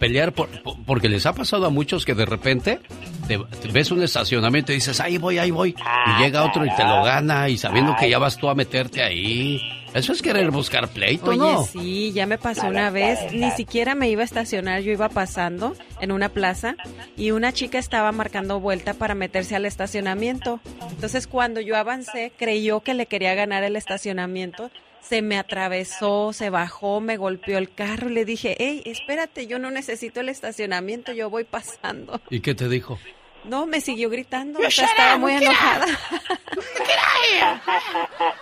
[0.00, 2.80] Pelear por, por- porque les ha pasado a muchos que de repente
[3.28, 5.76] te, te ves un estacionamiento y dices, ahí voy, ahí voy.
[6.06, 9.02] Y llega otro y te lo gana y sabiendo que ya vas tú a meterte
[9.02, 9.60] ahí.
[9.92, 11.64] Eso es querer buscar pleito, Oye, ¿no?
[11.64, 15.74] sí, ya me pasó una vez, ni siquiera me iba a estacionar, yo iba pasando
[16.00, 16.76] en una plaza
[17.16, 20.60] y una chica estaba marcando vuelta para meterse al estacionamiento.
[20.90, 24.70] Entonces cuando yo avancé, creyó que le quería ganar el estacionamiento,
[25.02, 29.58] se me atravesó, se bajó, me golpeó el carro y le dije, hey, espérate, yo
[29.58, 32.20] no necesito el estacionamiento, yo voy pasando.
[32.30, 32.98] ¿Y qué te dijo?
[33.44, 35.86] No, me siguió gritando, o sea, estaba muy enojada.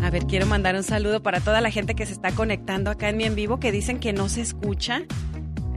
[0.02, 3.08] A ver, quiero mandar un saludo para toda la gente que se está conectando acá
[3.08, 5.02] en mi en vivo, que dicen que no se escucha.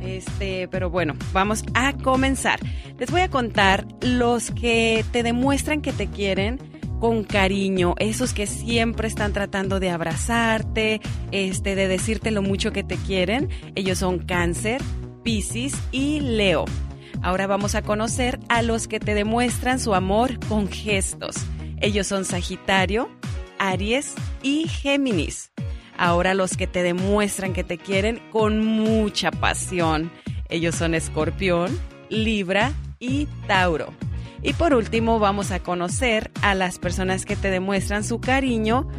[0.01, 2.59] Este, pero bueno, vamos a comenzar.
[2.99, 6.59] Les voy a contar los que te demuestran que te quieren
[6.99, 11.01] con cariño, esos que siempre están tratando de abrazarte,
[11.31, 13.49] este, de decirte lo mucho que te quieren.
[13.75, 14.81] Ellos son Cáncer,
[15.21, 16.63] Piscis y Leo.
[17.21, 21.35] Ahora vamos a conocer a los que te demuestran su amor con gestos.
[21.81, 23.09] Ellos son Sagitario,
[23.63, 25.51] Aries y Géminis.
[25.97, 30.11] Ahora los que te demuestran que te quieren con mucha pasión.
[30.49, 31.79] Ellos son Escorpión,
[32.09, 33.93] Libra y Tauro.
[34.41, 38.89] Y por último vamos a conocer a las personas que te demuestran su cariño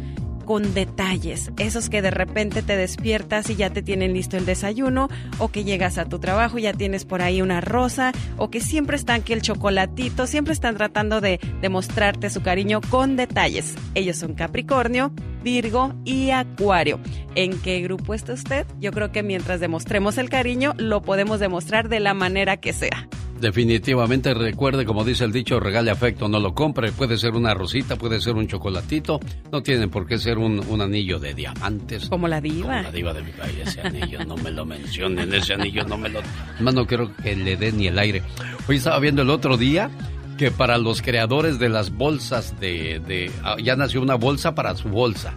[0.45, 5.09] con detalles, esos que de repente te despiertas y ya te tienen listo el desayuno,
[5.39, 8.61] o que llegas a tu trabajo y ya tienes por ahí una rosa, o que
[8.61, 13.75] siempre están que el chocolatito, siempre están tratando de demostrarte su cariño con detalles.
[13.95, 15.11] Ellos son Capricornio,
[15.43, 16.99] Virgo y Acuario.
[17.35, 18.65] ¿En qué grupo está usted?
[18.79, 23.07] Yo creo que mientras demostremos el cariño, lo podemos demostrar de la manera que sea.
[23.45, 26.91] Definitivamente recuerde, como dice el dicho, regale afecto, no lo compre.
[26.91, 29.19] Puede ser una rosita, puede ser un chocolatito.
[29.51, 32.09] No tienen por qué ser un, un anillo de diamantes.
[32.09, 32.77] Como la diva.
[32.77, 35.95] Como la diva de mi país, ese anillo, no me lo mencionen, ese anillo no
[35.95, 36.21] me lo...
[36.59, 38.23] Más no quiero que le dé ni el aire.
[38.67, 39.91] Hoy estaba viendo el otro día
[40.39, 42.99] que para los creadores de las bolsas de...
[43.05, 45.35] de ah, ya nació una bolsa para su bolsa.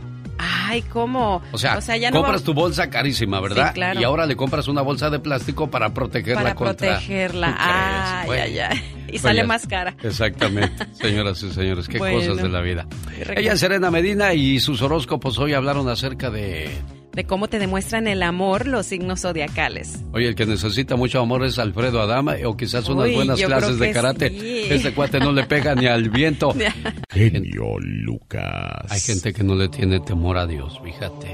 [0.71, 1.43] Ay, ¿cómo?
[1.53, 3.69] O sea, ya no compras tu bolsa carísima, ¿verdad?
[3.69, 4.01] Sí, claro.
[4.01, 6.89] Y ahora le compras una bolsa de plástico para protegerla para contra...
[6.89, 8.23] protegerla.
[8.27, 8.83] Bueno, ay, ay.
[9.11, 9.95] Y sale ya- más cara.
[10.03, 12.19] Exactamente, señoras y señores, qué Bueno.
[12.19, 12.87] cosas de la vida.
[13.35, 16.71] Ella es Serena Medina y sus horóscopos hoy hablaron acerca de...
[17.19, 20.05] De cómo te demuestran el amor los signos zodiacales.
[20.13, 23.77] Oye, el que necesita mucho amor es Alfredo Adama o quizás unas Uy, buenas clases
[23.81, 24.31] de karate.
[24.31, 24.63] sí.
[24.71, 26.55] Este cuate no le pega ni al viento.
[27.11, 28.87] Genio Lucas.
[28.89, 31.27] Hay gente que no le tiene temor a Dios, fíjate.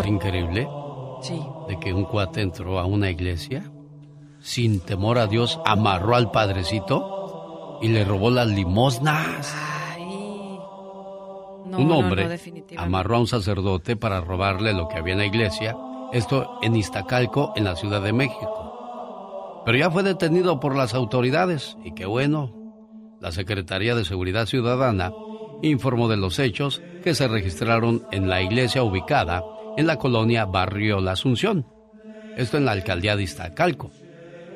[0.00, 0.66] Es increíble
[1.20, 1.38] Sí.
[1.68, 3.70] de que un cuate entró a una iglesia
[4.40, 9.54] sin temor a Dios, amarró al padrecito y le robó las limosnas.
[11.72, 12.28] No, un hombre
[12.74, 15.74] no, amarró a un sacerdote para robarle lo que había en la iglesia,
[16.12, 19.62] esto en Iztacalco, en la Ciudad de México.
[19.64, 22.52] Pero ya fue detenido por las autoridades y qué bueno.
[23.22, 25.12] La Secretaría de Seguridad Ciudadana
[25.62, 29.42] informó de los hechos que se registraron en la iglesia ubicada
[29.78, 31.66] en la colonia Barrio La Asunción,
[32.36, 33.92] esto en la alcaldía de Iztacalco.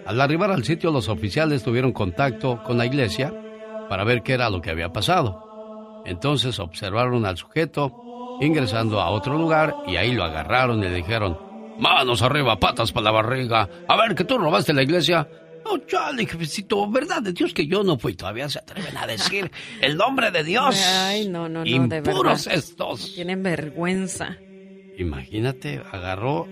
[0.05, 3.33] Al arribar al sitio, los oficiales tuvieron contacto con la iglesia
[3.89, 5.46] para ver qué era lo que había pasado.
[6.07, 11.37] Entonces observaron al sujeto ingresando a otro lugar y ahí lo agarraron y le dijeron,
[11.79, 15.29] manos arriba, patas para la barriga, a ver que tú robaste la iglesia.
[15.65, 19.51] No, chale, jefecito, verdad de Dios que yo no fui, todavía se atreven a decir
[19.81, 20.81] el nombre de Dios.
[20.87, 22.39] Ay, no, no, no, de verdad.
[22.53, 23.15] Estos.
[23.15, 24.37] Tienen vergüenza.
[24.97, 26.47] Imagínate, agarró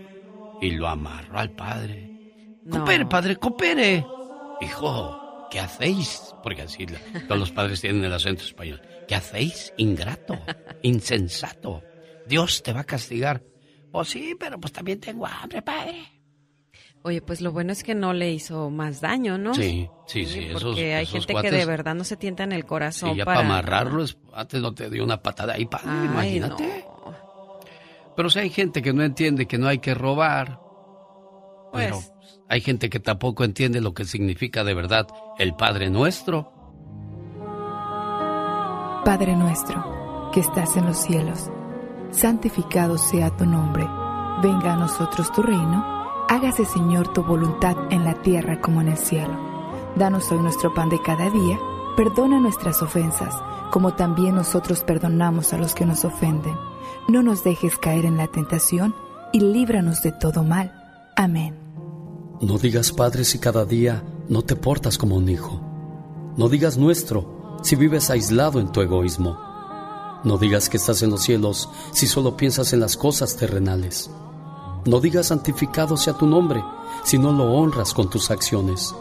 [0.61, 2.11] y lo amarró al padre.
[2.65, 2.79] No.
[2.79, 4.05] Coopere, padre, coopere.
[4.61, 6.35] Hijo, ¿qué hacéis?
[6.43, 6.87] Porque así
[7.29, 8.83] todos los padres tienen el acento español.
[9.07, 9.73] ¿Qué hacéis?
[9.77, 10.39] Ingrato,
[10.83, 11.83] insensato.
[12.27, 13.43] Dios te va a castigar.
[13.91, 15.95] Pues sí, pero pues también tengo hambre, padre.
[17.03, 19.53] Oye, pues lo bueno es que no le hizo más daño, ¿no?
[19.55, 20.49] Sí, sí, sí.
[20.53, 23.11] Porque esos, hay esos gente cuates, que de verdad no se tienta en el corazón
[23.11, 23.41] Sí, ya para...
[23.41, 26.87] para amarrarlo, es- antes no te dio una patada ahí, padre, Ay, imagínate.
[28.17, 30.59] Pero si hay gente que no entiende que no hay que robar.
[31.73, 32.01] Pues- Pero
[32.49, 35.07] hay gente que tampoco entiende lo que significa de verdad
[35.39, 36.54] el Padre Nuestro.
[39.05, 41.51] Padre nuestro, que estás en los cielos,
[42.11, 43.87] santificado sea tu nombre.
[44.43, 45.85] Venga a nosotros tu reino.
[46.27, 49.37] Hágase, Señor, tu voluntad en la tierra como en el cielo.
[49.97, 51.59] Danos hoy nuestro pan de cada día.
[51.99, 53.35] Perdona nuestras ofensas,
[53.71, 56.57] como también nosotros perdonamos a los que nos ofenden.
[57.07, 58.95] No nos dejes caer en la tentación
[59.35, 60.73] y líbranos de todo mal.
[61.15, 61.55] Amén.
[62.41, 65.61] No digas padre si cada día no te portas como un hijo.
[66.39, 67.34] No digas nuestro
[67.65, 69.39] si vives aislado en tu egoísmo.
[70.23, 74.11] No digas que estás en los cielos si solo piensas en las cosas terrenales.
[74.85, 76.63] No digas santificado sea tu nombre
[77.05, 78.95] si no lo honras con tus acciones.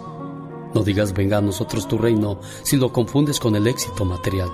[0.73, 4.49] No digas venga a nosotros tu reino si lo confundes con el éxito material.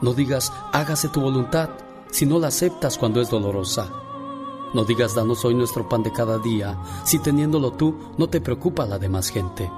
[0.00, 1.68] No digas hágase tu voluntad
[2.10, 3.86] si no la aceptas cuando es dolorosa.
[4.72, 8.86] No digas danos hoy nuestro pan de cada día si teniéndolo tú no te preocupa
[8.86, 9.70] la demás gente.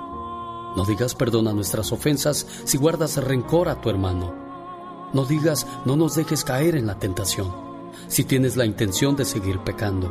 [0.77, 4.35] No digas perdona nuestras ofensas si guardas rencor a tu hermano.
[5.12, 7.53] No digas no nos dejes caer en la tentación
[8.09, 10.11] si tienes la intención de seguir pecando.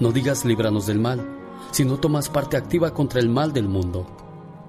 [0.00, 1.26] No digas líbranos del mal
[1.70, 4.06] si no tomas parte activa contra el mal del mundo.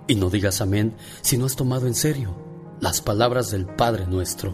[0.08, 2.36] Y no digas amén si no has tomado en serio
[2.80, 4.54] las palabras del Padre nuestro.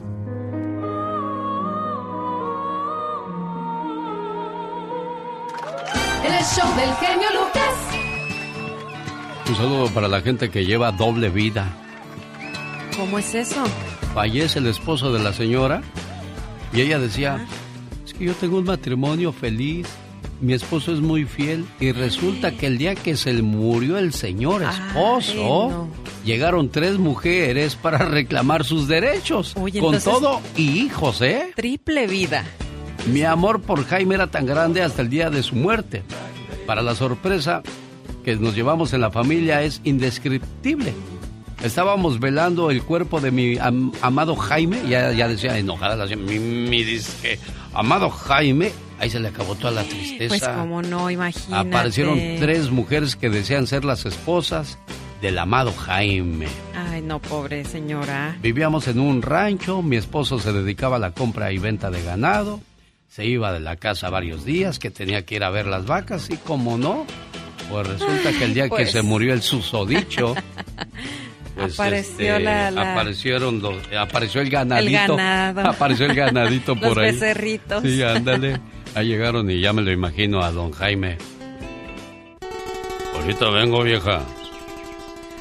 [6.25, 7.94] El show del genio Lucas.
[9.47, 11.71] Un saludo para la gente que lleva doble vida.
[12.97, 13.63] ¿Cómo es eso?
[14.13, 15.81] Fallece el esposo de la señora
[16.73, 17.45] y ella decía,
[18.05, 19.87] es que yo tengo un matrimonio feliz,
[20.41, 24.63] mi esposo es muy fiel y resulta que el día que se murió el señor
[24.63, 25.87] esposo, Ay, no.
[26.25, 31.51] llegaron tres mujeres para reclamar sus derechos, Oye, con todo y hijos, ¿eh?
[31.55, 32.45] Triple vida.
[33.11, 36.03] Mi amor por Jaime era tan grande hasta el día de su muerte.
[36.65, 37.61] Para la sorpresa
[38.25, 40.93] que nos llevamos en la familia es indescriptible.
[41.63, 46.37] Estábamos velando el cuerpo de mi am- amado Jaime, ya, ya decía enojada la mi,
[46.39, 47.39] mi disque,
[47.73, 50.27] amado Jaime, ahí se le acabó toda la tristeza.
[50.27, 51.69] Pues como no, imagínate.
[51.69, 54.77] Aparecieron tres mujeres que desean ser las esposas
[55.21, 56.47] del amado Jaime.
[56.75, 58.35] Ay, no, pobre señora.
[58.41, 62.59] Vivíamos en un rancho, mi esposo se dedicaba a la compra y venta de ganado,
[63.07, 66.29] se iba de la casa varios días, que tenía que ir a ver las vacas
[66.29, 67.05] y como no,
[67.69, 68.87] pues resulta que el día Pues.
[68.87, 70.35] que se murió el susodicho,
[71.55, 75.61] pues, Apareció este, la- la- aparecieron los- apareció el ganadito, ganado.
[75.69, 77.11] apareció el ganadito por Los ahí.
[77.11, 77.81] becerritos.
[77.83, 78.59] Sí, ándale.
[78.93, 81.17] Ahí llegaron y ya me lo imagino a don Jaime.
[83.15, 84.21] Ahorita vengo, vieja.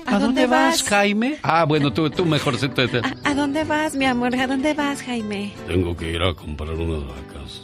[0.06, 0.82] ¿A dónde vas?
[0.82, 1.38] Jaime?
[1.42, 4.34] Ah, bueno, tú, tú mejor se te- te- ¿A dónde vas, mi amor?
[4.36, 5.52] ¿A dónde vas, Jaime?
[5.66, 7.62] Tengo que ir a comprar unas vacas.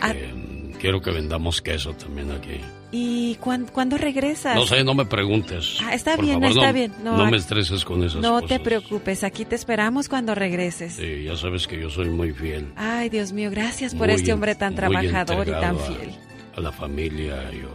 [0.00, 0.12] Ah.
[0.14, 2.60] Eh, quiero que vendamos queso también aquí.
[2.90, 4.54] ¿Y cuán- cuándo regresas?
[4.56, 5.76] No sé, no me preguntes.
[5.84, 6.92] Ah, está Por bien, favor, está no- bien.
[7.04, 8.48] No, No, me estreses con esas No cosas.
[8.48, 10.94] te preocupes, aquí te esperamos cuando regreses.
[10.94, 12.68] Sí, ya sabes que yo soy muy fiel.
[12.76, 16.10] Ay, Dios mío, gracias por Muy este hombre tan trabajador y tan a- fiel.
[16.56, 17.68] A la familia, yo...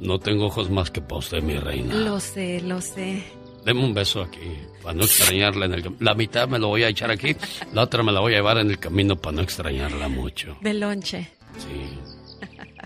[0.00, 1.94] No tengo ojos más que para usted, mi reina.
[1.94, 3.22] Lo sé, lo sé.
[3.64, 4.40] Deme un beso aquí,
[4.82, 7.34] para no extrañarla en el La mitad me lo voy a echar aquí,
[7.72, 10.58] la otra me la voy a llevar en el camino para no extrañarla mucho.
[10.60, 11.30] De lonche.
[11.56, 12.13] Sí.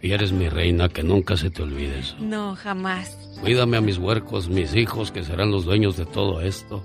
[0.02, 2.16] Y eres mi reina, que nunca se te olvide eso.
[2.20, 3.16] No, jamás.
[3.40, 6.82] Cuídame a mis huercos, mis hijos, que serán los dueños de todo esto.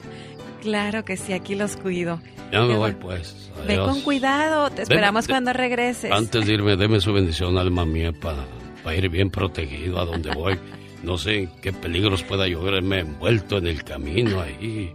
[0.62, 2.20] Claro que sí, aquí los cuido.
[2.52, 3.52] Ya me voy, pues.
[3.68, 3.90] Ve Adiós.
[3.90, 6.12] con cuidado, te esperamos de- cuando regreses.
[6.12, 10.58] Antes de irme, deme su bendición, alma mía, para ir bien protegido a donde voy.
[11.04, 14.94] No sé en qué peligros pueda yo verme envuelto en el camino ahí.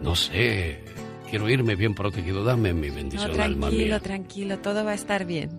[0.00, 0.82] No sé.
[1.28, 2.42] Quiero irme bien protegido.
[2.44, 4.00] Dame mi No, bendición, alma tranquilo, mía.
[4.00, 5.50] tranquilo, todo va a estar bien.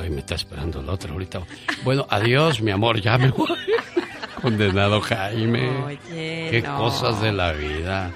[0.00, 1.40] Ay, me está esperando el otro ahorita.
[1.84, 3.48] Bueno, adiós, mi amor, ya me voy.
[4.42, 5.68] Condenado Jaime.
[5.84, 6.76] Oye, Qué no.
[6.78, 8.10] cosas de la vida.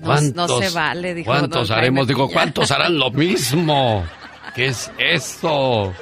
[0.00, 2.08] No- no se vale, dijo ¿Cuántos haremos?
[2.08, 2.28] Digo.
[2.28, 4.04] ¿cuántos harán lo mismo?
[4.54, 5.92] ¿Qué es esto?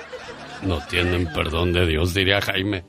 [0.63, 2.83] No tienen perdón de Dios, diría Jaime.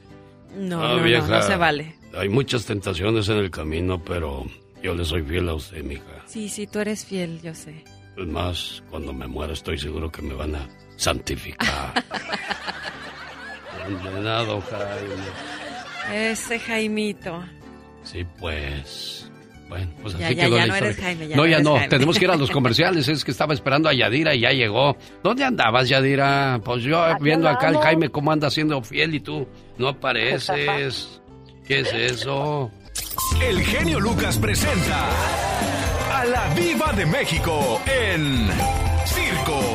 [0.55, 1.95] No, Ah, no, no, no se vale.
[2.17, 4.45] Hay muchas tentaciones en el camino, pero
[4.81, 6.03] yo le soy fiel a usted, mija.
[6.25, 7.83] Sí, sí, tú eres fiel, yo sé.
[8.17, 10.67] Es más, cuando me muera estoy seguro que me van a
[11.01, 11.93] santificar.
[14.03, 16.29] Condenado, Jaime.
[16.31, 17.43] Ese Jaimito.
[18.03, 19.27] Sí, pues.
[19.67, 21.07] Bueno, pues Ya, así ya, quedó ya la no eres historia.
[21.15, 21.71] Jaime, ya no, no ya eres no.
[21.75, 21.87] Jaime.
[21.89, 23.07] Tenemos que ir a los comerciales.
[23.07, 24.95] Es que estaba esperando a Yadira y ya llegó.
[25.23, 26.59] ¿Dónde andabas, Yadira?
[26.63, 27.77] Pues yo Aquí viendo acá al.
[27.77, 29.47] Jaime cómo anda siendo fiel y tú
[29.77, 31.21] no apareces.
[31.67, 32.69] ¿Qué es eso?
[33.41, 35.07] El genio Lucas presenta
[36.13, 38.47] a la Viva de México en
[39.05, 39.70] Circo,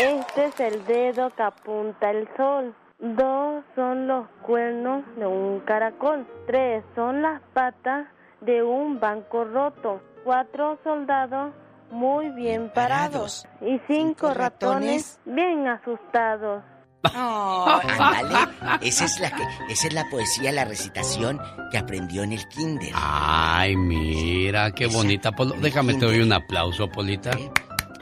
[0.00, 2.74] Este es el dedo que apunta el sol.
[2.98, 6.26] Dos son los cuernos de un caracol.
[6.46, 8.06] Tres son las patas
[8.40, 10.00] de un banco roto.
[10.24, 11.52] Cuatro soldados
[11.90, 13.46] muy bien parados.
[13.60, 16.62] Y cinco ratones bien asustados.
[17.02, 21.38] Ándale, esa es la que, esa es la poesía, la recitación
[21.70, 22.92] que aprendió en el kinder.
[22.94, 25.32] Ay, mira, qué bonita.
[25.32, 25.54] Polo.
[25.60, 27.32] Déjame te doy un aplauso, Polita.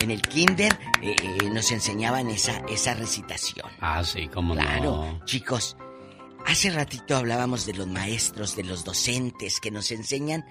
[0.01, 0.73] En el kinder
[1.03, 3.67] eh, eh, nos enseñaban esa, esa recitación.
[3.81, 4.83] Ah, sí, cómo Claro,
[5.19, 5.25] no.
[5.25, 5.77] chicos,
[6.47, 10.45] hace ratito hablábamos de los maestros, de los docentes que nos enseñan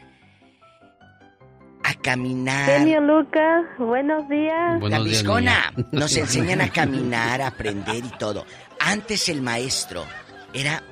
[1.83, 2.79] a caminar.
[2.79, 4.81] Genio Lucas, buenos días.
[4.81, 8.45] La Viscona, nos enseñan a caminar, a aprender y todo.
[8.81, 10.03] Antes el maestro
[10.53, 10.83] era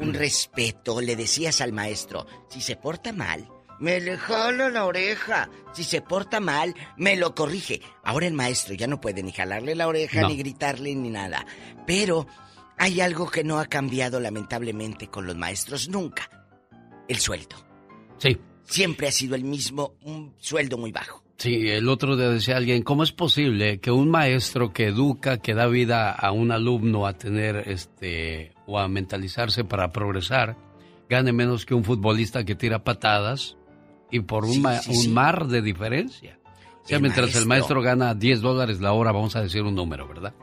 [0.00, 3.48] un respeto, le decías al maestro, si se porta mal,
[3.80, 5.48] me le jalo la oreja.
[5.72, 7.80] Si se porta mal, me lo corrige.
[8.02, 10.28] Ahora el maestro ya no puede ni jalarle la oreja, No.
[10.28, 11.44] ni gritarle, ni nada.
[11.86, 12.26] Pero
[12.78, 16.28] hay algo que no ha cambiado lamentablemente con los maestros nunca.
[17.08, 17.56] El sueldo.
[18.18, 18.38] Sí.
[18.64, 21.22] Siempre ha sido el mismo, un sueldo muy bajo.
[21.36, 25.52] Sí, el otro día decía alguien, ¿cómo es posible que un maestro que educa, que
[25.52, 30.56] da vida a un alumno a tener este o a mentalizarse para progresar,
[31.10, 33.56] gane menos que un futbolista que tira patadas
[34.16, 35.08] y por un, Sí, ma- sí, un sí.
[35.08, 36.38] mar de diferencia?
[36.82, 37.80] O sea, El mientras el maestro.
[37.82, 40.34] gana 10 dólares la hora, vamos a decir un número, ¿verdad?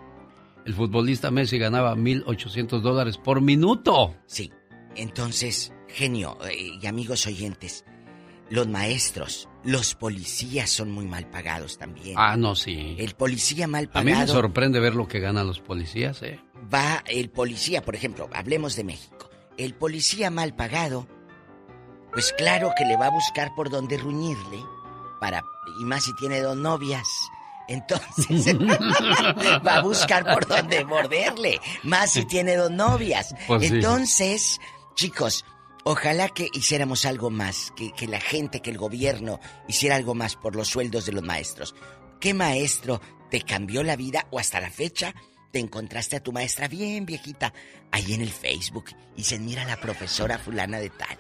[0.66, 4.16] El futbolista Messi ganaba 1.800 dólares por minuto.
[4.26, 4.52] Sí.
[4.96, 7.86] Entonces, genio eh, y amigos oyentes,
[8.50, 12.16] los maestros, los policías son muy mal pagados también.
[12.18, 12.96] Ah, no, sí.
[13.00, 16.40] El policía mal A mí me pagado sorprende ver lo que ganan los policías, ¿eh?
[16.74, 19.30] va el policía, por ejemplo, hablemos de México.
[19.58, 21.08] El policía mal pagado,
[22.12, 24.64] pues claro que le va a buscar por dónde ruñirle
[25.20, 25.44] para
[25.80, 27.08] y más si tiene dos novias.
[27.68, 28.58] Entonces
[29.66, 33.34] va a buscar por dónde morderle, más si tiene dos novias.
[33.48, 33.76] Pues sí.
[33.76, 34.60] Entonces,
[34.96, 35.46] chicos,
[35.84, 40.36] ojalá que hiciéramos algo más, que, que la gente, que el gobierno hiciera algo más
[40.36, 41.76] por los sueldos de los maestros.
[42.20, 45.16] ¿Qué maestro te cambió la vida o hasta la fecha
[45.52, 47.54] te encontraste a tu maestra bien viejita
[47.92, 51.18] ahí en el Facebook y dicen, mira la profesora fulana de tal?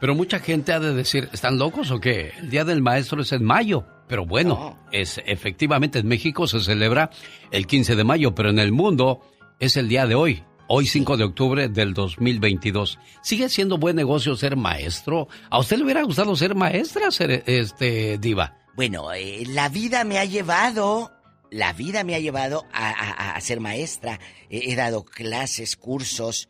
[0.00, 2.32] Pero mucha gente ha de decir, ¿están locos o qué?
[2.38, 3.84] El Día del Maestro es en mayo.
[4.08, 7.10] Pero bueno, es efectivamente en México se celebra
[7.50, 9.20] el 15 de mayo, pero en el mundo
[9.58, 10.44] es el día de hoy.
[10.68, 12.98] Hoy 5 de octubre del 2022.
[13.22, 15.26] ¿Sigue siendo buen negocio ser maestro?
[15.50, 18.58] ¿A usted le hubiera gustado ser maestra, ser este diva?
[18.76, 21.10] Bueno, eh, la vida me ha llevado,
[21.50, 24.20] la vida me ha llevado a, a- a ser maestra.
[24.50, 26.48] He, he dado clases, cursos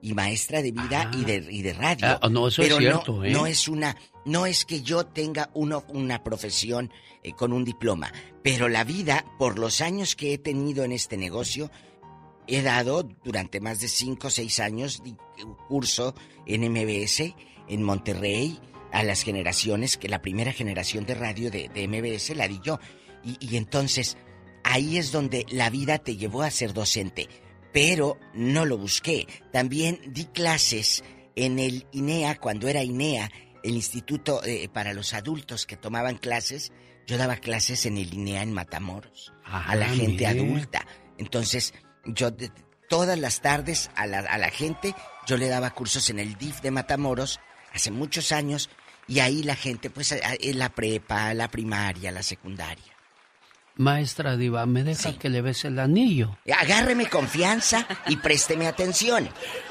[0.00, 2.18] y maestra de vida y, de, y de radio.
[2.20, 3.30] Ah, no, eso es cierto, no, ¿eh?
[3.30, 6.92] no es una, no es que yo tenga uno, una profesión
[7.22, 8.12] eh, con un diploma,
[8.42, 11.70] pero la vida, por los años que he tenido en este negocio,
[12.46, 16.14] he dado durante más de 5 o 6 años un curso
[16.46, 17.34] en MBS,
[17.68, 18.58] en Monterrey,
[18.92, 22.78] a las generaciones, que la primera generación de radio de, de MBS la di yo.
[23.22, 24.16] Y, y entonces,
[24.64, 27.28] ahí es donde la vida te llevó a ser docente.
[27.72, 29.26] Pero no lo busqué.
[29.52, 31.04] También di clases
[31.36, 33.30] en el INEA, cuando era INEA,
[33.62, 36.72] el Instituto eh, para los Adultos que tomaban clases.
[37.06, 40.86] Yo daba clases en el INEA en Matamoros, a la Ah, gente adulta.
[41.16, 41.72] Entonces,
[42.04, 42.50] yo de-
[42.88, 44.94] todas las tardes a la, a la gente,
[45.26, 47.40] yo le daba cursos en el DIF de Matamoros
[47.72, 48.68] hace muchos años
[49.06, 52.94] y ahí la gente, pues, en la prepa, la primaria, la secundaria.
[53.78, 56.36] Maestra diva, ¿me deja que le bese el anillo?
[56.54, 59.28] Agárreme confianza y présteme atención.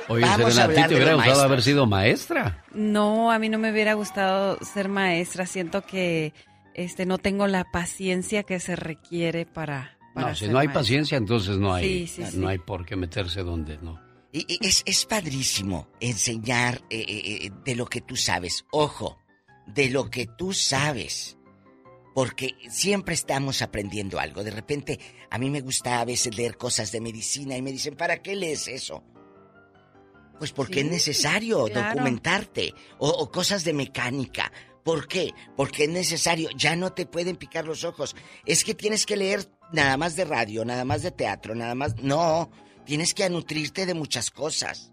[0.07, 1.43] Oye, Vamos a Serena, ¿a ti te hubiera gustado maestros.
[1.43, 2.63] haber sido maestra?
[2.73, 5.45] No, a mí no me hubiera gustado ser maestra.
[5.45, 6.33] Siento que
[6.73, 9.97] este no tengo la paciencia que se requiere para.
[10.13, 10.81] para No, si no hay maestra.
[10.81, 12.37] paciencia, entonces no hay, Sí, sí, sí.
[12.37, 13.99] no hay por qué meterse donde no.
[14.31, 18.65] Y- y es, es padrísimo enseñar eh, eh, eh, de lo que tú sabes.
[18.71, 19.17] Ojo,
[19.65, 21.36] de lo que tú sabes.
[22.17, 24.43] Porque siempre estamos aprendiendo algo.
[24.43, 24.99] De repente,
[25.29, 28.35] a mí me gusta a veces leer cosas de medicina y me dicen, ¿para qué
[28.35, 29.03] lees eso?
[30.39, 31.89] Pues porque Sí, es necesario claro.
[31.91, 32.73] documentarte.
[32.97, 34.51] O, o cosas de mecánica.
[34.83, 35.31] ¿Por qué?
[35.55, 36.49] Porque es necesario.
[36.57, 38.15] Ya no te pueden picar los ojos.
[38.47, 41.97] Es que tienes que leer nada más de radio, nada más de teatro, nada más.
[42.01, 42.49] No.
[42.83, 44.91] tienes que nutrirte de muchas cosas.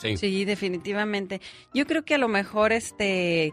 [0.00, 0.44] Sí.
[0.44, 1.40] definitivamente.
[1.74, 3.52] Yo creo que a lo mejor este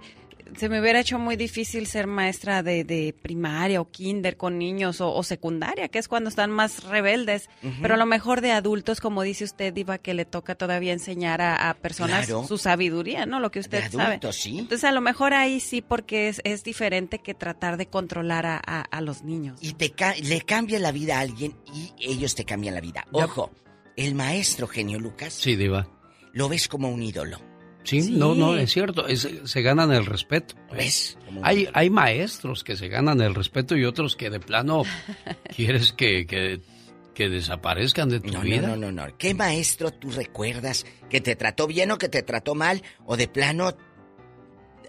[0.57, 5.01] se me hubiera hecho muy difícil ser maestra de, de primaria o kinder con niños
[5.01, 7.49] o, secundaria, que es cuando están más rebeldes,
[7.81, 11.41] pero a lo mejor de adultos, como dice usted, Diva, que le toca todavía enseñar
[11.41, 13.39] a, personas su sabiduría, ¿no?
[13.39, 14.19] Lo que usted de sabe.
[14.31, 14.59] ¿sí?
[14.59, 18.57] Entonces, a lo mejor ahí sí, porque es, es diferente que tratar de controlar a,
[18.57, 19.59] a, los niños.
[19.61, 19.93] Y te
[20.23, 23.05] le cambia la vida a alguien y ellos te cambian la vida.
[23.11, 23.51] Ojo,
[23.95, 25.33] el maestro genio Lucas.
[25.33, 25.87] Sí, Diva
[26.35, 27.39] lo ves como un ídolo.
[27.85, 30.55] Sí, no, no, es cierto, se ganan el respeto.
[30.75, 31.17] ¿Ves?
[31.43, 34.83] Hay, hay maestros que se ganan el respeto y otros que de plano
[35.55, 38.67] quieres que, que, desaparezcan de tu vida.
[38.67, 39.17] No, no, no, no.
[39.17, 43.27] ¿Qué maestro tú recuerdas que te trató bien o que te trató mal o de
[43.27, 43.77] plano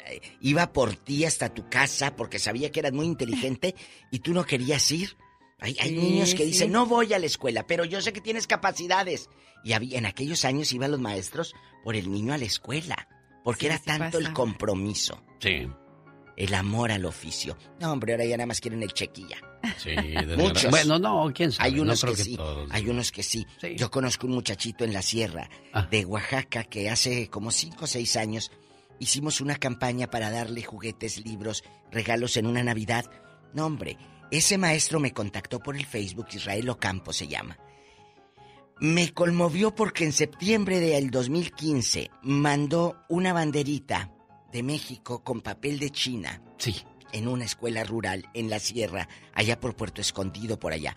[0.06, 3.74] eh, iba por ti hasta tu casa porque sabía que eras muy inteligente
[4.10, 5.16] y tú no querías ir?
[5.58, 9.30] Hay, niños que dicen, no voy a la escuela, pero yo sé que tienes capacidades.
[9.64, 13.08] Y había, en aquellos años iban los maestros por el niño a la escuela,
[13.42, 15.22] porque era tanto el compromiso.
[15.40, 15.66] Sí.
[16.36, 17.56] El amor al oficio.
[17.80, 19.38] No, hombre, ahora ya nada más quieren el chequilla.
[19.78, 19.90] Sí,
[20.36, 20.70] Muchos.
[20.70, 21.70] Bueno, no, quién sabe.
[21.70, 22.38] Hay unos que, sí.
[22.70, 23.46] Hay unos que sí.
[23.76, 25.88] Yo conozco un muchachito en la sierra ah.
[25.90, 28.50] de Oaxaca que hace como cinco o seis años
[28.98, 33.06] hicimos una campaña para darle juguetes, libros, regalos en una Navidad.
[33.54, 33.96] No, hombre,
[34.30, 37.58] ese maestro me contactó por el Facebook, Israel Ocampo se llama.
[38.78, 44.12] Me conmovió porque en septiembre del 2015 mandó una banderita
[44.52, 46.42] de México con papel de China.
[46.58, 46.76] Sí.
[47.12, 50.94] En una escuela rural en la sierra, allá por Puerto Escondido, por allá.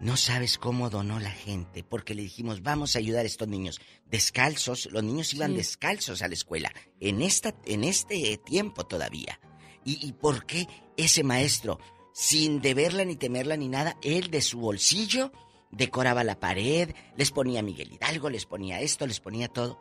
[0.00, 3.80] No sabes cómo donó la gente, porque le dijimos, vamos a ayudar a estos niños.
[4.10, 9.38] Descalzos, los niños iban descalzos a la escuela, en, esta, en este tiempo todavía.
[9.84, 10.66] ¿Y, ¿Y por qué
[10.96, 11.78] ese maestro
[12.12, 15.32] sin deberla ni temerla ni nada, él de su bolsillo
[15.70, 19.78] decoraba la pared, les ponía Miguel Hidalgo, les ponía esto, les ponía todo.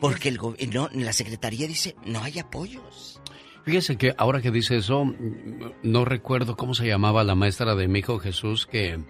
[0.00, 0.38] Porque el
[0.72, 3.20] no, la secretaría dice, no hay apoyos.
[3.64, 5.06] Fíjese que ahora que dice eso,
[5.82, 9.02] no recuerdo cómo se llamaba la maestra de mi hijo Jesús que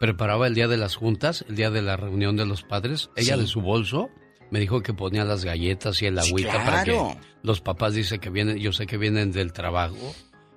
[0.00, 3.10] preparaba el día de las juntas, el día de la reunión de los padres.
[3.14, 4.08] Ella de su bolso
[4.50, 6.98] me dijo que ponía las galletas y el agüita para que
[7.42, 10.14] los papás dice que vienen, yo sé que vienen del trabajo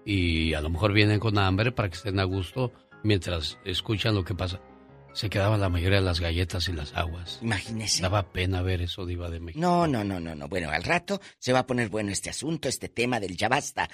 [0.08, 2.72] y a lo mejor vienen con hambre para que estén a gusto
[3.04, 4.62] mientras escuchan lo que pasa.
[5.12, 7.40] Se quedaban la mayoría de las galletas y las aguas.
[7.42, 8.04] Imagínese.
[8.04, 9.60] Daba pena ver eso, Diva de México.
[9.60, 10.48] No, no, no, no, no.
[10.48, 13.90] Bueno, al rato se va a poner bueno este asunto, este tema del ya basta.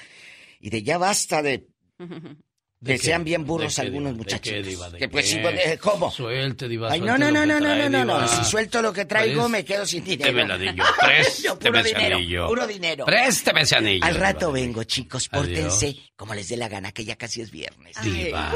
[0.59, 1.67] Y de ya basta de
[2.85, 4.53] Que sean bien burros algunos muchachos.
[4.97, 5.39] que pues sí,
[5.79, 6.11] ¿cómo?
[6.11, 6.91] Suelte, diva.
[6.91, 9.85] Ay, no, no, no, no, no, no, no, Si suelto lo que traigo, me quedo
[9.85, 10.33] sin dinero.
[10.33, 10.83] Présteme el anillo.
[10.99, 12.47] Présteme ese anillo.
[12.47, 13.05] Puro dinero.
[13.05, 14.05] Présteme ese anillo.
[14.05, 15.29] Al rato vengo, chicos.
[15.29, 17.95] Pórtense como les dé la gana, que ya casi es viernes.
[18.03, 18.51] Diva.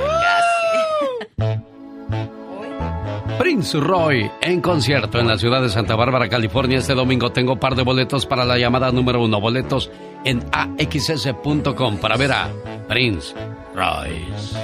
[3.38, 6.80] Prince Roy en concierto en la ciudad de Santa Bárbara, California.
[6.80, 9.40] Este domingo tengo par de boletos para la llamada número uno.
[9.40, 9.92] Boletos
[10.26, 12.50] en axs.com para ver a
[12.88, 13.36] Prince
[13.76, 14.58] Royce.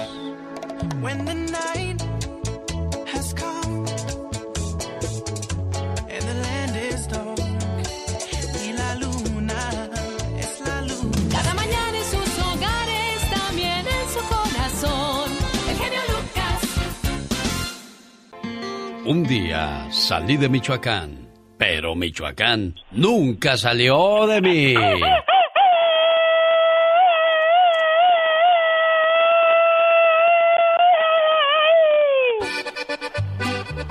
[19.05, 21.27] Un día salí de Michoacán,
[21.57, 24.75] pero Michoacán nunca salió de mí.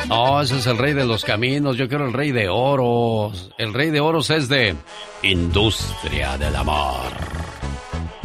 [0.08, 1.76] No, ese es el rey de los caminos.
[1.76, 3.50] Yo quiero el rey de oros.
[3.58, 4.74] El rey de oros es de
[5.22, 7.12] Industria del Amor.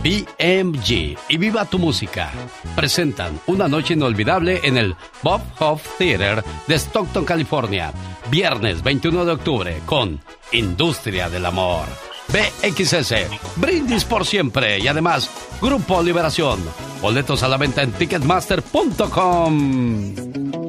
[0.07, 2.31] BMG y Viva tu Música
[2.77, 7.91] presentan una noche inolvidable en el Bob Hope Theater de Stockton, California.
[8.31, 10.21] Viernes 21 de octubre con
[10.53, 11.87] Industria del Amor.
[12.29, 13.15] BXS,
[13.57, 15.29] Brindis por siempre y además
[15.61, 16.57] Grupo Liberación.
[17.01, 20.66] Boletos a la venta en ticketmaster.com.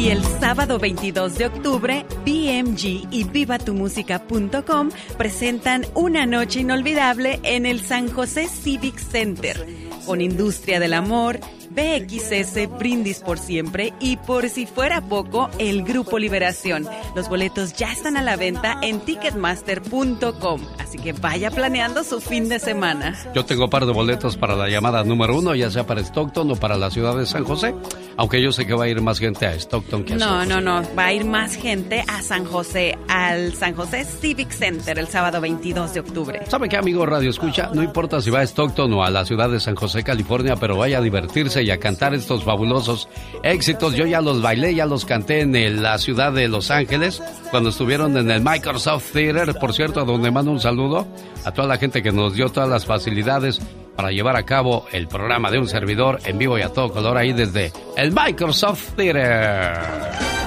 [0.00, 7.80] Y el sábado 22 de octubre, BMG y vivatumusica.com presentan una noche inolvidable en el
[7.80, 9.66] San José Civic Center,
[10.06, 11.38] con Industria del Amor,
[11.70, 16.86] BXS Brindis por Siempre y por si fuera poco, el Grupo Liberación.
[17.14, 22.48] Los boletos ya están a la venta en ticketmaster.com, así que vaya planeando su fin
[22.48, 23.16] de semana.
[23.34, 26.56] Yo tengo par de boletos para la llamada número uno, ya sea para Stockton o
[26.56, 27.74] para la ciudad de San José,
[28.16, 30.38] aunque yo sé que va a ir más gente a Stockton que a no, San
[30.38, 30.48] José.
[30.48, 34.50] No, no, no, va a ir más gente a San José, al San José Civic
[34.50, 36.40] Center el sábado 22 de octubre.
[36.48, 37.70] ¿Sabe qué, amigo Radio Escucha?
[37.72, 40.76] No importa si va a Stockton o a la ciudad de San José, California, pero
[40.76, 43.08] vaya a divertirse y a cantar estos fabulosos
[43.42, 43.94] éxitos.
[43.94, 48.16] Yo ya los bailé, ya los canté en la ciudad de Los Ángeles cuando estuvieron
[48.16, 51.06] en el Microsoft Theater, por cierto, donde mando un saludo
[51.44, 53.60] a toda la gente que nos dio todas las facilidades
[53.96, 57.16] para llevar a cabo el programa de un servidor en vivo y a todo color
[57.18, 59.78] ahí desde el Microsoft Theater.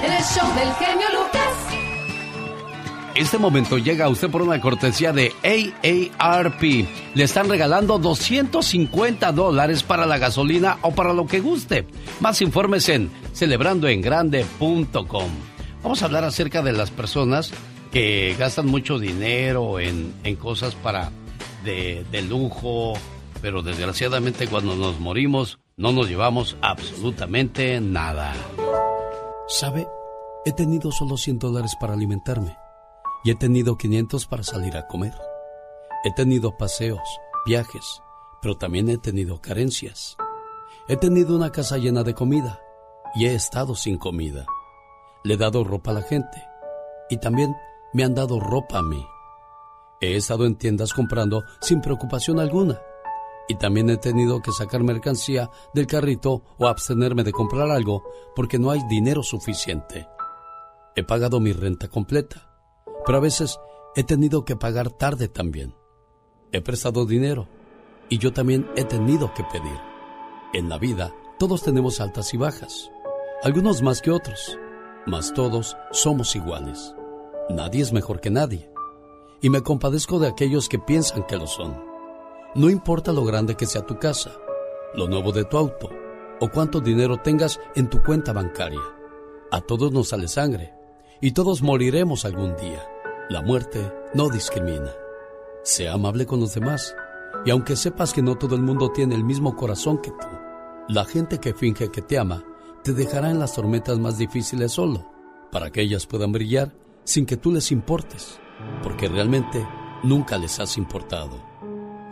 [0.03, 1.23] El show del genio.
[3.15, 6.88] Este momento llega a usted por una cortesía de AARP.
[7.14, 11.85] Le están regalando 250 dólares para la gasolina o para lo que guste.
[12.22, 15.30] Más informes en celebrandoengrande.com.
[15.84, 17.52] Vamos a hablar acerca de las personas
[17.91, 21.11] que gastan mucho dinero en, en cosas para
[21.64, 22.94] de, de lujo,
[23.44, 28.34] pero desgraciadamente cuando nos morimos no nos llevamos absolutamente nada.
[29.48, 29.85] ¿Sabe?
[30.45, 32.62] He tenido solo 100 dólares para alimentarme
[33.24, 35.14] y he tenido 500 para salir a comer.
[36.04, 37.02] He tenido paseos,
[37.45, 38.02] viajes,
[38.41, 40.18] pero también he tenido carencias.
[40.88, 42.60] He tenido una casa llena de comida
[43.16, 44.45] y he estado sin comida.
[45.24, 46.44] Le he dado ropa a la gente
[47.10, 47.56] y también
[47.94, 49.06] me han dado ropa a mí.
[50.02, 52.82] He estado en tiendas comprando sin preocupación alguna
[53.48, 58.04] y también he tenido que sacar mercancía del carrito o abstenerme de comprar algo
[58.36, 60.10] porque no hay dinero suficiente.
[60.95, 62.53] He pagado mi renta completa
[63.06, 63.60] pero a veces
[63.96, 65.76] he tenido que pagar tarde también.
[66.52, 67.48] He prestado dinero
[68.10, 69.80] y yo también he tenido que pedir.
[70.54, 72.92] En la vida todos tenemos altas y bajas,
[73.42, 74.58] algunos más que otros,
[75.06, 76.96] mas todos somos iguales.
[77.50, 78.72] Nadie es mejor que nadie.
[79.42, 81.84] Y me compadezco de aquellos que piensan que lo son.
[82.56, 84.32] No importa lo grande que sea tu casa,
[84.94, 85.90] lo nuevo de tu auto
[86.40, 88.82] o cuánto dinero tengas en tu cuenta bancaria.
[89.52, 90.74] A todos nos sale sangre
[91.22, 92.88] y todos moriremos algún día.
[93.30, 93.80] La muerte
[94.14, 94.91] no discrimina.
[95.64, 96.94] Sea amable con los demás.
[97.45, 100.28] Y aunque sepas que no todo el mundo tiene el mismo corazón que tú,
[100.90, 102.44] la gente que finge que te ama
[102.84, 105.10] te dejará en las tormentas más difíciles solo,
[105.52, 106.74] para que ellas puedan brillar
[107.06, 108.40] sin que tú les importes,
[108.84, 109.66] porque realmente
[110.04, 111.41] nunca les has importado.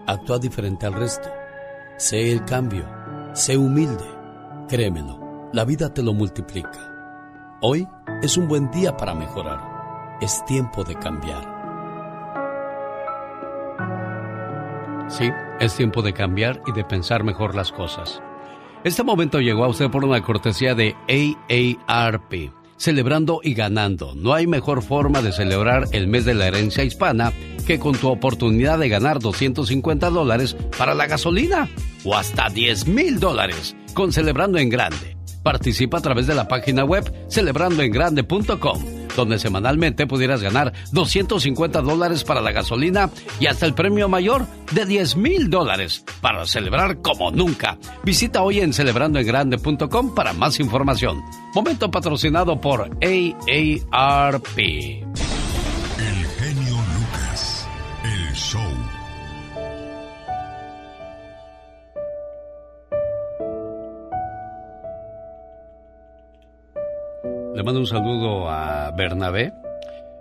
[0.07, 1.29] Actúa diferente al resto.
[1.97, 2.85] Sé el cambio.
[3.33, 4.05] Sé humilde.
[4.67, 7.59] Créemelo, la vida te lo multiplica.
[7.61, 7.88] Hoy
[8.21, 9.70] es un buen día para mejorar.
[10.22, 11.41] Es tiempo de cambiar.
[15.10, 18.22] Sí, es tiempo de cambiar y de pensar mejor las cosas.
[18.84, 22.53] Este momento llegó a usted por una cortesía de AARP.
[22.77, 24.14] Celebrando y ganando.
[24.14, 27.34] No hay mejor forma de celebrar el mes de la herencia hispana
[27.65, 31.68] que con tu oportunidad de ganar 250 dólares para la gasolina
[32.06, 35.18] o hasta 10 mil dólares con Celebrando en Grande.
[35.41, 42.41] Participa a través de la página web celebrandoengrande.com donde semanalmente pudieras ganar 250 dólares para
[42.41, 43.09] la gasolina
[43.39, 47.77] y hasta el premio mayor de 10 mil dólares para celebrar como nunca.
[48.03, 51.21] Visita hoy en celebrandoengrande.com para más información.
[51.53, 54.57] Momento patrocinado por AARP.
[54.57, 57.67] El genio Lucas,
[58.03, 59.00] el show.
[67.53, 69.51] Le mando un saludo a Bernabé,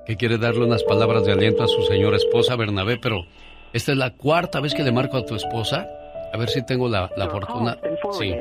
[0.04, 3.22] que quiere darle unas palabras de aliento a su señora esposa, Bernabé, pero
[3.72, 5.88] esta es la cuarta vez que le marco a tu esposa.
[6.32, 7.78] A ver si tengo la, fortuna.
[8.12, 8.34] Sí,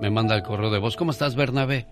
[0.00, 0.96] me manda el correo de voz.
[0.96, 1.86] ¿Cómo estás, Bernabé?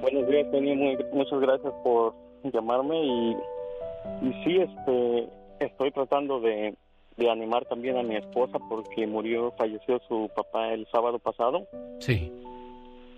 [0.00, 0.96] Buenos días, Penny.
[1.12, 2.14] muchas gracias por
[2.44, 3.36] llamarme y,
[4.22, 5.28] y sí, este,
[5.60, 6.74] estoy tratando de,
[7.18, 11.66] de animar también a mi esposa porque murió, falleció su papá el sábado pasado.
[12.00, 12.32] Sí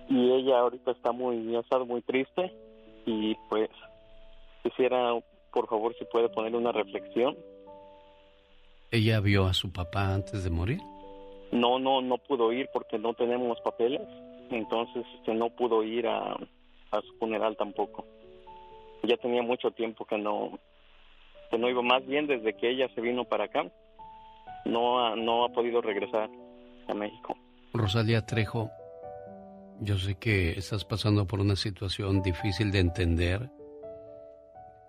[0.09, 2.53] y ella ahorita está muy, ha estado muy triste
[3.07, 3.69] y pues
[4.63, 5.13] quisiera,
[5.53, 7.37] por favor, si puede poner una reflexión.
[8.91, 10.81] ¿Ella vio a su papá antes de morir?
[11.53, 14.03] No, no, no pudo ir porque no tenemos papeles,
[14.51, 18.07] entonces este, no pudo ir a, a su funeral tampoco.
[19.03, 20.59] Ya tenía mucho tiempo que no,
[21.51, 23.71] que no iba, más bien desde que ella se vino para acá,
[24.65, 26.31] no ha, no ha podido regresar
[26.89, 27.37] a México.
[27.73, 28.71] Rosalia Trejo,
[29.81, 33.51] yo sé que estás pasando por una situación difícil de entender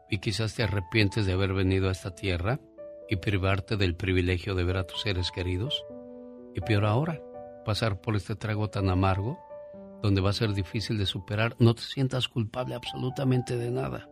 [0.10, 2.60] y quizás te arrepientes de haber venido a esta tierra
[3.10, 5.86] y privarte del privilegio de ver a tus seres queridos.
[6.54, 7.22] Y peor ahora,
[7.66, 9.40] pasar por este trago tan amargo
[10.02, 11.56] donde va a ser difícil de superar.
[11.60, 14.10] No te sientas culpable absolutamente de nada,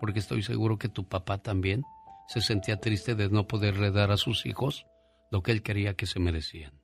[0.00, 1.82] porque estoy seguro que tu papá también
[2.28, 4.86] se sentía triste de no poderle dar a sus hijos
[5.30, 6.80] lo que él quería que se merecían.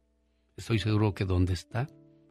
[0.57, 1.89] Estoy seguro que donde está,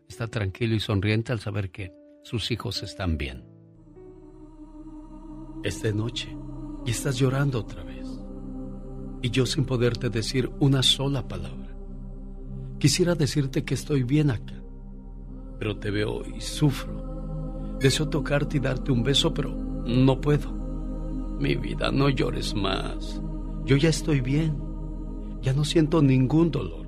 [0.08, 1.92] está tranquilo y sonriente al saber que
[2.24, 3.46] sus hijos están bien.
[5.64, 6.36] Es de noche
[6.86, 8.08] y estás llorando otra vez.
[9.22, 11.76] Y yo sin poderte decir una sola palabra.
[12.80, 14.62] Quisiera decirte que estoy bien acá,
[15.60, 17.78] pero te veo y sufro.
[17.80, 20.52] Deseo tocarte y darte un beso, pero no puedo.
[21.40, 23.22] Mi vida, no llores más.
[23.66, 24.58] Yo ya estoy bien.
[25.42, 26.88] Ya no siento ningún dolor.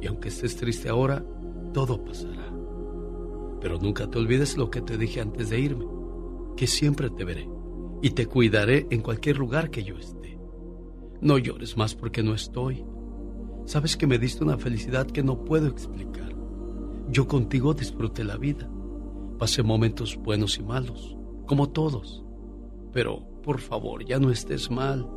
[0.00, 1.24] Y aunque estés triste ahora,
[1.72, 2.52] todo pasará.
[3.60, 5.86] Pero nunca te olvides lo que te dije antes de irme,
[6.56, 7.48] que siempre te veré
[8.02, 10.38] y te cuidaré en cualquier lugar que yo esté.
[11.20, 12.84] No llores más porque no estoy.
[13.64, 16.34] Sabes que me diste una felicidad que no puedo explicar.
[17.10, 18.70] Yo contigo disfruté la vida.
[19.38, 21.16] Pasé momentos buenos y malos,
[21.46, 22.24] como todos.
[22.92, 25.08] Pero, por favor, ya no estés mal.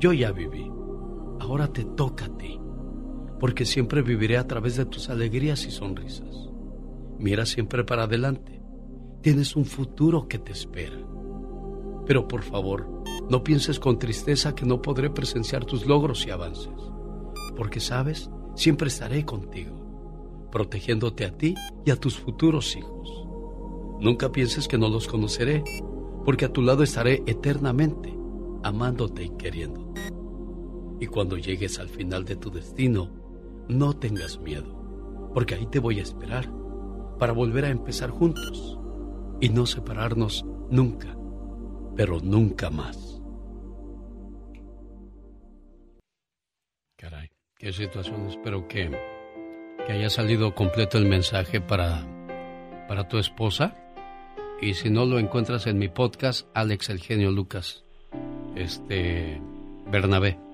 [0.00, 0.70] Yo ya viví.
[1.40, 2.58] Ahora te toca a ti.
[3.38, 6.48] Porque siempre viviré a través de tus alegrías y sonrisas.
[7.18, 8.60] Mira siempre para adelante.
[9.22, 10.98] Tienes un futuro que te espera.
[12.06, 16.72] Pero por favor, no pienses con tristeza que no podré presenciar tus logros y avances.
[17.56, 21.54] Porque sabes, siempre estaré contigo, protegiéndote a ti
[21.84, 23.26] y a tus futuros hijos.
[23.98, 25.64] Nunca pienses que no los conoceré,
[26.24, 28.16] porque a tu lado estaré eternamente,
[28.62, 30.02] amándote y queriéndote.
[31.00, 33.25] Y cuando llegues al final de tu destino,
[33.68, 36.50] no tengas miedo, porque ahí te voy a esperar
[37.18, 38.78] para volver a empezar juntos
[39.40, 41.16] y no separarnos nunca
[41.96, 43.20] pero nunca más.
[46.96, 48.28] Caray, qué situación.
[48.28, 48.90] Espero que,
[49.86, 52.06] que haya salido completo el mensaje para,
[52.86, 53.76] para tu esposa.
[54.60, 57.84] Y si no lo encuentras en mi podcast, Alex el genio Lucas,
[58.54, 59.40] este
[59.90, 60.45] Bernabé.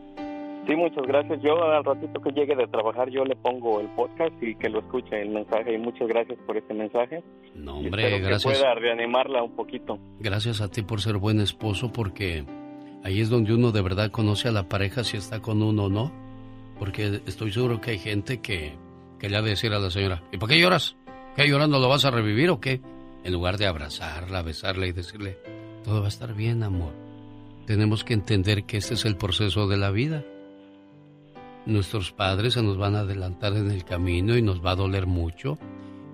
[0.67, 1.41] Sí, muchas gracias.
[1.43, 4.79] Yo al ratito que llegue de trabajar yo le pongo el podcast y que lo
[4.79, 5.75] escuche el mensaje.
[5.75, 7.23] Y muchas gracias por este mensaje.
[7.55, 8.55] No, hombre, gracias.
[8.55, 9.99] Que pueda reanimarla un poquito.
[10.21, 12.45] Gracias a ti por ser buen esposo porque
[13.03, 15.89] ahí es donde uno de verdad conoce a la pareja si está con uno o
[15.89, 16.13] no.
[16.79, 18.73] Porque estoy seguro que hay gente que,
[19.19, 20.97] que le ha de decir a la señora, ¿y por qué lloras?
[21.37, 22.81] ¿Qué llorando lo vas a revivir o qué?
[23.25, 25.39] En lugar de abrazarla, besarla y decirle,
[25.85, 26.93] todo va a estar bien, amor.
[27.67, 30.25] Tenemos que entender que este es el proceso de la vida
[31.67, 35.07] nuestros padres se nos van a adelantar en el camino y nos va a doler
[35.07, 35.59] mucho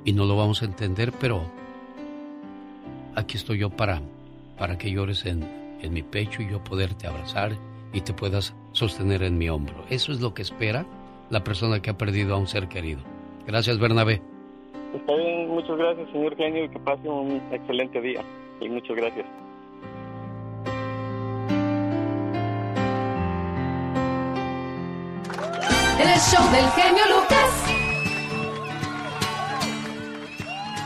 [0.04, 1.42] y no lo vamos a entender, pero
[3.14, 4.00] aquí estoy yo para,
[4.58, 5.42] para que llores en,
[5.80, 7.52] en mi pecho y yo poderte abrazar
[7.92, 9.84] y te puedas sostener en mi hombro.
[9.90, 10.86] Eso es lo que espera
[11.30, 13.00] la persona que ha perdido a un ser querido.
[13.46, 14.22] Gracias, Bernabé.
[14.94, 18.22] Está bien, muchas gracias, señor genio, y que pase un excelente día.
[18.60, 19.26] Y muchas gracias.
[26.06, 27.50] El show del genio Lucas.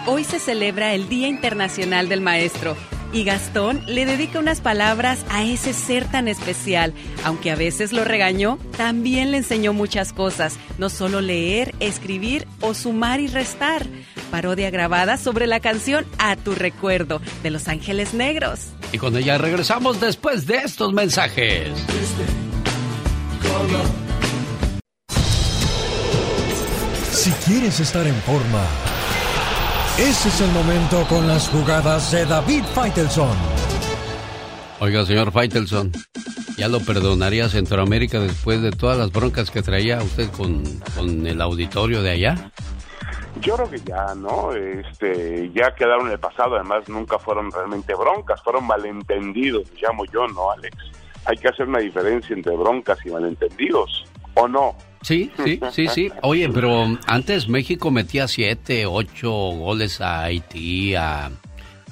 [0.07, 2.77] Hoy se celebra el Día Internacional del Maestro
[3.13, 6.95] y Gastón le dedica unas palabras a ese ser tan especial.
[7.25, 12.73] Aunque a veces lo regañó, también le enseñó muchas cosas, no solo leer, escribir o
[12.73, 13.87] sumar y restar.
[14.31, 18.61] Parodia grabada sobre la canción A tu recuerdo de Los Ángeles Negros.
[18.93, 21.71] Y con ella regresamos después de estos mensajes.
[27.23, 28.65] Si quieres estar en forma,
[29.97, 33.31] ese es el momento con las jugadas de David Faitelson.
[34.81, 35.93] Oiga, señor Faitelson,
[36.57, 40.65] ¿ya lo perdonaría Centroamérica después de todas las broncas que traía usted con,
[40.97, 42.51] con el auditorio de allá?
[43.41, 44.53] Yo creo que ya, ¿no?
[44.53, 50.27] Este, ya quedaron en el pasado, además nunca fueron realmente broncas, fueron malentendidos, llamo yo,
[50.27, 50.77] ¿no, Alex?
[51.27, 54.75] Hay que hacer una diferencia entre broncas y malentendidos, ¿o no?
[55.03, 56.13] Sí, sí, sí, sí.
[56.23, 61.31] Oye, pero antes México metía siete, ocho goles a Haití, a,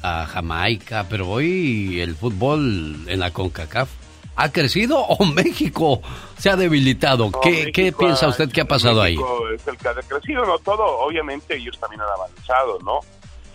[0.02, 3.90] Jamaica, pero hoy el fútbol en la CONCACAF
[4.34, 6.00] ha crecido o México
[6.38, 7.30] se ha debilitado.
[7.42, 9.18] ¿Qué, piensa usted que ha pasado ahí?
[9.54, 10.84] Es el que ha crecido, no todo.
[11.00, 13.00] Obviamente ellos también han avanzado, ¿no?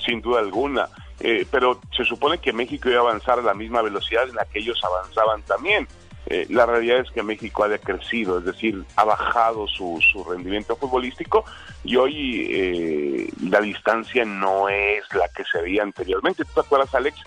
[0.05, 0.87] Sin duda alguna.
[1.19, 4.45] Eh, pero se supone que México iba a avanzar a la misma velocidad en la
[4.45, 5.87] que ellos avanzaban también.
[6.27, 10.75] Eh, la realidad es que México ha decrecido, es decir, ha bajado su, su rendimiento
[10.75, 11.45] futbolístico
[11.83, 16.43] y hoy eh, la distancia no es la que se veía anteriormente.
[16.45, 17.19] ¿Tú te acuerdas, Alex,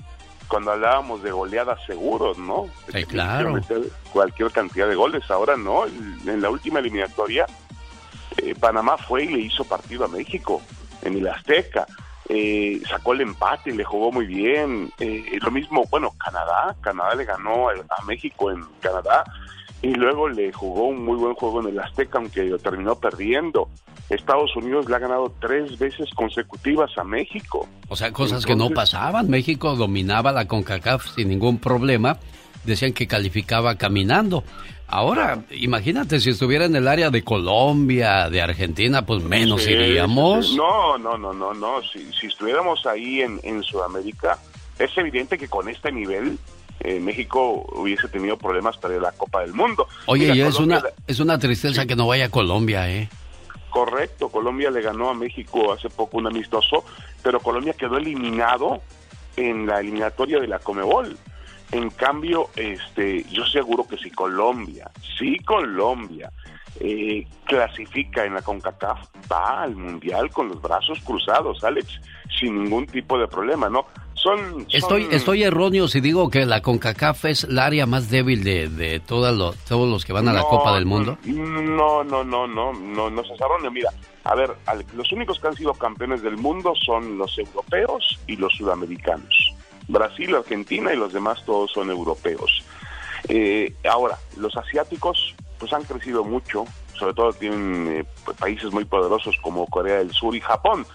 [0.48, 2.68] cuando hablábamos de goleadas seguros, no?
[2.92, 3.60] Sí, claro.
[4.12, 5.30] Cualquier cantidad de goles.
[5.30, 5.86] Ahora no.
[5.86, 7.46] En la última eliminatoria,
[8.38, 10.60] eh, Panamá fue y le hizo partido a México
[11.02, 11.86] en el Azteca
[12.28, 14.92] eh, sacó el empate, le jugó muy bien.
[14.98, 19.24] Eh, lo mismo, bueno, Canadá, Canadá le ganó a, México en Canadá
[19.80, 23.68] y luego le jugó un muy buen juego en el Azteca, aunque lo terminó perdiendo.
[24.10, 27.68] Estados Unidos le ha ganado tres veces consecutivas a México.
[27.88, 29.28] O sea, cosas que no pasaban.
[29.28, 32.18] México dominaba la CONCACAF sin ningún problema.
[32.64, 34.44] Decían que calificaba caminando.
[34.90, 40.54] Ahora, imagínate si estuviera en el área de Colombia, de Argentina, pues menos Sí, iríamos.
[40.56, 41.82] No, no, no, no, no.
[41.82, 44.38] Si, si estuviéramos ahí en, en Sudamérica,
[44.78, 46.38] es evidente que con este nivel
[46.80, 49.86] eh, México hubiese tenido problemas para la Copa del Mundo.
[50.06, 53.08] Oye, Mira, y es Colombia- una, es una tristeza que no vaya a Colombia, ¿eh?
[53.68, 56.84] Correcto, Colombia le ganó a México hace poco un amistoso,
[57.22, 58.80] pero Colombia quedó eliminado
[59.36, 61.18] en la eliminatoria de la Comebol.
[61.72, 66.30] En cambio, este, yo seguro que si Colombia, si Colombia
[66.80, 69.00] eh, clasifica en la CONCACAF,
[69.30, 72.00] va al Mundial con los brazos cruzados, Alex,
[72.38, 73.84] sin ningún tipo de problema, ¿no?
[74.14, 78.42] Son, Estoy, son- estoy erróneo si digo que la CONCACAF es el área más débil
[78.44, 81.18] de, de todos los, todos los que van a la Copa del Mundo.
[81.24, 83.70] No, no, no, no, no, no se erróneo.
[83.70, 83.90] Mira,
[84.24, 88.36] a ver, al- los únicos que han sido campeones del mundo son los europeos y
[88.36, 89.54] los sudamericanos.
[89.88, 92.62] Brasil, Argentina y los demás todos son europeos.
[93.28, 98.04] Eh, ahora, los asiáticos pues han crecido mucho, sobre todo tienen eh,
[98.38, 100.86] países muy poderosos como Corea del Sur y Japón.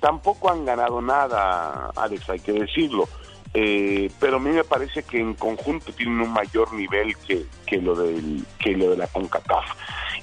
[0.00, 3.08] Tampoco han ganado nada, Alex, hay que decirlo.
[3.54, 7.76] Eh, pero a mí me parece que en conjunto tienen un mayor nivel que, que
[7.82, 9.66] lo del que lo de la CONCACAF.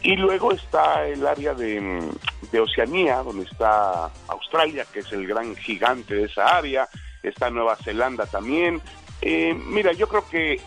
[0.01, 2.10] Y luego está el área de,
[2.51, 6.89] de Oceanía, donde está Australia, que es el gran gigante de esa área,
[7.24, 8.82] está Nueva Zelanda también.
[9.22, 10.60] Eh, mira, yo creo que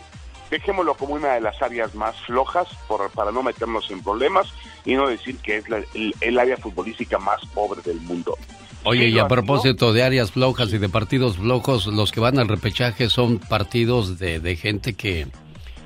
[0.51, 4.47] dejémoslo como una de las áreas más flojas por- para no meternos en problemas
[4.85, 8.37] y no decir que es la- el, el área futbolística más pobre del mundo.
[8.85, 12.49] Oye, y a propósito de áreas flojas y de partidos flojos, los que van al
[12.49, 15.25] repechaje son partidos de, de gente que,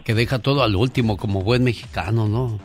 [0.03, 2.59] que deja todo al último, como buen mexicano, ¿no?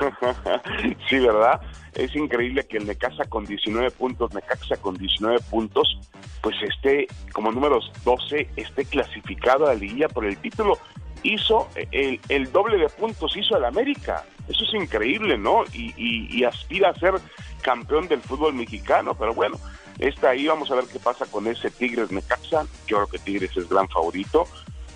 [1.08, 1.60] sí, ¿verdad?
[1.94, 5.98] Es increíble que el Necaxa con 19 puntos, Necaxa con 19 puntos,
[6.42, 10.78] pues esté como números 12, esté clasificado a la liguilla por el título.
[11.22, 14.24] Hizo el, el doble de puntos, hizo el América.
[14.48, 15.64] Eso es increíble, ¿no?
[15.72, 17.14] Y, y- y aspira a ser
[17.62, 19.56] campeón del fútbol mexicano, pero bueno,
[19.98, 22.64] está ahí, vamos a ver qué pasa con ese Tigres Necaxa.
[22.86, 24.44] Yo creo que Tigres es gran favorito,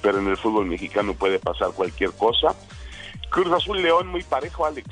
[0.03, 2.55] pero en el fútbol mexicano puede pasar cualquier cosa.
[3.31, 4.89] Cruz Azul León muy parejo, Alex.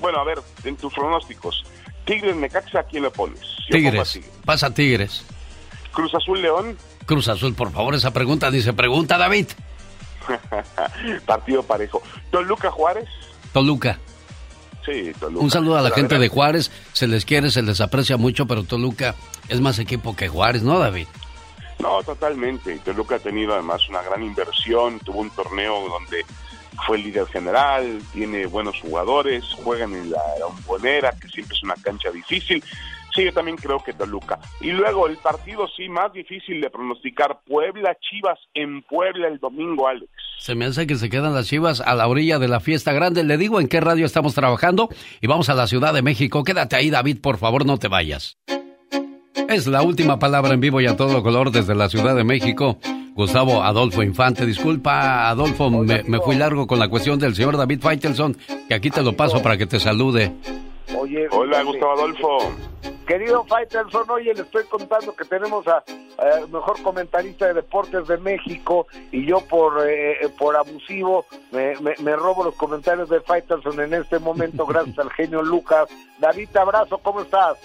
[0.00, 1.64] Bueno, a ver, en tus pronósticos,
[2.04, 3.40] Tigres Necaxa, ¿a quién le pones?
[3.68, 5.24] Yo Tigres, pasa Tigres.
[5.92, 6.76] Cruz Azul León,
[7.06, 9.48] Cruz Azul, por favor, esa pregunta ni se pregunta, David.
[11.26, 12.02] partido parejo.
[12.30, 13.08] Toluca Juárez,
[13.52, 13.98] Toluca.
[14.84, 15.44] sí, Toluca.
[15.44, 18.64] Un saludo a la gente de Juárez, se les quiere, se les aprecia mucho, pero
[18.64, 19.14] Toluca
[19.48, 21.06] es más equipo que Juárez, ¿no, David?
[21.78, 22.78] No, totalmente.
[22.78, 26.24] Toluca ha tenido además una gran inversión, tuvo un torneo donde
[26.86, 32.10] fue líder general, tiene buenos jugadores, juegan en la bombonera, que siempre es una cancha
[32.10, 32.62] difícil.
[33.14, 34.40] Sí, yo también creo que Toluca.
[34.60, 39.86] Y luego el partido sí más difícil de pronosticar, Puebla Chivas en Puebla el domingo,
[39.86, 40.10] Alex.
[40.38, 43.22] Se me hace que se quedan las chivas a la orilla de la fiesta grande.
[43.22, 44.88] Le digo en qué radio estamos trabajando
[45.20, 46.42] y vamos a la Ciudad de México.
[46.42, 48.36] Quédate ahí, David, por favor, no te vayas.
[49.48, 52.78] Es la última palabra en vivo y a todo color desde la Ciudad de México.
[53.14, 54.44] Gustavo Adolfo Infante.
[54.46, 58.36] Disculpa, Adolfo, me, me fui largo con la cuestión del señor David Faitelson,
[58.68, 60.32] que aquí te lo paso para que te salude.
[60.98, 62.38] Oye, Hola, Gustavo Adolfo.
[63.06, 68.16] Querido Faitelson, oye, le estoy contando que tenemos a, a mejor comentarista de deportes de
[68.16, 73.78] México y yo por eh, por abusivo me, me- me robo los comentarios de Faitelson
[73.80, 75.86] en este momento gracias al genio Lucas.
[76.18, 77.58] David, abrazo, ¿cómo estás?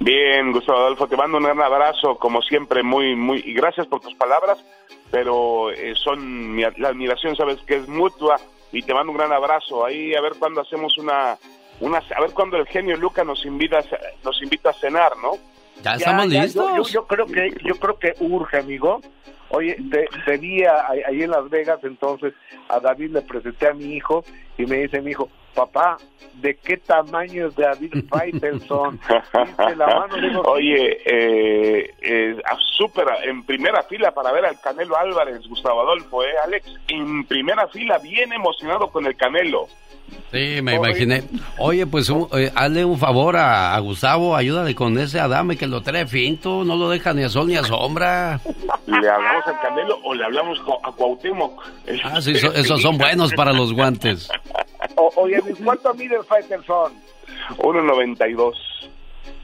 [0.00, 4.00] Bien, Gustavo Adolfo, te mando un gran abrazo, como siempre, muy, muy, y gracias por
[4.00, 4.58] tus palabras,
[5.10, 8.36] pero eh, son, mi- la admiración, sabes que es mutua,
[8.72, 11.38] y te mando un gran abrazo, ahí a ver cuándo hacemos una,
[11.80, 13.78] una, a ver cuándo el genio Luca nos invita,
[14.24, 15.32] nos invita a cenar, ¿no?
[15.82, 16.66] Ya estamos ya, listos.
[16.70, 19.00] Yo, yo- yo creo que yo creo que urge, amigo.
[19.50, 22.32] Oye, te, te vi a- ahí en Las Vegas, entonces
[22.68, 24.24] a David le presenté a mi hijo
[24.58, 25.96] y me dice mi hijo, papá,
[26.34, 28.98] ¿de qué tamaño es David Faitelson?
[28.98, 34.60] Dice la mano, digo, Oye, eh, eh, a- súper en primera fila para ver al
[34.60, 36.66] Canelo Álvarez, Gustavo Adolfo, ¿eh, Alex?
[36.88, 39.66] En primera fila, bien emocionado con el Canelo.
[40.30, 41.24] Sí, me imaginé.
[41.58, 45.66] Oye, pues un- eh, hazle un favor a, a Gustavo, ayúdale con ese Adame que
[45.66, 48.40] lo trae finto, no lo deja ni a sol ni a sombra.
[48.86, 51.60] ¿Le hablamos al Canelo o le hablamos a Cuauhtémoc?
[52.04, 54.28] Ah, sí, so- esos son buenos para los guantes.
[54.96, 56.92] O- oye, ¿cuánto mide el Faitelson?
[57.58, 58.52] 1.92.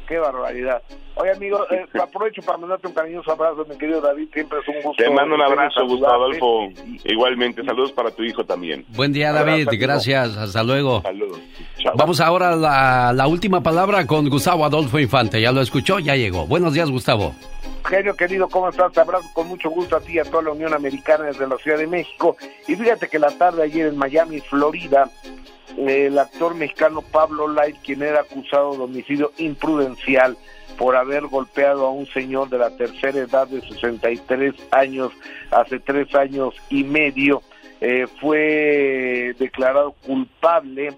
[0.07, 0.83] Qué barbaridad.
[1.15, 4.83] Oye, amigo, eh, aprovecho para mandarte un cariñoso abrazo, mi querido David, siempre es un
[4.83, 5.03] gusto.
[5.03, 5.87] Te mando un eh, abrazo.
[5.87, 6.69] Gustavo Adolfo.
[7.05, 8.85] Igualmente, saludos para tu hijo también.
[8.89, 9.69] Buen día, David.
[9.73, 10.37] Gracias.
[10.37, 11.03] Hasta luego.
[11.03, 11.41] Saludos.
[11.97, 15.41] Vamos ahora a la, la última palabra con Gustavo Adolfo Infante.
[15.41, 16.47] Ya lo escuchó, ya llegó.
[16.47, 17.35] Buenos días, Gustavo.
[17.85, 18.93] Genio querido, ¿cómo estás?
[18.93, 21.57] Te abrazo con mucho gusto a ti y a toda la Unión Americana desde la
[21.59, 22.37] Ciudad de México.
[22.69, 25.11] Y fíjate que la tarde ayer en Miami, Florida,
[25.77, 30.37] el actor mexicano Pablo Light, quien era acusado de homicidio imprudencial
[30.79, 35.13] por haber golpeado a un señor de la tercera edad de 63 años,
[35.51, 37.43] hace tres años y medio,
[37.81, 40.95] eh, fue declarado culpable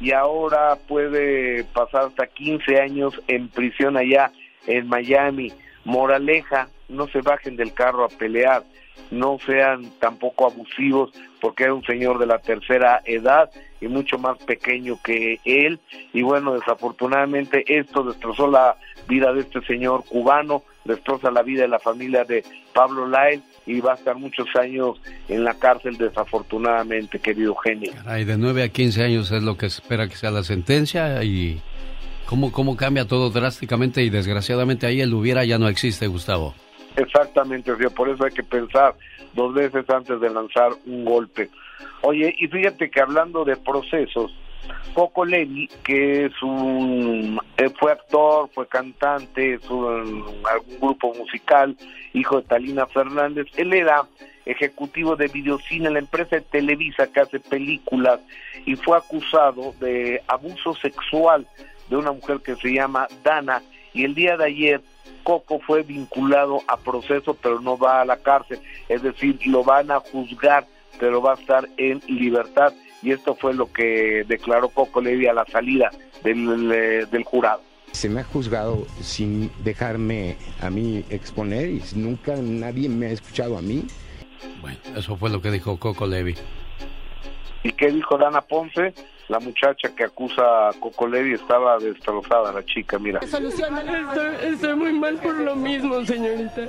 [0.00, 4.32] y ahora puede pasar hasta 15 años en prisión allá
[4.66, 5.52] en Miami.
[5.84, 8.62] Moraleja, no se bajen del carro a pelear,
[9.10, 11.10] no sean tampoco abusivos
[11.40, 13.50] porque era un señor de la tercera edad
[13.80, 15.80] y mucho más pequeño que él.
[16.12, 18.76] Y bueno desafortunadamente esto destrozó la
[19.08, 22.44] vida de este señor cubano destroza la vida de la familia de
[22.74, 27.92] Pablo Lyle y va a estar muchos años en la cárcel desafortunadamente querido genio.
[28.04, 31.60] De 9 a 15 años es lo que espera que sea la sentencia y
[32.32, 36.54] cómo, cómo cambia todo drásticamente y desgraciadamente ahí el hubiera ya no existe Gustavo
[36.96, 38.94] Exactamente, por eso hay que pensar
[39.34, 41.50] dos veces antes de lanzar un golpe.
[42.02, 44.34] Oye, y fíjate que hablando de procesos,
[44.94, 51.76] Coco Levi, que es un, eh, fue actor, fue cantante, es un, algún grupo musical,
[52.14, 54.04] hijo de Talina Fernández, él era
[54.44, 58.20] ejecutivo de videocine en la empresa de Televisa que hace películas
[58.66, 61.46] y fue acusado de abuso sexual
[61.92, 63.62] de una mujer que se llama Dana
[63.92, 64.80] y el día de ayer
[65.22, 69.90] Coco fue vinculado a proceso pero no va a la cárcel, es decir, lo van
[69.90, 70.66] a juzgar
[70.98, 75.34] pero va a estar en libertad y esto fue lo que declaró Coco Levi a
[75.34, 75.90] la salida
[76.24, 76.68] del,
[77.10, 77.60] del jurado.
[77.92, 83.58] Se me ha juzgado sin dejarme a mí exponer y nunca nadie me ha escuchado
[83.58, 83.84] a mí.
[84.62, 86.36] Bueno, eso fue lo que dijo Coco Levi.
[87.62, 88.94] ¿Y qué dijo Dana Ponce?
[89.28, 93.20] La muchacha que acusa a Coco Levi estaba destrozada, la chica, mira.
[93.20, 93.46] Estoy,
[94.42, 96.62] estoy muy mal por lo mismo, señorita.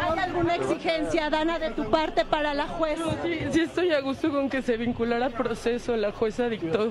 [0.00, 3.04] ¿Hay alguna exigencia, Dana, de tu parte para la jueza?
[3.22, 6.90] Sí, sí estoy a gusto con que se vinculara a proceso, la jueza dictó.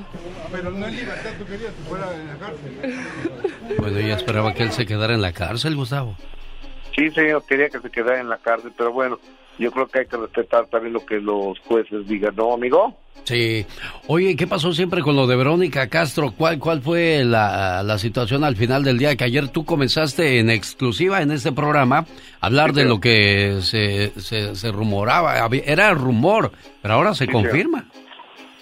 [0.52, 3.78] Pero no es libertad, tú querías que fuera en la cárcel.
[3.78, 6.16] Bueno, ella esperaba que él se quedara en la cárcel, Gustavo.
[6.98, 9.20] Sí, señor, quería que se quedara en la cárcel, pero bueno,
[9.60, 12.98] yo creo que hay que respetar también lo que los jueces digan, ¿no, amigo?
[13.24, 13.66] Sí.
[14.08, 16.32] Oye, ¿qué pasó siempre con lo de Verónica Castro?
[16.38, 19.16] ¿Cuál, cuál fue la, la situación al final del día?
[19.16, 22.06] Que ayer tú comenzaste en exclusiva en este programa
[22.40, 25.36] a hablar de lo que se, se, se rumoraba.
[25.66, 26.52] Era rumor,
[26.82, 27.86] pero ahora se Sí, confirma.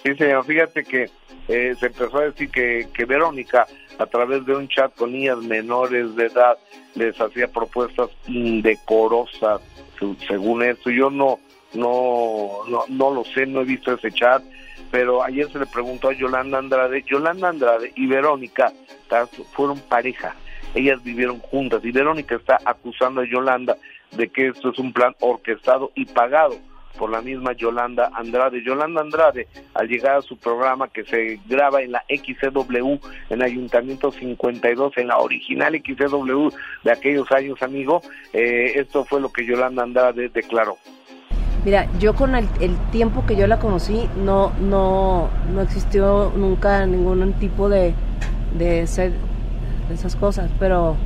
[0.06, 1.10] Sí, señor, fíjate que
[1.48, 3.66] eh, se empezó a decir que, que Verónica,
[3.98, 6.56] a través de un chat con niñas menores de edad,
[6.94, 9.60] les hacía propuestas indecorosas,
[10.28, 10.90] según esto.
[10.90, 11.40] Yo no,
[11.74, 14.44] no, no, no lo sé, no he visto ese chat,
[14.92, 17.02] pero ayer se le preguntó a Yolanda Andrade.
[17.02, 18.72] Yolanda Andrade y Verónica
[19.54, 20.36] fueron pareja.
[20.76, 23.76] Ellas vivieron juntas y Verónica está acusando a Yolanda
[24.12, 26.54] de que esto es un plan orquestado y pagado
[26.98, 28.62] por la misma Yolanda Andrade.
[28.62, 32.98] Yolanda Andrade, al llegar a su programa que se graba en la XCW,
[33.30, 36.48] en Ayuntamiento 52, en la original XCW
[36.84, 38.02] de aquellos años, amigo,
[38.32, 40.76] eh, esto fue lo que Yolanda Andrade declaró.
[41.64, 42.46] Mira, yo con el,
[42.92, 47.92] tiempo que yo la conocí no no no existió nunca ningún tipo de
[48.56, 50.96] de, de esas cosas, pero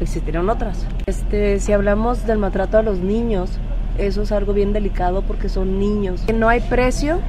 [0.00, 0.86] existieron otras.
[1.06, 3.58] Este, si hablamos del maltrato a los niños,
[3.98, 6.24] eso es algo bien delicado porque son niños.
[6.32, 7.20] No hay precio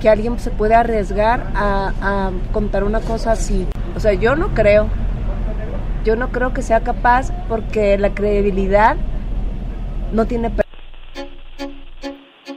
[0.00, 3.66] que alguien se pueda arriesgar a, a contar una cosa así.
[3.96, 4.88] O sea, yo no creo.
[6.04, 8.96] Yo no creo que sea capaz porque la credibilidad
[10.12, 10.64] no tiene precio.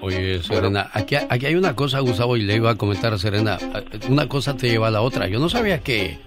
[0.02, 3.58] Oye, Serena, aquí, aquí hay una cosa, Gustavo, y le iba a comentar a Serena.
[4.10, 5.28] Una cosa te lleva a la otra.
[5.28, 6.18] Yo no sabía que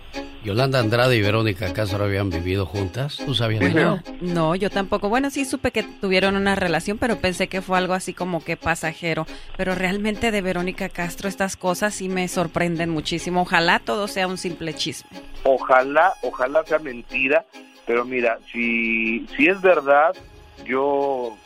[0.42, 3.18] Yolanda Andrade y Verónica Castro habían vivido juntas.
[3.24, 5.10] ¿Tú sabías de No, no, yo tampoco.
[5.10, 8.56] Bueno, sí supe que tuvieron una relación, pero pensé que fue algo así como que
[8.56, 9.26] pasajero.
[9.58, 13.42] Pero realmente de Verónica Castro estas cosas sí me sorprenden muchísimo.
[13.42, 15.10] Ojalá todo sea un simple chisme.
[15.44, 17.44] Ojalá, ojalá sea mentira,
[17.86, 20.16] pero mira, si, si es verdad,
[20.64, 21.36] yo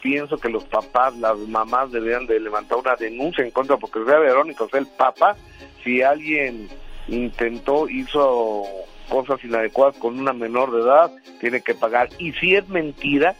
[0.00, 4.18] pienso que los papás, las mamás deberían de levantar una denuncia en contra, porque sea
[4.20, 5.36] Verónica, o sea, el papá,
[5.82, 6.68] si alguien
[7.08, 8.64] intentó, hizo
[9.08, 12.08] cosas inadecuadas con una menor de edad, tiene que pagar.
[12.18, 13.34] Y si es mentira,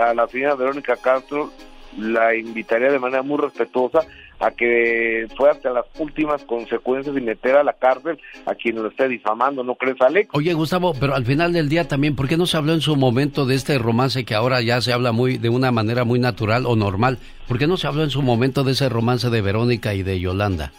[0.00, 1.50] a la señora Verónica Castro
[1.96, 4.00] la invitaría de manera muy respetuosa
[4.38, 8.88] a que fue hasta las últimas consecuencias y meter a la cárcel a quien lo
[8.88, 10.28] esté difamando, ¿no crees, Alex?
[10.32, 12.96] Oye, Gustavo, pero al final del día también, ¿por qué no se habló en su
[12.96, 16.66] momento de este romance que ahora ya se habla muy de una manera muy natural
[16.66, 17.18] o normal?
[17.48, 20.20] ¿Por qué no se habló en su momento de ese romance de Verónica y de
[20.20, 20.72] Yolanda?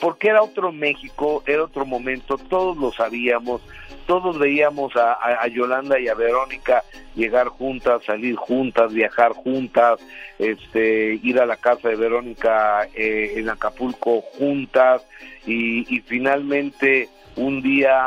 [0.00, 3.62] Porque era otro México, era otro momento, todos lo sabíamos,
[4.06, 10.00] todos veíamos a, Yolanda y a Verónica llegar juntas, salir juntas, viajar juntas,
[10.38, 15.02] este, ir a la casa de Verónica eh, en Acapulco juntas
[15.46, 17.98] y, y finalmente un día,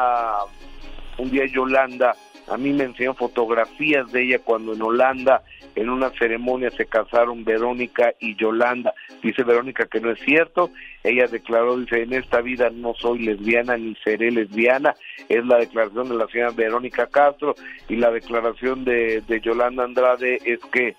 [1.18, 2.16] un día Yolanda
[2.50, 5.44] a mí me enseñó fotografías de ella cuando en Holanda
[5.76, 8.94] en una ceremonia se casaron Verónica y Yolanda.
[9.22, 10.72] Dice Verónica que no es cierto.
[11.04, 14.96] Ella declaró, dice, en esta vida no soy lesbiana ni seré lesbiana.
[15.30, 17.56] Es la declaración de la señora Verónica Castro
[17.88, 20.96] y la declaración de, de Yolanda Andrade es que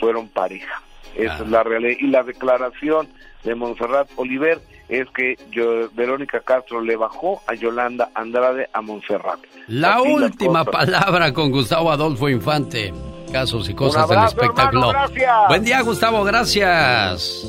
[0.00, 0.82] fueron pareja.
[1.14, 1.96] Esa es la realidad.
[2.00, 3.08] Y la declaración
[3.44, 9.40] de Montserrat Oliver es que yo, Verónica Castro le bajó a Yolanda Andrade a Montserrat.
[9.68, 12.92] La Así última palabra con Gustavo Adolfo Infante.
[13.32, 14.90] Casos y cosas abrazo, del espectáculo.
[14.90, 15.48] hermano, gracias.
[15.48, 17.44] Buen día, Gustavo, gracias.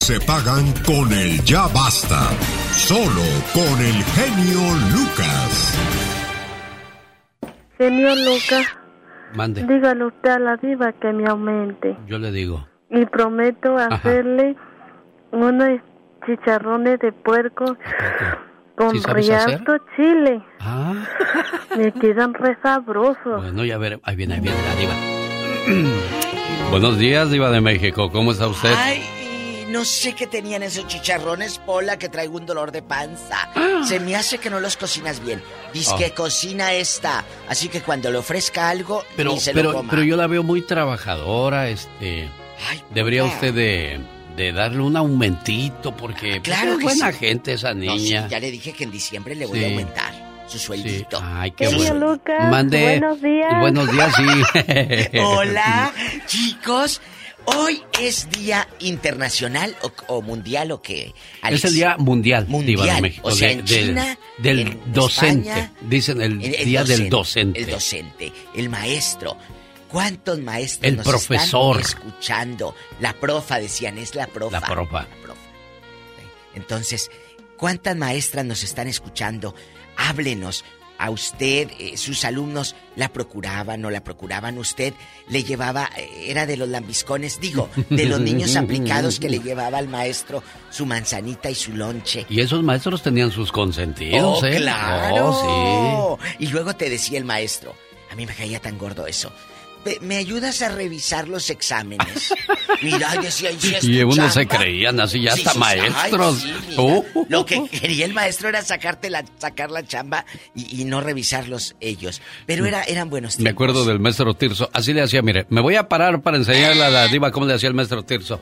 [0.00, 2.30] Se pagan con el ya basta.
[2.72, 3.22] Solo
[3.52, 4.60] con el genio
[4.92, 5.78] Lucas.
[7.78, 8.66] Señor Lucas,
[9.34, 11.96] Mande, dígale usted a la diva que me aumente.
[12.06, 12.66] yo le digo.
[12.90, 14.56] Y prometo hacerle
[15.42, 15.80] unos
[16.26, 17.76] chicharrones de puerco
[18.76, 20.42] con ¿Sí rialto chile.
[20.60, 20.94] Ah,
[21.76, 23.42] Me quedan re sabrosos.
[23.42, 24.00] bueno, ya veré.
[24.04, 24.94] Ahí viene, ahí viene la diva.
[26.70, 28.10] Buenos días, diva de México.
[28.10, 28.72] ¿Cómo está usted?
[28.76, 29.02] Ay,
[29.70, 33.48] no sé qué tenían esos chicharrones, Pola, que traigo un dolor de panza.
[33.84, 35.40] Se me hace que no los cocinas bien.
[35.72, 35.98] Dice Ah.
[35.98, 37.24] que cocina esta.
[37.48, 39.90] Así que cuando le ofrezca algo, Pero, ni se lo pero, coma.
[39.90, 42.28] pero yo la veo muy trabajadora, este.
[42.90, 43.34] debería Pola.
[43.34, 44.00] usted de,
[44.36, 47.18] de darle un aumentito porque pues, Claro es buena sí.
[47.18, 48.24] gente esa No, niña.
[48.24, 49.64] sí, ya le dije que en diciembre le voy Sí.
[49.64, 51.20] a aumentar su sueldito.
[51.22, 52.12] Ay, qué bueno.
[52.12, 52.82] Lucas, Mande.
[52.82, 53.60] buenos días.
[53.60, 55.18] Buenos días, sí.
[55.18, 55.92] Hola,
[56.26, 57.00] chicos.
[57.46, 61.12] Hoy es Día Internacional o, o Mundial o qué.
[61.42, 61.62] Alex?
[61.64, 62.80] Es el Día Mundial, Mundial.
[62.82, 63.28] Diva de México.
[63.28, 65.48] O sea, de- en del- China, del en docente.
[65.50, 67.60] España, Dicen el, El- el Día del docente.
[67.60, 69.36] El docente, el maestro.
[69.94, 71.80] ¿Cuántos maestros El nos profesor.
[71.80, 72.74] están escuchando?
[72.98, 74.58] La profa, decían, es la profa.
[74.58, 75.06] La profa.
[76.56, 77.12] Entonces,
[77.56, 79.54] ¿cuántas maestras nos están escuchando?
[79.96, 80.64] Háblenos.
[80.98, 84.58] A usted, eh, sus alumnos la procuraban o la procuraban.
[84.58, 84.94] Usted
[85.28, 89.78] le llevaba, eh, era de los lambiscones, digo, de los niños aplicados que le llevaba
[89.78, 92.26] al maestro su manzanita y su lonche.
[92.28, 94.56] Y esos maestros tenían sus consentidos, Oh, ¿eh?
[94.56, 95.30] claro.
[95.30, 97.74] Oh, Y luego te decía el maestro,
[98.10, 99.32] a mí me caía tan gordo eso.
[99.84, 102.32] "Ve- ¿Me ayudas a revisar los exámenes?
[102.82, 104.56] Mira, decía, si es Y tu unos se chamba".
[104.58, 106.42] creían así, ya Sí, hasta sí, maestros.
[106.44, 106.82] Ay, sí, mira.
[106.82, 107.04] Uh.
[107.28, 110.24] Lo que quería el maestro era sacarte la, sacar la chamba
[110.54, 112.20] y, y no revisarlos ellos.
[112.46, 113.52] Pero era, eran buenos Me tiempos.
[113.54, 114.68] acuerdo del maestro Tirso.
[114.72, 117.54] Así le hacía, mire, me voy a parar para enseñarle a la diva cómo le
[117.54, 118.40] hacía el maestro Tirso.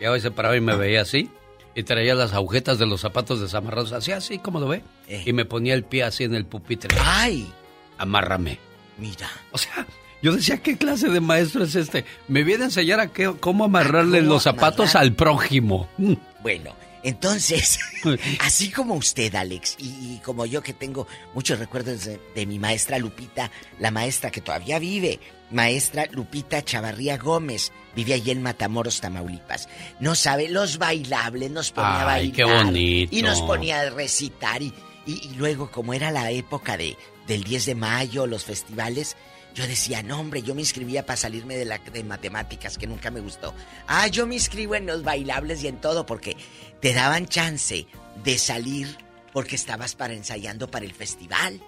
[0.00, 1.30] Y a veces paraba y me veía así.
[1.74, 3.92] Y traía las agujetas de los zapatos desamarrados.
[3.92, 4.82] Hacía así, como lo ve.
[5.24, 6.96] Y me ponía el pie así en el pupitre.
[6.96, 7.00] Eh.
[7.04, 7.52] ¡Ay!
[7.98, 8.58] Amárrame.
[8.96, 9.28] Mira.
[9.52, 9.86] O sea,
[10.22, 12.04] yo decía, ¿qué clase de maestro es este?
[12.28, 15.88] Me viene a enseñar a qué, cómo amarrarle los zapatos al prójimo.
[15.98, 16.14] Mm.
[16.42, 17.78] Bueno, entonces,
[18.40, 22.58] así como usted, Alex, y, y como yo que tengo muchos recuerdos de, de mi
[22.58, 25.20] maestra Lupita, la maestra que todavía vive,
[25.50, 29.68] maestra Lupita Chavarría Gómez, vive allí en Matamoros, Tamaulipas.
[30.00, 32.34] No sabe, los bailables nos ponía a bailar.
[32.36, 33.16] qué bonito.
[33.16, 34.72] Y nos ponía a recitar y,
[35.06, 36.96] y- y luego como era la época de,
[37.26, 39.16] del 10 de mayo, los festivales,
[39.58, 43.10] yo decía, no hombre, yo me inscribía para salirme de la de matemáticas, que nunca
[43.10, 43.52] me gustó.
[43.88, 46.36] Ah, yo me inscribo en los bailables y en todo, porque
[46.80, 47.88] te daban chance
[48.22, 48.96] de salir
[49.32, 51.60] porque estabas para ensayando para el festival.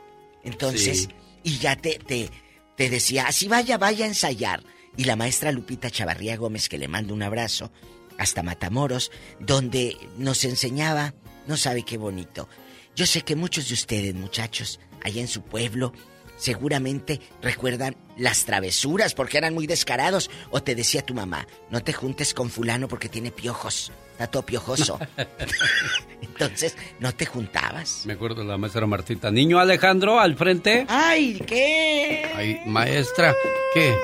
[0.44, 1.08] Entonces, Sí.
[1.42, 2.30] y ya te, te,
[2.76, 4.62] te decía, así vaya, vaya a ensayar.
[4.96, 7.72] Y la maestra Lupita Chavarría Gómez, que le mando un abrazo,
[8.18, 9.10] hasta Matamoros,
[9.40, 11.12] donde nos enseñaba,
[11.48, 12.48] no sabe qué bonito.
[12.94, 15.92] Yo sé que muchos de ustedes, muchachos, allá en su pueblo,
[16.40, 20.30] seguramente recuerdan las travesuras porque eran muy descarados.
[20.50, 24.42] O te decía tu mamá, no te juntes con fulano porque tiene piojos, está todo
[24.42, 24.98] piojoso.
[26.22, 28.04] Entonces, no te juntabas.
[28.06, 29.30] Me acuerdo de la maestra Martita.
[29.30, 30.86] Niño Alejandro, al frente.
[30.88, 32.30] ¡Ay, qué!
[32.34, 33.34] Ay, maestra,
[33.74, 33.94] ¿qué?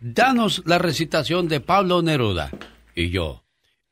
[0.00, 2.50] Danos la recitación de Pablo Neruda.
[2.94, 3.44] Y yo,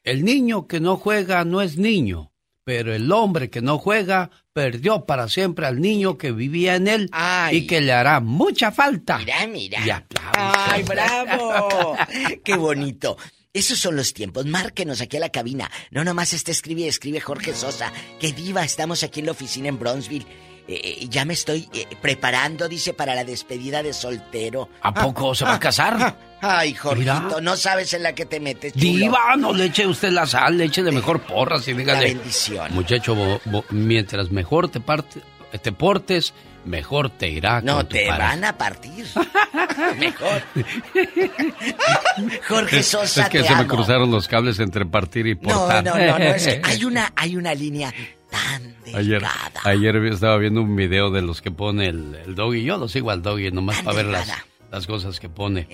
[0.02, 2.32] el niño que no juega no es niño,
[2.64, 7.10] pero el hombre que no juega perdió para siempre al niño que vivía en él
[7.50, 9.18] y que le hará mucha falta.
[9.18, 9.84] Mira, mira.
[9.84, 10.32] Y aplausos.
[10.34, 11.96] ¡Ay, bravo!
[12.44, 13.18] ¡Qué bonito!
[13.52, 14.46] Esos son los tiempos.
[14.46, 15.70] Márquenos aquí a la cabina.
[15.90, 17.92] No nomás este escribe, escribe Jorge Sosa.
[18.18, 20.26] Que diva, estamos aquí en la oficina en Bronzeville.
[20.66, 24.70] Eh, eh, ya me estoy eh, preparando, dice, para la despedida de soltero.
[24.80, 26.16] ¿A poco se va a casar?
[26.40, 28.82] Ay, Jorgito, no sabes en la que te metes, chulo.
[28.84, 32.08] Diva, no le eche usted la sal, le eche de mejor porras y dígale.
[32.08, 32.74] La bendición.
[32.74, 35.20] Muchacho, bo- bo- mientras mejor te, parte,
[35.62, 36.32] te portes,
[36.64, 39.06] mejor te irá No, con tu te van a partir.
[39.98, 40.42] Mejor.
[42.48, 45.84] Jorge Sosa, Es que te se me cruzaron los cables entre partir y No, portar.
[45.84, 47.92] no, no, no, es que hay una, hay una línea
[48.34, 49.24] tan Ayer,
[49.64, 52.62] ayer estaba viendo un video de los que pone el, el doggy.
[52.64, 54.30] Yo lo sigo al doggy nomás para ver las,
[54.70, 55.66] las cosas que pone.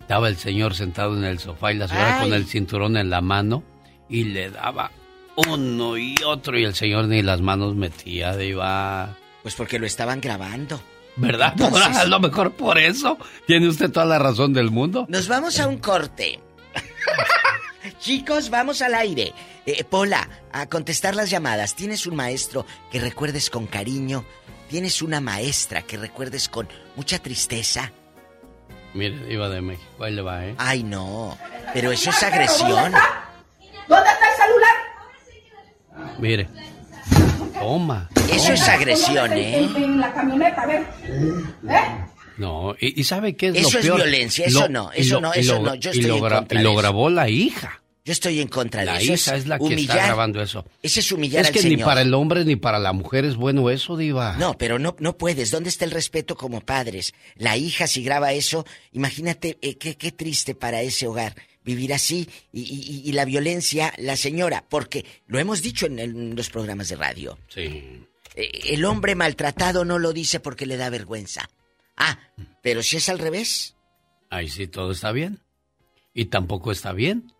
[0.00, 2.24] Estaba el señor sentado en el sofá y la señora Ay.
[2.28, 3.62] con el cinturón en la mano
[4.08, 4.90] y le daba
[5.36, 9.16] uno y otro y el señor ni las manos metía, diva.
[9.42, 10.80] Pues porque lo estaban grabando.
[11.16, 11.52] ¿Verdad?
[11.58, 13.18] Entonces- a lo mejor por eso.
[13.46, 15.06] Tiene usted toda la razón del mundo.
[15.08, 16.40] Nos vamos a un corte.
[17.98, 19.32] Chicos, vamos al aire.
[19.66, 21.74] Eh, Pola, a contestar las llamadas.
[21.74, 24.24] ¿Tienes un maestro que recuerdes con cariño?
[24.68, 27.92] ¿Tienes una maestra que recuerdes con mucha tristeza?
[28.94, 30.54] Mire, diva de México, ahí le va, ¿eh?
[30.58, 31.36] Ay, no.
[31.74, 32.92] Pero eso es agresión.
[33.88, 36.16] ¿Dónde está el celular?
[36.18, 36.48] Mire.
[37.58, 38.08] Toma.
[38.30, 39.68] Eso es agresión, ¿eh?
[39.76, 40.86] En la camioneta, a ver.
[41.68, 42.06] ¿Eh?
[42.38, 43.96] No, y, y ¿sabe qué es Eso lo es peor?
[44.02, 46.32] violencia, eso no, y eso no, y eso lo- no, yo y estoy lo en
[46.32, 47.82] contra Y lo grabó la hija.
[48.04, 49.14] Yo estoy en contra de La eso.
[49.14, 50.64] hija es la que está grabando eso.
[50.80, 53.34] Ese es humillar Es al que ni para el hombre ni para la mujer es
[53.34, 54.36] bueno eso, diva.
[54.36, 55.50] No, pero no, no puedes.
[55.50, 57.14] ¿Dónde está el respeto como padres?
[57.34, 61.34] La hija, si graba eso, imagínate eh, qué, qué triste para ese hogar
[61.64, 66.36] vivir así y, y- y la violencia, la señora, porque lo hemos dicho en, en
[66.36, 67.36] los programas de radio.
[67.48, 68.04] Sí.
[68.36, 71.48] Eh, el hombre maltratado no lo dice porque le da vergüenza.
[71.96, 72.18] Ah,
[72.62, 73.76] pero si es al revés.
[74.30, 75.40] Ahí sí todo está bien.
[76.14, 77.32] Y tampoco está bien.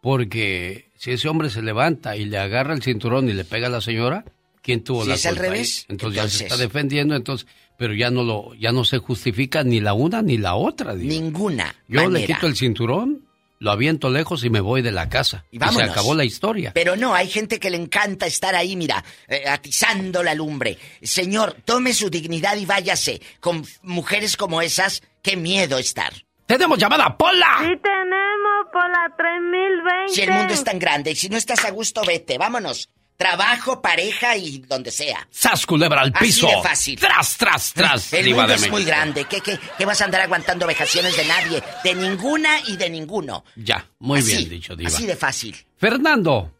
[0.00, 3.70] Porque si ese hombre se levanta y le agarra el cinturón y le pega a
[3.70, 4.24] la señora,
[4.60, 7.46] ¿quién tuvo Si la es al culpa revés, Entonces, ya se está defendiendo, entonces,
[7.78, 10.96] pero ya no lo, ya no se justifica ni la una ni la otra.
[10.96, 11.12] diva.
[11.12, 11.74] Ninguna.
[11.86, 13.24] Yo le quito el cinturón,
[13.62, 15.44] lo aviento lejos y me voy de la casa.
[15.52, 16.72] Y Y, se acabó la historia.
[16.74, 20.76] Pero no, hay gente que le encanta estar ahí, mira, eh, atizando la lumbre.
[21.00, 23.22] Señor, tome su dignidad y váyase.
[23.38, 26.12] Con mujeres como esas, qué miedo estar.
[26.44, 27.58] ¡Tenemos llamada, Pola!
[27.60, 30.12] Sí tenemos por la 3020.
[30.12, 32.90] Si el mundo es tan grande y si no estás a gusto, vete, vámonos.
[33.22, 35.26] Trabajo, pareja y donde sea.
[35.30, 36.48] ¡Sas, culebra al Así piso!
[36.48, 36.98] de fácil.
[36.98, 38.12] ¡Tras, tras, tras!
[38.12, 39.24] El diva mundo de es muy grande.
[39.26, 41.62] ¿Qué, qué, qué vas a andar aguantando vejaciones de nadie?
[41.84, 43.44] De ninguna y de ninguno.
[43.54, 44.88] Ya, muy Así, bien dicho, diva.
[44.88, 45.56] Así de fácil.
[45.76, 46.52] Fernando,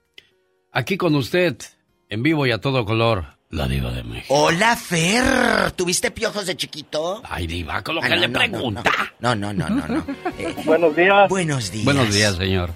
[0.71, 1.57] aquí con usted,
[2.09, 4.33] en vivo y a todo color, la diva de México.
[4.33, 5.73] Hola, Fer.
[5.73, 7.23] ¿Tuviste piojos de chiquito?
[7.29, 8.93] Ay, diva, con lo Ah, que no, le no, pregunta.
[9.19, 10.07] No, no, no, no, no.
[10.39, 11.29] Eh, Buenos días.
[11.29, 11.85] buenos días.
[11.85, 12.71] Buenos días, señor.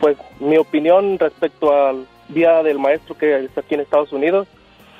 [0.00, 4.48] Pues mi opinión respecto al Día del Maestro que está aquí en Estados Unidos.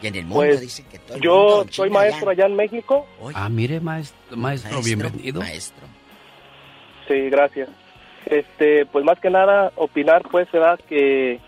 [0.01, 2.57] Y en el mundo Pues dicen que todo el yo mundo soy maestro allá en
[2.57, 3.07] México.
[3.35, 5.41] Ah, mire, maestro, maestro, bienvenido.
[5.41, 5.87] Maestro.
[7.09, 7.69] Sí, gracias.
[8.27, 11.41] Este, pues más que nada opinar pues será que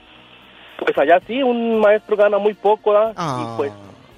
[0.78, 3.12] pues allá sí un maestro gana muy poco, ¿verdad?
[3.16, 3.40] Ah.
[3.54, 3.72] Y pues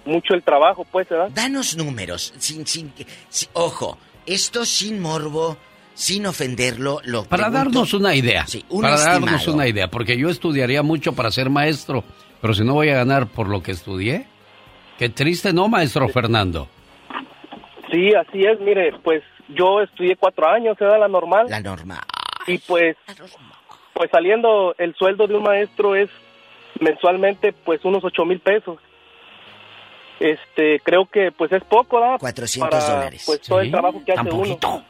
[0.06, 1.30] mucho el trabajo pues, ¿verdad?
[1.34, 5.56] Danos números, sin, sin, que- si- ojo, esto sin morbo,
[5.96, 8.46] sin ofenderlo, lo Para pregunto- darnos una idea.
[8.46, 12.04] Sí, un para darnos una idea, porque yo estudiaría mucho para ser maestro,
[12.40, 14.26] pero si no voy a ganar por lo que estudié,
[14.98, 16.68] qué triste, ¿no, maestro Fernando?
[17.90, 21.00] Sí, así es, mire, pues yo estudié cuatro años, ¿verdad?
[21.00, 21.46] La normal.
[21.48, 22.00] La normal.
[22.46, 22.96] Y pues,
[23.94, 26.10] pues saliendo el sueldo de un maestro es
[26.80, 28.78] mensualmente pues unos ocho mil pesos.
[30.20, 32.18] Este, creo que pues es poco, ¿verdad?
[32.18, 33.22] 400 Para, dólares.
[33.26, 34.84] Pues todo Sí, el trabajo que hace uno.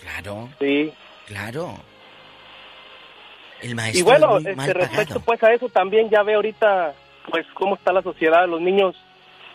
[0.00, 0.48] Claro.
[0.58, 0.92] Sí.
[1.26, 1.74] Claro.
[3.60, 5.20] El maestro Y bueno, es muy este, mal respecto pagado.
[5.20, 6.94] pues a eso también ya ve ahorita
[7.30, 8.94] pues cómo está la sociedad, los niños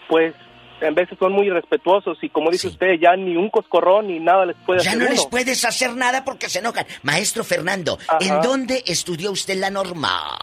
[0.08, 0.36] pues
[0.82, 4.46] en veces son muy irrespetuosos y como dice usted, ya ni un coscorrón ni nada
[4.46, 6.86] les puede Ya hacer no les puedes hacer nada porque se enojan.
[7.04, 10.38] Maestro Fernando, ¿en dónde estudió usted la normal?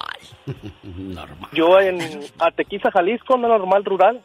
[0.82, 1.50] Normal.
[1.52, 1.98] Yo en
[2.38, 4.24] Atequiza, Jalisco, una normal rural.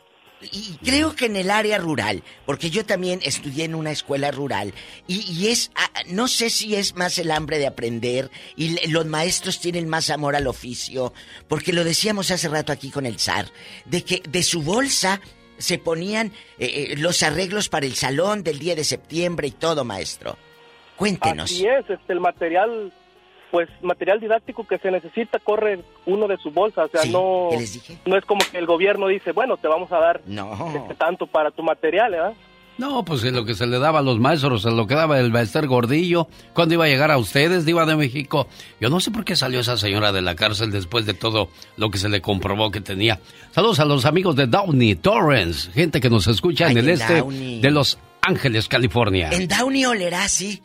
[0.52, 4.74] Y creo que en el área rural, porque yo también estudié en una escuela rural,
[5.08, 9.06] y, y es, ah, no sé si es más el hambre de aprender, y los
[9.06, 11.14] maestros tienen más amor al oficio,
[11.48, 13.48] porque lo decíamos hace rato aquí con el zar,
[13.86, 15.22] de que de su bolsa
[15.58, 16.28] se ponían
[16.60, 20.38] eh, eh, los arreglos para el salón del día de septiembre y todo, maestro.
[20.96, 21.52] Cuéntenos.
[21.52, 22.94] Así es, este, el material,
[23.56, 27.48] pues material didáctico que se necesita corre uno de su bolsa, o sea, Sí, no,
[27.52, 27.98] ¿qué les dije?
[28.06, 30.74] no es como que el gobierno dice, bueno, te vamos a dar No.
[30.76, 32.34] este, tanto para tu material, ¿verdad?
[32.78, 35.66] No, pues lo que se le daba a los maestros, se lo quedaba el maestro
[35.66, 36.28] Gordillo.
[36.54, 38.50] ¿Cuándo iba a llegar a ustedes, Diva de México?
[38.82, 41.90] Yo no sé por qué salió esa señora de la cárcel después de todo lo
[41.90, 43.22] que se le comprobó que tenía.
[43.52, 47.20] Saludos a los amigos de Downey, Torrance, gente que nos escucha en el en este
[47.20, 47.62] Downey.
[47.62, 49.30] de Los Ángeles, California.
[49.32, 50.62] En Downey olerá así.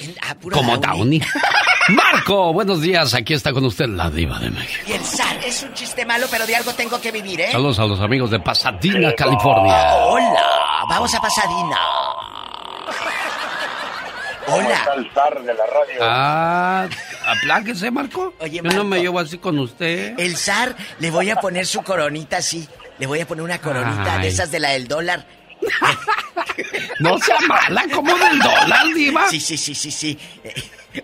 [0.00, 1.20] En- ah, puro Como Downey.
[1.88, 3.14] Marco, buenos días.
[3.14, 4.84] Aquí está con usted la Diva de México.
[4.86, 7.52] Y el zar es un chiste malo, pero de algo tengo que vivir, ¿eh?
[7.52, 9.94] Saludos a los amigos de Pasadena, California.
[10.04, 11.78] Hola, vamos a Pasadena.
[14.48, 14.88] Hola.
[14.96, 15.98] el zar de la radio?
[16.00, 16.88] Ah,
[17.26, 18.34] apláquese, Marco.
[18.40, 18.84] Oye, Yo no Marco.
[18.84, 20.18] me llevo así con usted.
[20.18, 22.66] El zar le voy a poner su coronita así.
[22.98, 24.22] Le voy a poner una coronita Ay.
[24.22, 25.26] de esas de la del dólar.
[27.00, 29.28] No sea mala, como del dólar, diva.
[29.28, 30.18] Sí, sí, sí, sí, sí.
[30.42, 30.54] Eh,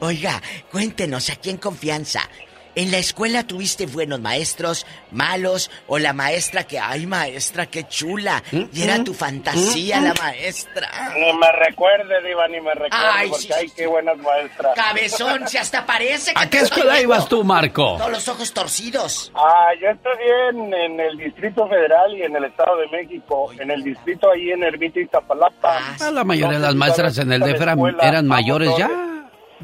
[0.01, 2.28] Oiga, cuéntenos aquí en confianza.
[2.76, 8.42] ¿En la escuela tuviste buenos maestros, malos, o la maestra que, ay maestra, qué chula?
[8.72, 10.88] Y era tu fantasía la maestra.
[11.16, 14.74] Ni me recuerde, Diva, ni me recuerde, Ay, porque sí, hay qué buenas maestras.
[14.74, 17.14] Cabezón, si hasta parece que ¿A qué escuela viendo.
[17.14, 17.96] ibas tú, Marco?
[17.96, 19.30] Todos los ojos torcidos.
[19.34, 23.52] Ah, yo estudié en, en el Distrito Federal y en el Estado de México.
[23.59, 25.78] En el distrito ahí en Ermita Iztapalapa.
[26.01, 27.60] Ah, la mayoría de las maestras en el DF
[28.02, 28.88] eran, mayores ya.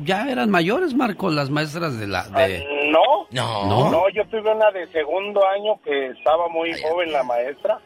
[0.04, 2.24] Ya eran mayores, Marco, las maestras de la...
[2.28, 2.64] De...
[2.90, 3.90] No, No.
[3.90, 7.78] no, yo tuve una de segundo año que estaba muy joven la maestra.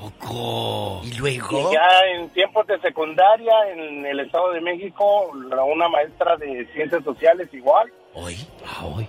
[0.00, 1.02] poco?
[1.04, 1.70] ¿Y Y luego?
[1.72, 1.86] ya
[2.16, 7.88] en tiempos de secundaria en el Estado de México, una maestra de ciencias sociales igual.
[8.14, 8.36] Hoy.
[8.66, 9.06] Ah, hoy.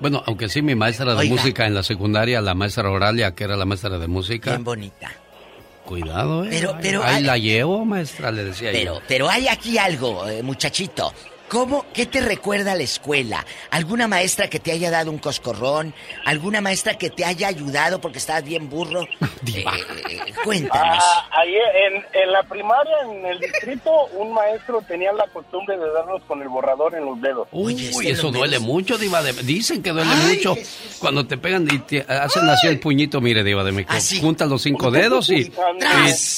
[0.00, 1.34] Bueno, aunque sí, mi maestra de Oiga.
[1.34, 4.50] música en la secundaria, la maestra Oralia, que era la maestra de música.
[4.50, 5.10] Bien bonita.
[5.84, 6.48] Cuidado, eh.
[6.50, 9.00] Pero- pero Ahí hay- la llevo, maestra, le decía Pero, yo.
[9.08, 11.12] pero hay aquí algo, eh, muchachito.
[11.48, 13.44] ¿Cómo, qué te recuerda la escuela?
[13.70, 15.94] ¿Alguna maestra que te haya dado un coscorrón?
[16.26, 19.06] ¿Alguna maestra que te haya ayudado porque estabas bien burro?
[19.48, 19.64] Eh,
[20.10, 21.02] eh, cuéntanos.
[21.02, 25.90] Ah, ahí en, en la primaria, en el distrito, un maestro tenía la costumbre de
[25.90, 27.48] darnos con el borrador en los dedos.
[27.50, 30.96] Uy, este eso duele menos- mucho, Diva de Dicen que duele Ay, mucho Jesús.
[31.00, 33.94] cuando te pegan y te hacen así el puñito, mire, Diva de México.
[33.94, 34.20] Así.
[34.20, 35.52] Junta los cinco dedos y, y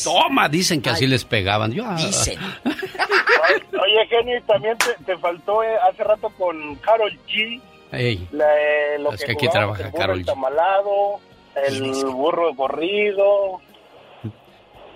[0.05, 1.73] toma, dicen que así les pegaban.
[1.73, 2.39] Yo, ah, Dicen.
[2.65, 7.61] Oye, Genio, también te, te faltó eh, hace rato con Carol G.
[7.93, 10.21] ey, la- eh, lo Es que aquí jugábamos, trabaja Karol G.
[10.21, 11.21] entamalado,
[11.67, 13.61] el burro corrido.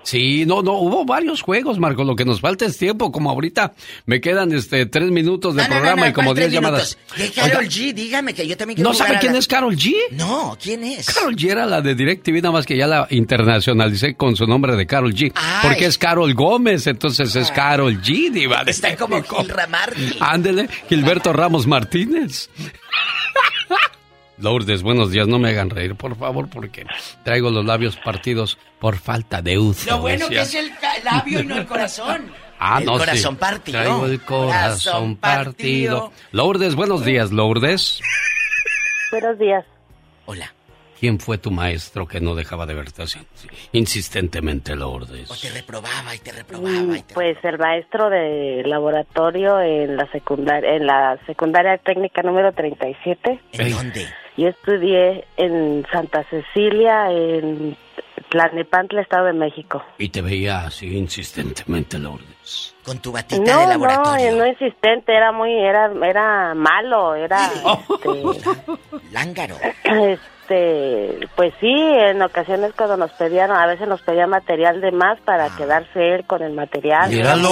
[0.05, 2.05] Sí, no, no, hubo varios juegos, Marco.
[2.05, 3.11] Lo que nos falta es tiempo.
[3.11, 3.73] Como ahorita
[4.07, 6.53] me quedan este tres minutos de No, no, no, programa no, y como ¿cuál diez
[6.53, 6.99] llamadas.
[7.35, 9.95] Carol G, dígame que yo también quiero ¿No sabe quién la- es Carol G?
[10.13, 11.07] No, ¿quién es?
[11.07, 14.77] Carol G era la de DirecTV, nada más que ya la internacionalicé con su nombre
[14.77, 15.33] de Carol G.
[15.35, 15.59] Ay.
[15.69, 18.63] Porque es Carol Gómez, entonces es Carol G, diva.
[18.67, 19.23] Está como.
[19.23, 20.17] Gil Ramarty.
[20.21, 22.51] Ándele, Gilberto Ramos Martínez.
[24.39, 26.85] Lourdes, buenos días, no me hagan reír, por favor, porque
[27.23, 29.91] traigo los labios partidos por falta de uso.
[29.91, 30.61] Lo bueno que decía.
[30.61, 32.31] es el labio y no el corazón.
[32.59, 32.99] Ah, el no, sí.
[33.01, 33.81] corazón partido.
[33.81, 36.13] Traigo el corazón partido.
[36.33, 38.01] Lourdes, buenos días, Lourdes.
[39.11, 39.65] Buenos días.
[40.27, 40.53] Hola.
[41.01, 43.19] ¿Quién fue tu maestro que no dejaba de verte así?
[43.73, 45.31] Insistentemente, Lourdes.
[45.31, 46.97] O te reprobaba y te reprobaba.
[46.99, 52.53] y te- Pues el maestro de laboratorio en la secundaria, en la secundaria técnica número
[52.53, 53.41] 37.
[53.53, 54.07] ¿En dónde?
[54.37, 57.77] Yo estudié en Santa Cecilia, en
[58.31, 59.85] Tlalnepantla, Estado de México.
[59.99, 62.75] Y te veía así insistentemente, Lourdes.
[62.85, 64.27] Con tu batita No, de no, laboratorio.
[64.27, 67.51] eh, no insistente, era muy, era, era malo, era,
[69.13, 69.57] Lángaro.
[70.49, 75.19] este, pues sí, en ocasiones cuando nos pedían, a veces nos pedía material de más
[75.21, 75.55] para Ah.
[75.57, 77.11] quedarse él con el material.
[77.11, 77.51] Míralo.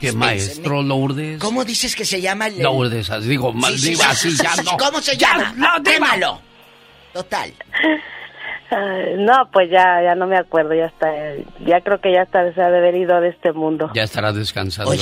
[0.00, 1.38] ¿Qué maestro, Lourdes?
[1.40, 2.62] ¿Cómo dices que se llama el...
[2.62, 4.76] Lourdes, así digo, mal, Sí, sí, diva, sí, así sí, ya no.
[4.78, 5.52] ¿Cómo se Ya, llama?
[5.56, 5.82] no.
[5.82, 6.40] Quémalo.
[7.12, 7.52] Total.
[9.18, 11.08] No, pues ya, ya no me acuerdo, ya está,
[11.66, 13.90] ya creo que ya está, se ha de haber ido de este mundo.
[13.94, 14.32] Ya estará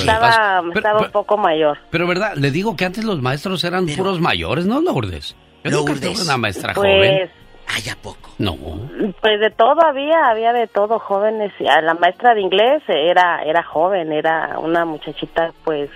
[0.07, 0.17] paz.
[0.31, 1.77] Estaba, Pero- estaba un pero- poco mayor.
[1.91, 5.35] Pero verdad, le digo que antes los maestros eran puros mayores, ¿no, Lourdes?
[5.63, 6.13] Yo nunca Lourdes.
[6.13, 7.17] tuve una maestra joven.
[7.17, 7.31] Pues,
[7.71, 8.31] Ay, ¿a poco?
[8.39, 8.55] No.
[9.21, 11.51] pues de todo había, había de todo, jóvenes.
[11.59, 15.89] La maestra de inglés era, era joven, era una muchachita, pues,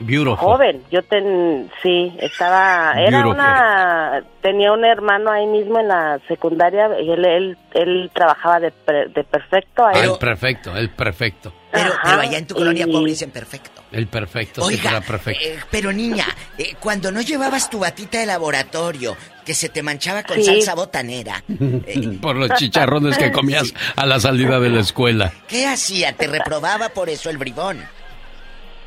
[0.00, 0.38] Beautiful.
[0.38, 0.82] joven.
[0.90, 3.34] Yo ten, sí, estaba, era Beautiful.
[3.34, 8.70] una, tenía un hermano ahí mismo en la secundaria y él, él, él trabajaba de,
[8.70, 9.96] pre- de perfecto ahí.
[10.00, 11.52] Ah, el perfecto, el perfecto.
[11.72, 13.82] Pero, Ajá, pero allá en tu colonia y- pobre dicen perfecto.
[13.92, 15.40] El perfecto, sí, Oiga, era perfecto.
[15.44, 16.24] eh, pero niña,
[16.58, 20.44] eh, cuando no llevabas tu batita de laboratorio, que se te manchaba con Sí.
[20.44, 25.32] salsa botanera, eh, Por los chicharrones que comías a la salida de la escuela.
[25.48, 26.12] ¿qué hacía?
[26.12, 27.84] ¿Te reprobaba por eso el bribón?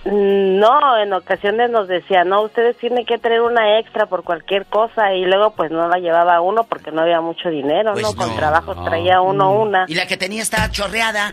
[0.06, 5.14] No, en ocasiones nos decía, no, ustedes tienen que traer una extra por cualquier cosa
[5.14, 8.14] y luego pues no la llevaba uno porque no había mucho dinero, Pues ¿no?
[8.14, 8.36] Con no.
[8.36, 9.86] trabajos traía uno una.
[9.88, 11.32] Y la que tenía estaba chorreada.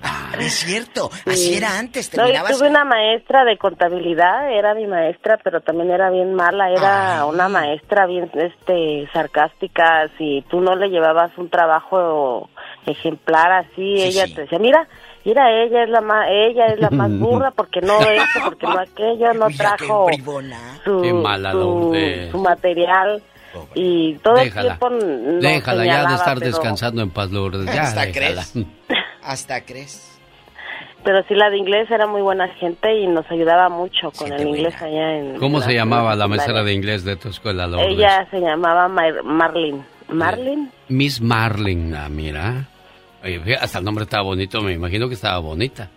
[0.00, 1.54] Ah, es cierto, así Sí.
[1.56, 2.56] era antes, No, yo terminabas...
[2.56, 7.48] tuve una maestra de contabilidad, era mi maestra, pero también era bien mala, era una
[7.50, 12.48] maestra bien este sarcástica, si tú no le llevabas un trabajo
[12.86, 14.88] ejemplar así, ella te decía, mira,
[15.24, 18.78] mira, ella es la más ella es la más burra porque no esto, porque no
[18.78, 20.06] aquello, no trajo
[20.84, 21.94] su, Qué mala su,
[22.30, 23.22] su material
[23.74, 24.78] y todo el Déjala.
[24.78, 27.66] tiempo nos Déjala ya de señalaba, estar pero- descansando en paz, Lourdes.
[27.66, 28.44] Ya, Hasta déjala.
[29.22, 30.12] Hasta crees.
[31.04, 34.46] Pero sí, la de inglés era muy buena gente y nos ayudaba mucho con el
[34.48, 35.36] inglés allá en...
[35.38, 37.90] ¿Cómo en se la- llamaba la en maestra de inglés de tu escuela, Lourdes?
[37.96, 39.84] Ella se llamaba Mar- Marlin.
[40.08, 40.70] ¿Marlin?
[40.88, 42.68] Miss Marlin, ah, mira.
[43.24, 45.90] Oye, hasta el nombre estaba bonito, me imagino que estaba bonita.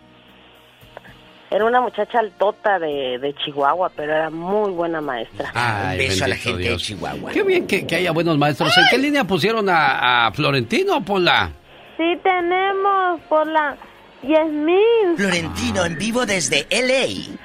[1.51, 5.51] Era una muchacha altota de, de Chihuahua, pero era muy buena maestra.
[5.55, 6.83] Ay, beso a la gente de Dios.
[6.83, 7.31] Chihuahua.
[7.31, 8.75] Qué bien que, que haya buenos maestros.
[8.77, 11.51] ¿En qué línea pusieron a, a Florentino, Pola?
[11.97, 13.75] Sí tenemos por la
[14.23, 15.15] 10.000.
[15.17, 17.35] Florentino en vivo desde LA.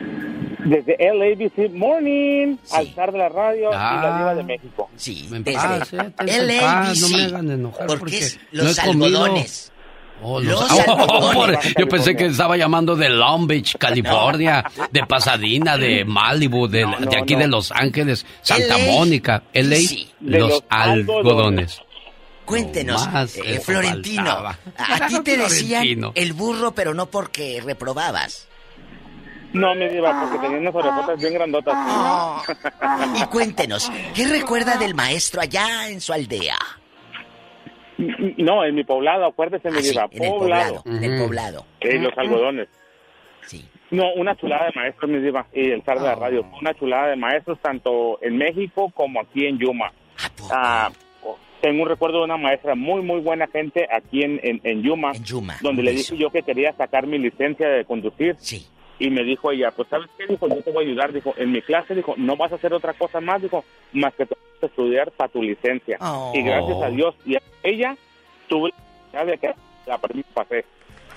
[0.64, 4.88] Desde LABC Morning, alzar de la radio y la diva de México.
[4.96, 9.04] Sí, desde ten en paz, no me hagan enojar porque porque es no los comido.
[9.24, 9.72] algodones.
[10.22, 11.46] Oh, Los los- oh,
[11.78, 17.16] yo pensé que estaba llamando de Long Beach, California, de Pasadena, de Malibu, de, de
[17.18, 17.40] aquí no.
[17.40, 20.08] de Los Ángeles, Santa LA, Mónica, LA, sí.
[20.20, 21.80] Los, los algodones.
[22.46, 23.06] Cuéntenos,
[23.44, 24.58] eh, Florentino, faltaba.
[24.76, 25.84] a ti te decían
[26.14, 28.48] el burro, pero no porque reprobabas.
[29.52, 31.76] No, mi diva, porque tenía unas orejotas bien grandotas.
[33.16, 36.56] Y cuéntenos, ¿qué recuerda del maestro allá en su aldea?
[38.38, 40.82] No, en mi poblado, acuérdese, mi Ah, sí, en el poblado.
[40.86, 41.64] en el poblado.
[41.80, 42.68] Eh, los algodones.
[43.42, 43.64] Sí.
[43.90, 46.44] No, una chulada de maestros, mi diva, y el zar de la radio.
[46.60, 49.92] Una chulada de maestros tanto en México como aquí en Yuma.
[50.50, 50.90] Ah,
[51.60, 55.12] tengo un recuerdo de una maestra muy, muy buena gente aquí en, en, en Yuma,
[55.62, 58.36] donde le dije yo que quería sacar mi licencia de conducir.
[58.98, 60.26] Y me dijo ella, pues ¿sabes qué?
[60.26, 61.12] Dijo, yo te voy a ayudar.
[61.12, 64.24] Dijo, en mi clase, dijo, no vas a hacer otra cosa más, dijo, más que
[64.26, 65.98] te vas a estudiar para tu licencia.
[66.00, 66.32] Oh.
[66.34, 67.96] Y gracias a Dios, y a ella
[68.48, 68.70] tuve
[69.12, 69.50] la de que
[69.86, 69.98] la
[70.32, 70.64] pasé.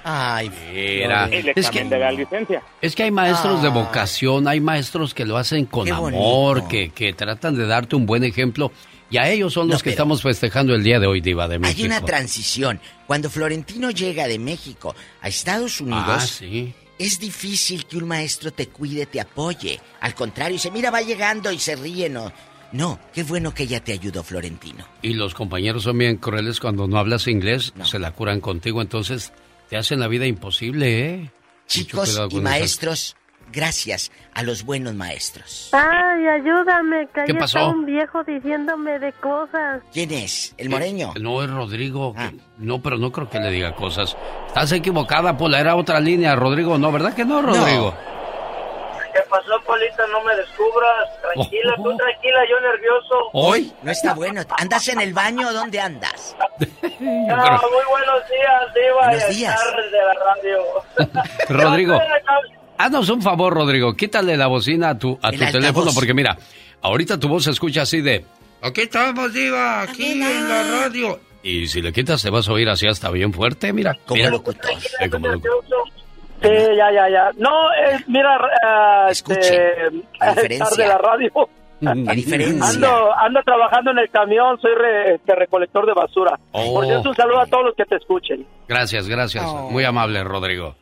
[0.04, 2.62] Ay, Mira, el es que, de la licencia.
[2.82, 3.72] es que hay maestros de Ah.
[3.72, 6.14] vocación, hay maestros que lo hacen con Qué amor,
[6.62, 6.68] bonito.
[6.70, 8.72] que, que tratan de darte un buen ejemplo.
[9.10, 11.56] Y a ellos son No, los que estamos festejando el día de hoy, Diva de
[11.56, 11.86] Hay México.
[11.88, 12.80] una transición.
[13.06, 16.74] Cuando Florentino llega de México a Estados Unidos, Ah, sí.
[17.00, 19.80] Es difícil que un maestro te cuide, te apoye.
[20.02, 22.32] Al contrario, dice, mira, va llegando y se ríe, no.
[22.72, 24.86] No, qué bueno que ella te ayudó, Florentino.
[25.02, 29.32] Y los compañeros son bien crueles cuando no hablas inglés, se la curan contigo, entonces
[29.70, 31.32] te hacen la vida imposible, ¿eh?
[31.68, 33.16] Chicos y maestros,
[33.52, 35.70] gracias a los buenos maestros.
[35.74, 37.70] Ay, ayúdame, que ahí ¿Qué está pasó?
[37.70, 39.82] un viejo diciéndome de cosas.
[39.94, 40.54] ¿Quién es?
[40.58, 41.14] ¿El moreño?
[41.16, 41.20] Ah.
[41.20, 42.14] No, es Rodrigo.
[42.14, 44.16] que- No, pero no creo que le diga cosas.
[44.48, 46.78] Estás equivocada, Pola, era otra línea, Rodrigo.
[46.78, 47.94] No, ¿verdad que no, Rodrigo?
[49.14, 50.06] ¿Qué pasó, Polita?
[50.12, 51.10] No me descubras.
[51.22, 53.30] Tranquila, tú tranquila, yo nervioso.
[53.34, 53.74] ¿Hoy?
[53.82, 54.42] No está bueno.
[54.60, 56.36] ¿Andas en el baño o dónde andas?
[56.60, 56.68] No,
[57.00, 59.08] muy buenos días, Diva.
[59.08, 59.56] Buenos y días.
[59.60, 61.24] tardes de la radio.
[61.50, 61.94] Rodrigo,
[62.78, 63.94] Haznos un favor, Rodrigo.
[63.96, 66.38] Quítale la bocina a tu, a tu El teléfono, porque mira,
[66.82, 68.24] ahorita tu voz se escucha así de...
[68.62, 71.20] Aquí estamos, Diva, aquí en la radio.
[71.44, 73.96] Y si le quitas, te vas a oír así hasta bien fuerte, mira.
[74.06, 74.30] Como mira.
[74.32, 74.72] locutor.
[75.00, 75.62] Eh, como locutor.
[76.42, 77.32] Sí, ya, ya, ya.
[77.38, 79.76] No, eh, mira, eh, este,
[80.20, 80.66] la diferencia.
[80.66, 81.32] estar de la radio.
[81.80, 82.68] ¿Qué diferencia?
[82.70, 86.40] Ando, ando trabajando en el camión, soy re- este, recolector de basura.
[86.52, 86.74] Oh.
[86.74, 88.46] Por cierto, un saludo a todos los que te escuchen.
[88.68, 89.46] Gracias, gracias.
[89.70, 90.76] Muy amable, Rodrigo.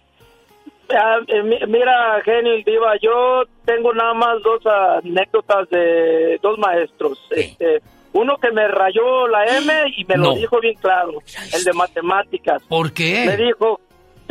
[0.94, 6.58] Ah, eh, mi- mira, Genio y Diva, yo tengo nada más dos anécdotas de dos
[6.60, 7.20] maestros.
[7.32, 7.82] Este,
[8.14, 10.24] uno que me rayó la M y me No.
[10.26, 11.14] lo dijo bien claro,
[11.54, 12.62] el de matemáticas.
[12.70, 13.26] ¿Por qué?
[13.26, 13.80] Me dijo,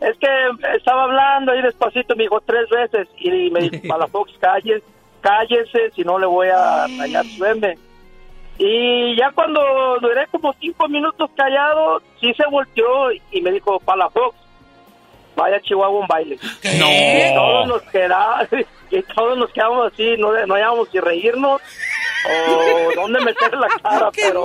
[0.00, 0.28] es que
[0.76, 4.84] estaba hablando ahí despacito, me dijo tres veces y me dijo, Palafox, cállese,
[5.20, 7.76] cállese, si no le voy a rayar su M.
[8.58, 9.60] Y ya cuando
[10.00, 14.34] duré como cinco minutos callado, sí se volteó y me dijo, Palafox,
[15.36, 16.38] vaya a Chihuahua un baile.
[16.78, 16.86] No.
[16.90, 18.48] Y todos nos quedamos,
[18.90, 21.60] y todos nos quedamos así, no, no hallábamos si reírnos
[22.28, 24.44] o dónde meter la cara, pero,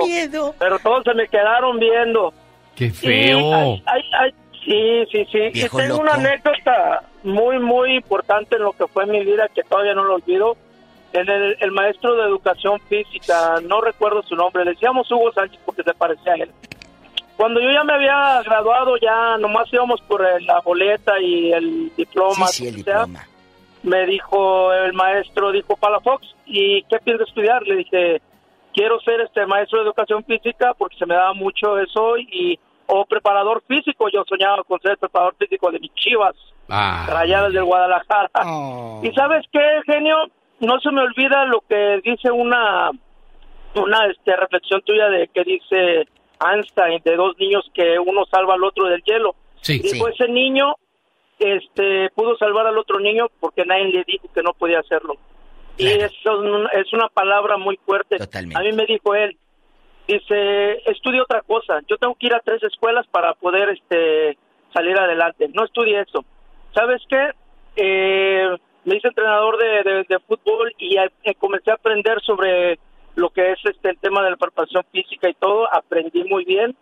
[0.58, 2.32] pero todos se me quedaron viendo.
[2.76, 3.54] ¡Qué Y feo!
[3.54, 5.48] hay- hay- hay- sí, sí, sí.
[5.52, 6.02] Viejo y tengo loco.
[6.02, 10.14] una anécdota muy, muy importante en lo que fue mi vida que todavía no lo
[10.14, 10.56] olvido.
[11.14, 15.60] En el, el maestro de educación física, no recuerdo su nombre, le decíamos Hugo Sánchez
[15.66, 16.50] porque se parecía a él.
[17.36, 22.46] Cuando yo ya me había graduado, ya nomás íbamos por la boleta y el diploma.
[22.48, 23.26] Sí, sí, el o sea, diploma.
[23.82, 27.62] me dijo el maestro, dijo Palafox, ¿y qué piensas estudiar?
[27.62, 28.20] Le dije,
[28.74, 33.04] quiero ser este maestro de educación física porque se me daba mucho eso y o
[33.06, 34.08] preparador físico.
[34.12, 36.34] Yo soñaba con ser preparador físico de mis chivas,
[36.68, 38.30] Ah, rayadas del Guadalajara.
[39.02, 40.16] Y sabes qué, genio,
[40.60, 42.90] no se me olvida lo que dice una
[43.74, 46.06] una este, reflexión tuya de que dice
[46.50, 49.34] Einstein de dos niños que uno salva al otro del hielo.
[49.60, 49.78] Sí.
[49.80, 50.74] Dijo ese niño
[51.38, 55.14] este pudo salvar al otro niño porque nadie le dijo que no podía hacerlo.
[55.76, 58.16] Y eso es un- es una palabra muy fuerte.
[58.54, 59.36] A mí me dijo él,
[60.06, 61.80] dice, estudia otra cosa.
[61.88, 64.36] Yo tengo que ir a tres escuelas para poder este
[64.72, 65.48] salir adelante.
[65.52, 66.24] No estudie eso.
[66.74, 67.30] ¿Sabes qué?
[67.76, 68.48] Eh,
[68.84, 72.78] me hice entrenador de, de- de fútbol y eh, comencé a aprender sobre
[73.14, 75.68] lo que es este el tema de la preparación física y todo.
[75.72, 76.76] Aprendí muy bien,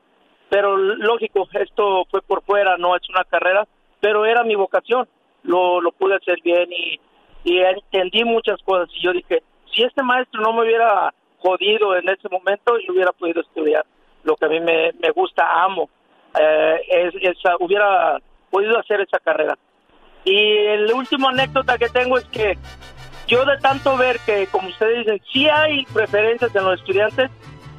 [0.48, 3.66] pero lógico, esto fue por fuera, no es una carrera,
[4.00, 5.08] pero era mi vocación.
[5.42, 7.00] Lo, lo pude hacer bien y,
[7.44, 8.88] y entendí muchas cosas.
[8.94, 9.42] Y yo dije,
[9.74, 13.84] si este maestro no me hubiera jodido en ese momento, yo hubiera podido estudiar
[14.24, 15.88] lo que a mí me, me gusta, amo.
[16.38, 18.18] Eh, es, esa, hubiera
[18.50, 19.56] podido hacer esa carrera.
[20.24, 22.58] Y el último anécdota que tengo es que
[23.30, 27.30] yo de tanto ver que, como ustedes dicen, sí hay preferencias en los estudiantes,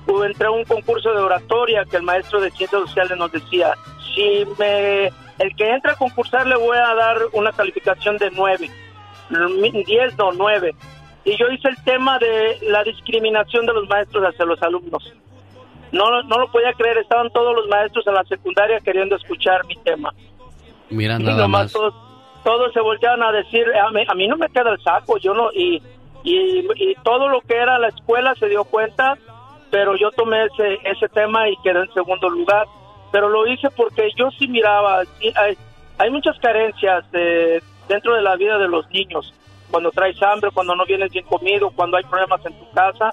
[0.05, 3.73] pues, entré a un concurso de oratoria que el maestro de ciencias sociales nos decía,
[4.15, 5.07] si me,
[5.39, 8.69] el que entra a concursar le voy a dar una calificación de 9,
[9.85, 10.73] 10 no, 9.
[11.25, 15.13] Y yo hice el tema de la discriminación de los maestros hacia los alumnos.
[15.91, 19.75] No, no lo podía creer, estaban todos los maestros en la secundaria queriendo escuchar mi
[19.83, 20.13] tema.
[20.89, 21.73] mira Y nada más.
[21.73, 21.93] Todos,
[22.43, 25.33] todos se volteaban a decir, a mí, a mí no me queda el saco, yo
[25.33, 25.81] no, y,
[26.23, 29.17] y, y todo lo que era la escuela se dio cuenta,
[29.69, 32.67] pero yo tomé ese, ese tema y quedé en segundo lugar.
[33.11, 35.57] Pero lo hice porque yo sí miraba, sí, hay,
[35.97, 39.33] hay muchas carencias de- dentro de la vida de los niños.
[39.69, 43.09] Cuando traes hambre, cuando no vienes bien comido, cuando hay problemas en tu casa.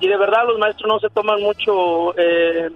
[0.00, 2.70] Y de verdad los maestros no se toman mucho eh,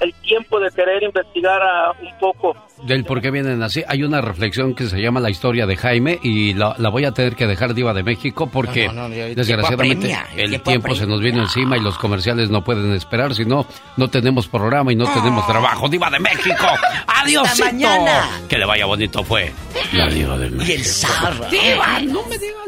[0.00, 2.56] el tiempo de querer investigar a- un poco.
[2.84, 3.82] Del por qué vienen así.
[3.88, 7.10] Hay una reflexión que se llama La historia de Jaime y la, la voy a
[7.12, 10.54] tener que dejar diva de México porque No, no, no, el desgraciadamente tiempo apremia, el
[10.54, 13.66] el tiempo tiempo se nos vino encima y los comerciales no pueden esperar, si no,
[13.96, 15.88] no tenemos programa y no tenemos trabajo.
[15.88, 16.66] Diva de México.
[17.06, 17.58] Adiós.
[17.58, 18.28] Mañana.
[18.48, 19.52] Que le vaya bonito fue.
[19.92, 20.72] La diva de México.
[20.72, 21.50] Y el zar.
[21.50, 22.67] Diva, no me digas